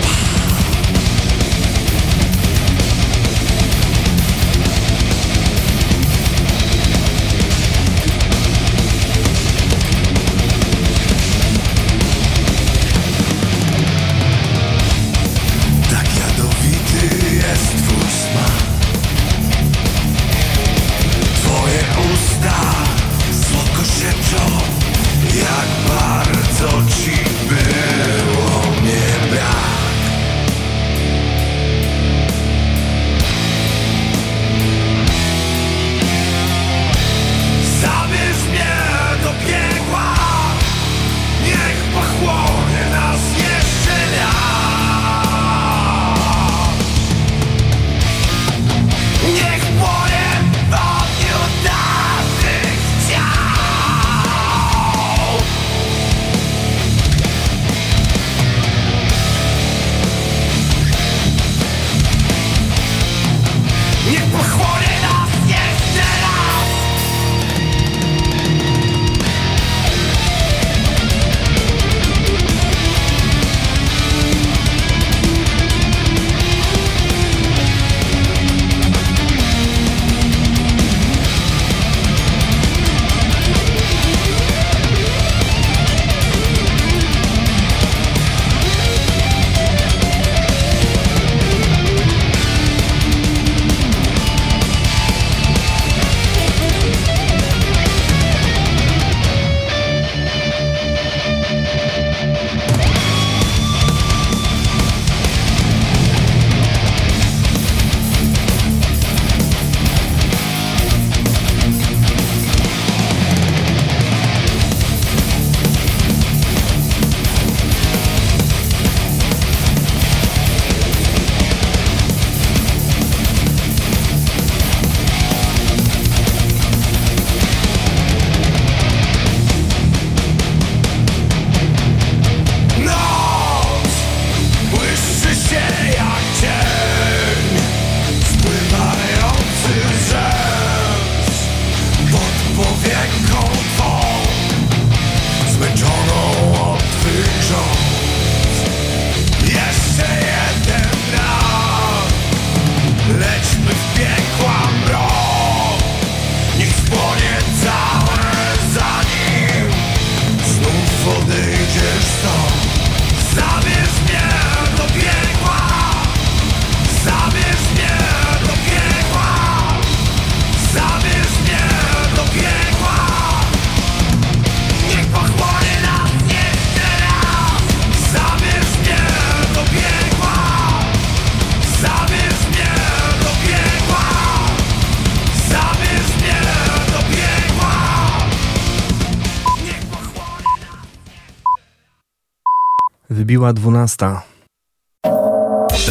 Wybiła 193.38 193.54
dwunasta. 193.54 194.22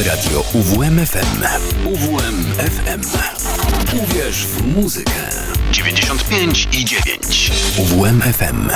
Radio 0.07 0.45
UWMFM. 0.55 1.43
UWMFM. 1.85 3.01
Uwierz 4.03 4.47
w 4.47 4.77
muzykę. 4.77 5.31
95 5.73 6.69
i 6.73 6.85
9. 6.85 7.53
UWMFM. 7.79 8.71